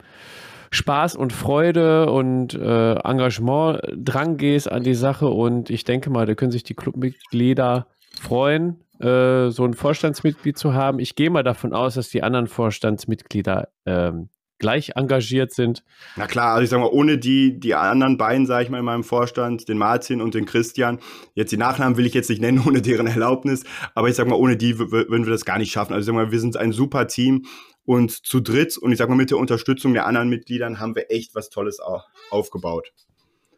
[0.76, 6.26] Spaß und Freude und äh, Engagement dran gehst an die Sache und ich denke mal,
[6.26, 7.86] da können sich die Clubmitglieder
[8.20, 10.98] freuen, äh, so ein Vorstandsmitglied zu haben.
[10.98, 15.82] Ich gehe mal davon aus, dass die anderen Vorstandsmitglieder ähm, gleich engagiert sind.
[16.16, 18.84] Na klar, also ich sag mal, ohne die, die anderen beiden, sage ich mal, in
[18.84, 20.98] meinem Vorstand, den Martin und den Christian,
[21.34, 23.64] jetzt die Nachnamen will ich jetzt nicht nennen, ohne deren Erlaubnis,
[23.94, 25.92] aber ich sag mal, ohne die würden wir das gar nicht schaffen.
[25.92, 27.46] Also ich sag mal, wir sind ein super Team
[27.86, 31.10] und zu dritt und ich sag mal, mit der Unterstützung der anderen Mitgliedern haben wir
[31.10, 31.80] echt was Tolles
[32.30, 32.92] aufgebaut.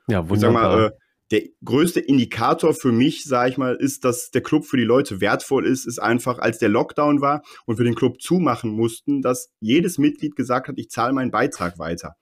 [0.07, 0.35] Ja, wunderbar.
[0.35, 0.91] Ich sag mal, äh,
[1.31, 5.21] der größte Indikator für mich, sage ich mal, ist, dass der Club für die Leute
[5.21, 9.51] wertvoll ist, ist einfach, als der Lockdown war und wir den Club zumachen mussten, dass
[9.61, 12.15] jedes Mitglied gesagt hat, ich zahle meinen Beitrag weiter.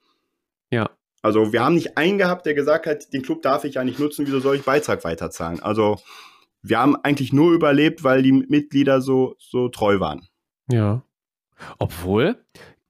[0.71, 0.89] Ja.
[1.21, 3.99] Also wir haben nicht einen gehabt, der gesagt hat, den Club darf ich ja nicht
[3.99, 5.61] nutzen, wieso soll ich Beitrag weiterzahlen?
[5.61, 5.99] Also
[6.61, 10.27] wir haben eigentlich nur überlebt, weil die Mitglieder so, so treu waren.
[10.69, 11.03] Ja.
[11.79, 12.37] Obwohl,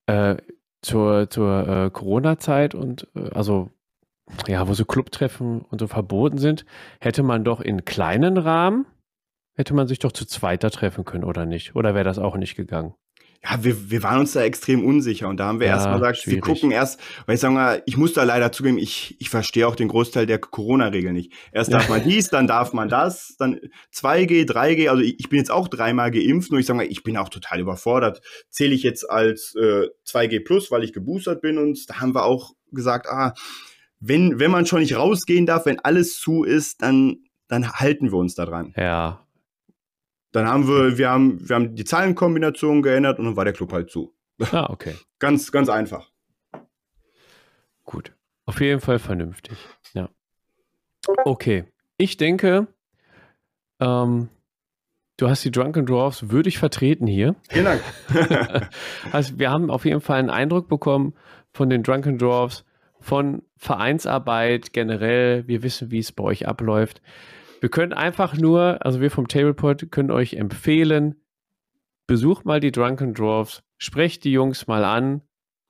[0.08, 0.38] äh,
[0.82, 3.72] zur, zur äh, Corona-Zeit und äh, also
[4.48, 6.66] ja, wo so Clubtreffen und so verboten sind,
[7.00, 8.86] hätte man doch in kleinen Rahmen,
[9.56, 11.76] hätte man sich doch zu zweiter treffen können, oder nicht?
[11.76, 12.94] Oder wäre das auch nicht gegangen?
[13.50, 16.18] Ja, wir, wir waren uns da extrem unsicher und da haben wir ja, erstmal gesagt,
[16.18, 16.46] schwierig.
[16.46, 19.68] wir gucken erst, weil ich sage mal, ich muss da leider zugeben, ich, ich verstehe
[19.68, 21.32] auch den Großteil der Corona-Regeln nicht.
[21.52, 23.60] Erst darf man dies, dann darf man das, dann
[23.94, 27.04] 2G, 3G, also ich, ich bin jetzt auch dreimal geimpft, nur ich sage mal, ich
[27.04, 28.22] bin auch total überfordert.
[28.50, 32.26] Zähle ich jetzt als äh, 2G plus, weil ich geboostert bin und da haben wir
[32.26, 33.34] auch gesagt, ah,
[34.00, 37.18] wenn, wenn man schon nicht rausgehen darf, wenn alles zu ist, dann,
[37.48, 38.74] dann halten wir uns daran.
[38.76, 39.27] Ja.
[40.38, 43.74] Dann haben wir, wir haben, wir haben die Zahlenkombination geändert und dann war der Club
[43.74, 44.14] halt zu.
[44.52, 44.94] Ah, okay.
[45.20, 46.12] ganz, ganz einfach.
[47.86, 48.14] Gut.
[48.46, 49.58] Auf jeden Fall vernünftig.
[49.94, 50.10] Ja.
[51.26, 51.66] Okay.
[51.98, 52.68] Ich denke,
[53.80, 54.30] ähm,
[55.18, 57.36] du hast die Drunken Dwarfs würdig vertreten hier.
[57.50, 57.82] Vielen Dank.
[59.12, 61.16] also wir haben auf jeden Fall einen Eindruck bekommen
[61.52, 62.64] von den Drunken Dwarfs,
[63.00, 65.48] von Vereinsarbeit generell.
[65.48, 67.02] Wir wissen, wie es bei euch abläuft.
[67.60, 71.16] Wir können einfach nur, also wir vom Tablepod können euch empfehlen,
[72.06, 75.22] besucht mal die Drunken Dwarfs, sprecht die Jungs mal an.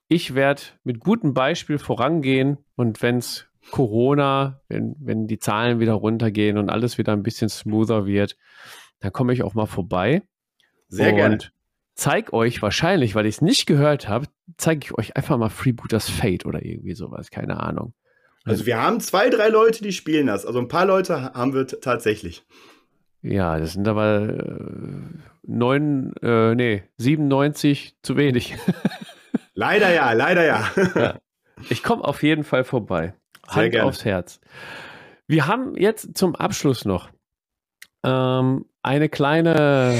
[0.07, 5.93] Ich werde mit gutem Beispiel vorangehen und wenn es Corona, wenn, wenn die Zahlen wieder
[5.93, 8.37] runtergehen und alles wieder ein bisschen smoother wird,
[8.99, 10.23] dann komme ich auch mal vorbei.
[10.87, 11.37] Sehr und gerne
[11.97, 16.09] zeige euch wahrscheinlich, weil ich es nicht gehört habe, zeige ich euch einfach mal Freebooters
[16.09, 17.93] Fate oder irgendwie sowas, keine Ahnung.
[18.47, 20.45] Also wir haben zwei, drei Leute, die spielen das.
[20.45, 22.45] Also ein paar Leute haben wir tatsächlich.
[23.21, 25.01] Ja, das sind aber äh,
[25.43, 28.55] neun, äh, nee, 97 zu wenig.
[29.53, 30.71] leider ja, leider ja.
[30.95, 31.19] ja.
[31.69, 33.13] Ich komme auf jeden Fall vorbei.
[33.49, 33.87] Sehr Hand gerne.
[33.87, 34.39] aufs Herz.
[35.27, 37.09] Wir haben jetzt zum Abschluss noch
[38.05, 39.99] ähm, eine kleine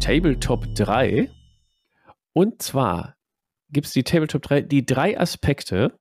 [0.00, 1.30] Tabletop 3.
[2.32, 3.16] Und zwar
[3.70, 5.92] gibt es die Tabletop 3, die drei Aspekte,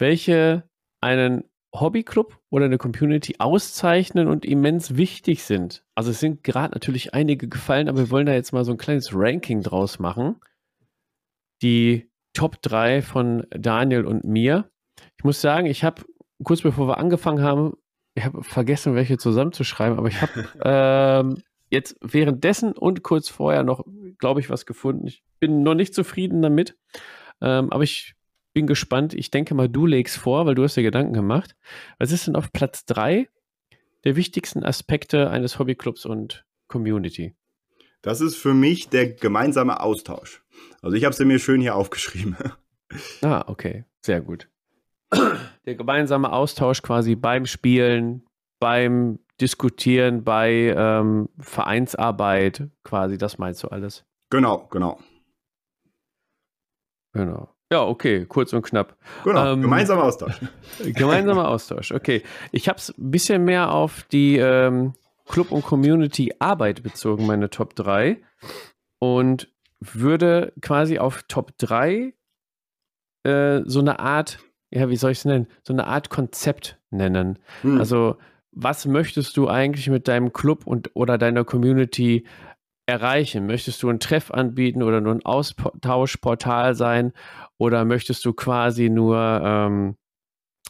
[0.00, 0.68] welche
[1.00, 1.44] einen
[1.74, 5.84] Hobbyclub oder eine Community auszeichnen und immens wichtig sind.
[5.94, 8.78] Also es sind gerade natürlich einige gefallen, aber wir wollen da jetzt mal so ein
[8.78, 10.40] kleines Ranking draus machen.
[11.62, 14.70] Die Top 3 von Daniel und mir.
[15.16, 16.02] Ich muss sagen, ich habe
[16.42, 17.74] kurz bevor wir angefangen haben,
[18.14, 23.84] ich habe vergessen, welche zusammenzuschreiben, aber ich habe ähm, jetzt währenddessen und kurz vorher noch,
[24.18, 25.06] glaube ich, was gefunden.
[25.06, 26.76] Ich bin noch nicht zufrieden damit,
[27.40, 28.14] ähm, aber ich
[28.52, 29.14] bin gespannt.
[29.14, 31.56] Ich denke mal, du legst vor, weil du hast dir Gedanken gemacht.
[31.98, 33.28] Was ist denn auf Platz 3
[34.04, 37.34] der wichtigsten Aspekte eines Hobbyclubs und Community?
[38.02, 40.42] Das ist für mich der gemeinsame Austausch.
[40.82, 42.36] Also ich habe es mir schön hier aufgeschrieben.
[43.22, 44.48] Ah, okay, sehr gut.
[45.64, 48.26] Der gemeinsame Austausch quasi beim Spielen,
[48.58, 54.04] beim Diskutieren, bei ähm, Vereinsarbeit, quasi, das meinst du alles?
[54.30, 54.98] Genau, genau.
[57.12, 57.49] Genau.
[57.72, 58.96] Ja, okay, kurz und knapp.
[59.22, 60.40] Genau, ähm, gemeinsamer Austausch.
[60.84, 62.22] Gemeinsamer Austausch, okay.
[62.50, 64.94] Ich habe es ein bisschen mehr auf die ähm,
[65.28, 68.18] Club- und Community-Arbeit bezogen, meine Top 3.
[68.98, 69.48] Und
[69.78, 72.12] würde quasi auf Top 3
[73.22, 74.40] äh, so eine Art,
[74.70, 75.46] ja, wie soll ich es nennen?
[75.62, 77.38] So eine Art Konzept nennen.
[77.62, 77.78] Hm.
[77.78, 78.16] Also,
[78.52, 82.26] was möchtest du eigentlich mit deinem Club und oder deiner Community
[82.90, 83.46] erreichen?
[83.46, 87.12] Möchtest du einen Treff anbieten oder nur ein Austauschportal sein?
[87.58, 89.96] Oder möchtest du quasi nur ähm,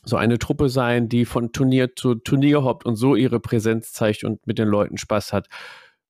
[0.04, 4.24] so eine Truppe sein, die von Turnier zu Turnier hoppt und so ihre Präsenz zeigt
[4.24, 5.48] und mit den Leuten Spaß hat?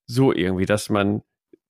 [0.06, 1.22] So irgendwie, dass man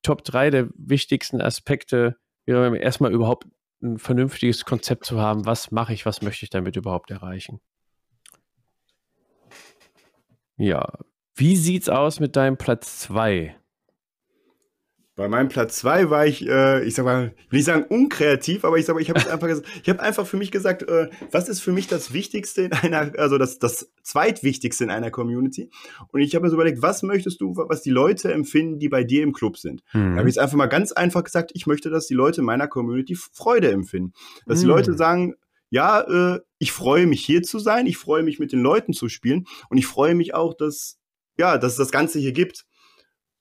[0.03, 2.17] Top 3 der wichtigsten Aspekte
[2.47, 3.47] wäre erstmal überhaupt
[3.83, 5.47] ein vernünftiges Konzept zu haben.
[5.47, 7.61] Was mache ich, was möchte ich damit überhaupt erreichen?
[10.57, 10.93] Ja,
[11.35, 13.57] wie sieht's aus mit deinem Platz 2?
[15.17, 18.79] Bei meinem Platz zwei war ich, äh, ich sag mal, will ich sagen unkreativ, aber
[18.79, 19.49] ich sag mal, ich habe einfach,
[19.83, 23.13] ich habe einfach für mich gesagt, äh, was ist für mich das Wichtigste in einer,
[23.19, 25.71] also das, das zweitwichtigste in einer Community?
[26.09, 29.05] Und ich habe mir so überlegt, was möchtest du, was die Leute empfinden, die bei
[29.05, 29.83] dir im Club sind?
[29.93, 30.13] Mhm.
[30.13, 32.47] Da habe ich jetzt einfach mal ganz einfach gesagt, ich möchte, dass die Leute in
[32.47, 34.13] meiner Community Freude empfinden,
[34.47, 34.63] dass mhm.
[34.63, 35.35] die Leute sagen,
[35.71, 39.09] ja, äh, ich freue mich hier zu sein, ich freue mich mit den Leuten zu
[39.09, 40.99] spielen und ich freue mich auch, dass
[41.41, 42.67] ja, dass es das Ganze hier gibt,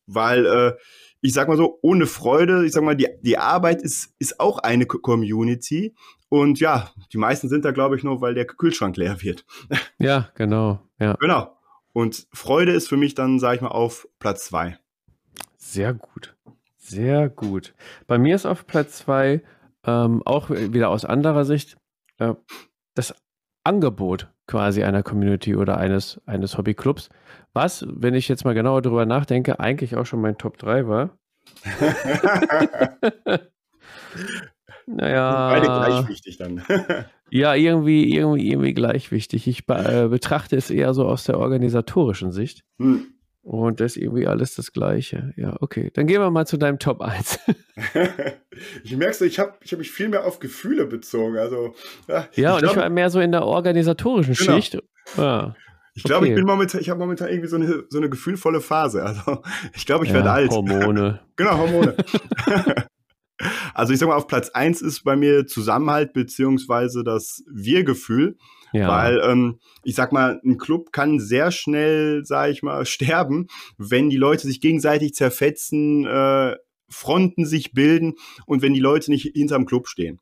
[0.08, 0.74] weil äh,
[1.22, 4.60] ich sag mal so, ohne Freude, ich sag mal, die, die Arbeit ist, ist auch
[4.60, 5.96] eine Community.
[6.30, 9.46] Und ja, die meisten sind da, glaube ich, nur, weil der Kühlschrank leer wird.
[10.00, 10.80] Ja, genau.
[11.00, 11.16] Ja.
[11.20, 11.58] Genau.
[11.92, 14.78] Und Freude ist für mich dann, sag ich mal, auf Platz zwei.
[15.58, 16.36] Sehr gut.
[16.78, 17.74] Sehr gut.
[18.08, 19.42] Bei mir ist auf Platz zwei
[19.84, 21.78] ähm, auch wieder aus anderer Sicht
[22.18, 22.34] äh,
[22.96, 23.14] das
[23.64, 27.10] Angebot quasi einer Community oder eines, eines Hobbyclubs.
[27.54, 31.18] Was, wenn ich jetzt mal genauer drüber nachdenke, eigentlich auch schon mein Top 3 war.
[34.88, 35.50] naja.
[35.50, 36.64] Beide gleich wichtig dann.
[37.30, 39.46] ja, irgendwie, irgendwie, irgendwie gleich wichtig.
[39.48, 42.64] Ich äh, betrachte es eher so aus der organisatorischen Sicht.
[42.80, 43.06] Hm.
[43.50, 45.34] Und das ist irgendwie alles das Gleiche.
[45.36, 45.90] Ja, okay.
[45.96, 47.40] Dann gehen wir mal zu deinem Top 1.
[48.84, 51.36] ich merke so, ich habe ich hab mich viel mehr auf Gefühle bezogen.
[51.36, 51.74] Also,
[52.08, 54.54] ja, ja ich und glaub, ich war mehr so in der organisatorischen genau.
[54.54, 54.78] Schicht.
[55.18, 55.56] Ja.
[55.96, 56.34] Ich glaube, okay.
[56.34, 59.02] ich bin momentan, ich habe momentan irgendwie so eine, so eine gefühlvolle Phase.
[59.04, 59.42] Also
[59.74, 60.52] ich glaube, ich ja, werde alt.
[60.52, 61.20] Hormone.
[61.36, 61.96] genau, Hormone.
[63.74, 68.38] also ich sag mal, auf Platz 1 ist bei mir Zusammenhalt beziehungsweise das Wir-Gefühl.
[68.72, 68.88] Ja.
[68.88, 73.48] Weil ähm, ich sag mal, ein Club kann sehr schnell, sag ich mal, sterben,
[73.78, 76.56] wenn die Leute sich gegenseitig zerfetzen, äh,
[76.92, 78.16] Fronten sich bilden
[78.46, 80.20] und wenn die Leute nicht hinterm Club stehen.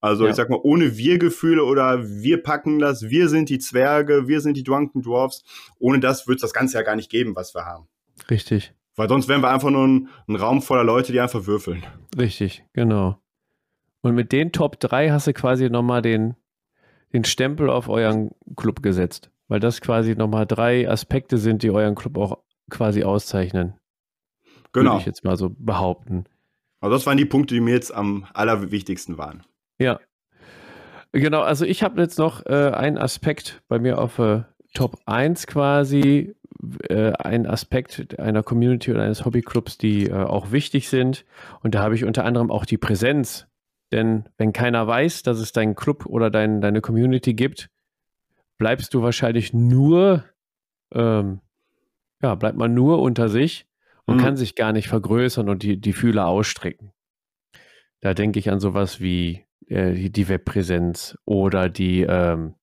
[0.00, 0.30] Also ja.
[0.30, 4.56] ich sag mal, ohne Wir-Gefühle oder wir packen das, wir sind die Zwerge, wir sind
[4.56, 5.42] die Drunken Dwarfs,
[5.78, 7.88] ohne das wird es das Ganze ja gar nicht geben, was wir haben.
[8.30, 8.74] Richtig.
[8.94, 11.84] Weil sonst wären wir einfach nur ein, ein Raum voller Leute, die einfach würfeln.
[12.16, 13.20] Richtig, genau.
[14.00, 16.36] Und mit den Top 3 hast du quasi nochmal den,
[17.12, 19.30] den Stempel auf euren Club gesetzt.
[19.48, 22.38] Weil das quasi nochmal drei Aspekte sind, die euren Club auch
[22.70, 23.74] quasi auszeichnen.
[24.72, 24.92] Genau.
[24.92, 26.24] Würde ich jetzt mal so behaupten.
[26.80, 29.42] Also das waren die Punkte, die mir jetzt am allerwichtigsten waren.
[29.78, 30.00] Ja.
[31.12, 34.42] Genau, also ich habe jetzt noch äh, einen Aspekt bei mir auf äh,
[34.74, 36.34] Top 1 quasi,
[36.88, 41.24] äh, ein Aspekt einer Community oder eines Hobbyclubs, die äh, auch wichtig sind.
[41.62, 43.47] Und da habe ich unter anderem auch die Präsenz.
[43.92, 47.70] Denn wenn keiner weiß, dass es deinen Club oder dein, deine Community gibt,
[48.58, 50.24] bleibst du wahrscheinlich nur,
[50.92, 51.40] ähm,
[52.22, 53.66] ja, bleibt man nur unter sich
[54.04, 54.20] und mhm.
[54.20, 56.92] kann sich gar nicht vergrößern und die, die Fühler ausstrecken.
[58.00, 62.54] Da denke ich an sowas wie äh, die Webpräsenz oder die ähm,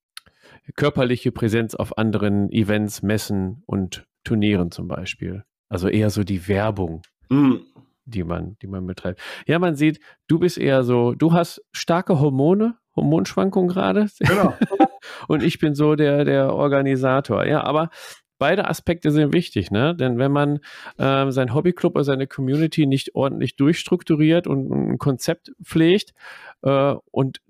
[0.76, 5.43] körperliche Präsenz auf anderen Events, Messen und Turnieren zum Beispiel.
[5.69, 7.65] Also eher so die Werbung, mhm.
[8.06, 9.19] Die man, die man betreibt.
[9.48, 14.07] Ja, man sieht, du bist eher so, du hast starke Hormone, Hormonschwankungen gerade.
[14.19, 14.53] Genau.
[15.27, 17.45] und ich bin so der, der Organisator.
[17.45, 17.90] Ja, aber
[18.38, 19.95] beide Aspekte sind wichtig, ne?
[19.95, 20.60] Denn wenn man
[20.98, 26.14] ähm, sein Hobbyclub oder seine Community nicht ordentlich durchstrukturiert und ein Konzept pflegt
[26.61, 27.41] äh, und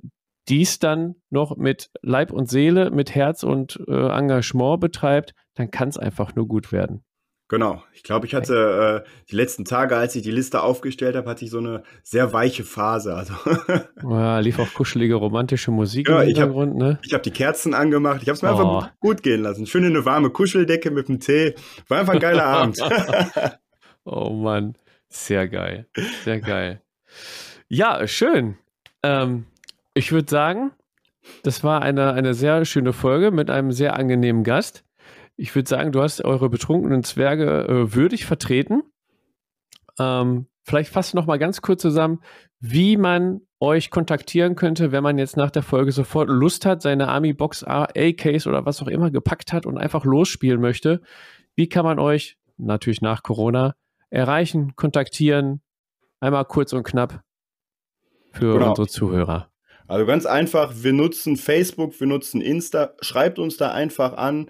[0.48, 5.90] dies dann noch mit Leib und Seele, mit Herz und äh, Engagement betreibt, dann kann
[5.90, 7.04] es einfach nur gut werden.
[7.48, 7.84] Genau.
[7.94, 11.46] Ich glaube, ich hatte äh, die letzten Tage, als ich die Liste aufgestellt habe, hatte
[11.46, 13.14] ich so eine sehr weiche Phase.
[13.14, 13.34] Also
[14.10, 17.00] ja, lief auch kuschelige romantische Musik ja, im Hintergrund, ich hab, ne?
[17.04, 18.24] Ich habe die Kerzen angemacht.
[18.24, 18.58] Ich habe es mir oh.
[18.58, 19.68] einfach gut gehen lassen.
[19.68, 21.54] Schön eine warme Kuscheldecke mit dem Tee.
[21.88, 22.80] War einfach ein geiler Abend.
[24.06, 24.76] oh Mann.
[25.10, 25.88] Sehr geil.
[26.24, 26.82] Sehr geil.
[27.68, 28.58] Ja, schön.
[29.04, 29.46] Ähm,
[29.94, 30.72] ich würde sagen,
[31.44, 34.84] das war eine, eine sehr schöne Folge mit einem sehr angenehmen Gast.
[35.38, 38.84] Ich würde sagen, du hast eure betrunkenen Zwerge äh, würdig vertreten.
[40.00, 42.22] Ähm, vielleicht fasst noch mal ganz kurz zusammen,
[42.60, 47.08] wie man euch kontaktieren könnte, wenn man jetzt nach der Folge sofort Lust hat, seine
[47.08, 51.02] Army Box A-Case oder was auch immer gepackt hat und einfach losspielen möchte.
[51.56, 53.76] Wie kann man euch, natürlich nach Corona,
[54.10, 55.62] erreichen, kontaktieren?
[56.20, 57.22] Einmal kurz und knapp
[58.34, 58.70] für genau.
[58.70, 59.50] unsere Zuhörer.
[59.88, 62.94] Also ganz einfach, wir nutzen Facebook, wir nutzen Insta.
[63.02, 64.50] Schreibt uns da einfach an,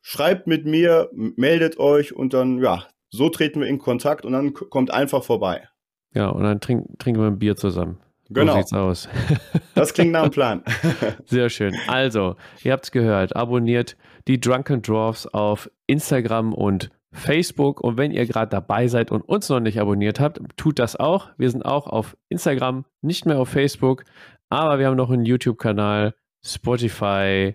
[0.00, 4.54] schreibt mit mir, meldet euch und dann, ja, so treten wir in Kontakt und dann
[4.54, 5.68] kommt einfach vorbei.
[6.14, 7.98] Ja, und dann trink, trinken wir ein Bier zusammen.
[8.30, 8.52] Genau.
[8.52, 9.08] So sieht's aus.
[9.74, 10.62] das klingt nach einem Plan.
[11.24, 11.74] Sehr schön.
[11.86, 13.34] Also, ihr habt's gehört.
[13.36, 13.96] Abonniert
[14.26, 17.80] die Drunken Dwarfs auf Instagram und Facebook.
[17.80, 21.30] Und wenn ihr gerade dabei seid und uns noch nicht abonniert habt, tut das auch.
[21.38, 24.04] Wir sind auch auf Instagram, nicht mehr auf Facebook,
[24.50, 26.14] aber wir haben noch einen YouTube-Kanal,
[26.44, 27.54] Spotify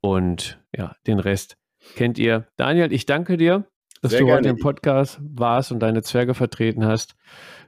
[0.00, 1.56] und ja, den Rest
[1.96, 2.46] kennt ihr.
[2.56, 3.66] Daniel, ich danke dir,
[4.02, 7.14] dass Sehr du heute im Podcast warst und deine Zwerge vertreten hast.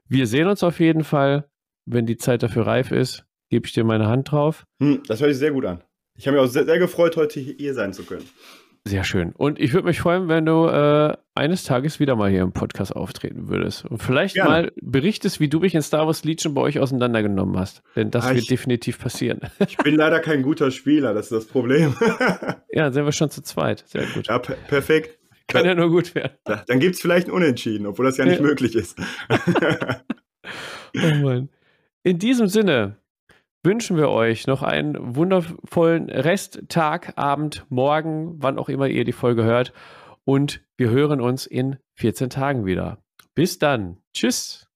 [0.07, 1.49] Wir sehen uns auf jeden Fall.
[1.87, 4.65] Wenn die Zeit dafür reif ist, gebe ich dir meine Hand drauf.
[4.81, 5.83] Hm, das hört sich sehr gut an.
[6.17, 8.29] Ich habe mich auch sehr, sehr gefreut, heute hier sein zu können.
[8.87, 9.33] Sehr schön.
[9.33, 12.97] Und ich würde mich freuen, wenn du äh, eines Tages wieder mal hier im Podcast
[12.97, 13.85] auftreten würdest.
[13.85, 14.51] Und vielleicht Gerne.
[14.51, 17.83] mal berichtest, wie du mich in Star Wars Legion bei euch auseinandergenommen hast.
[17.95, 19.41] Denn das ah, wird definitiv passieren.
[19.69, 21.95] Ich bin leider kein guter Spieler, das ist das Problem.
[22.71, 23.85] ja, sind wir schon zu zweit.
[23.87, 24.27] Sehr gut.
[24.27, 25.19] Ja, per perfekt.
[25.47, 26.33] Kann ja nur gut werden.
[26.49, 28.47] Ja, dann gibt es vielleicht ein Unentschieden, obwohl das ja nicht ja.
[28.47, 28.99] möglich ist.
[30.97, 31.49] oh Mann.
[32.03, 32.97] In diesem Sinne,
[33.63, 39.13] wünschen wir euch noch einen wundervollen Rest, Tag, Abend, Morgen, wann auch immer ihr die
[39.13, 39.73] Folge hört.
[40.25, 42.99] Und wir hören uns in 14 Tagen wieder.
[43.35, 43.99] Bis dann.
[44.15, 44.70] Tschüss.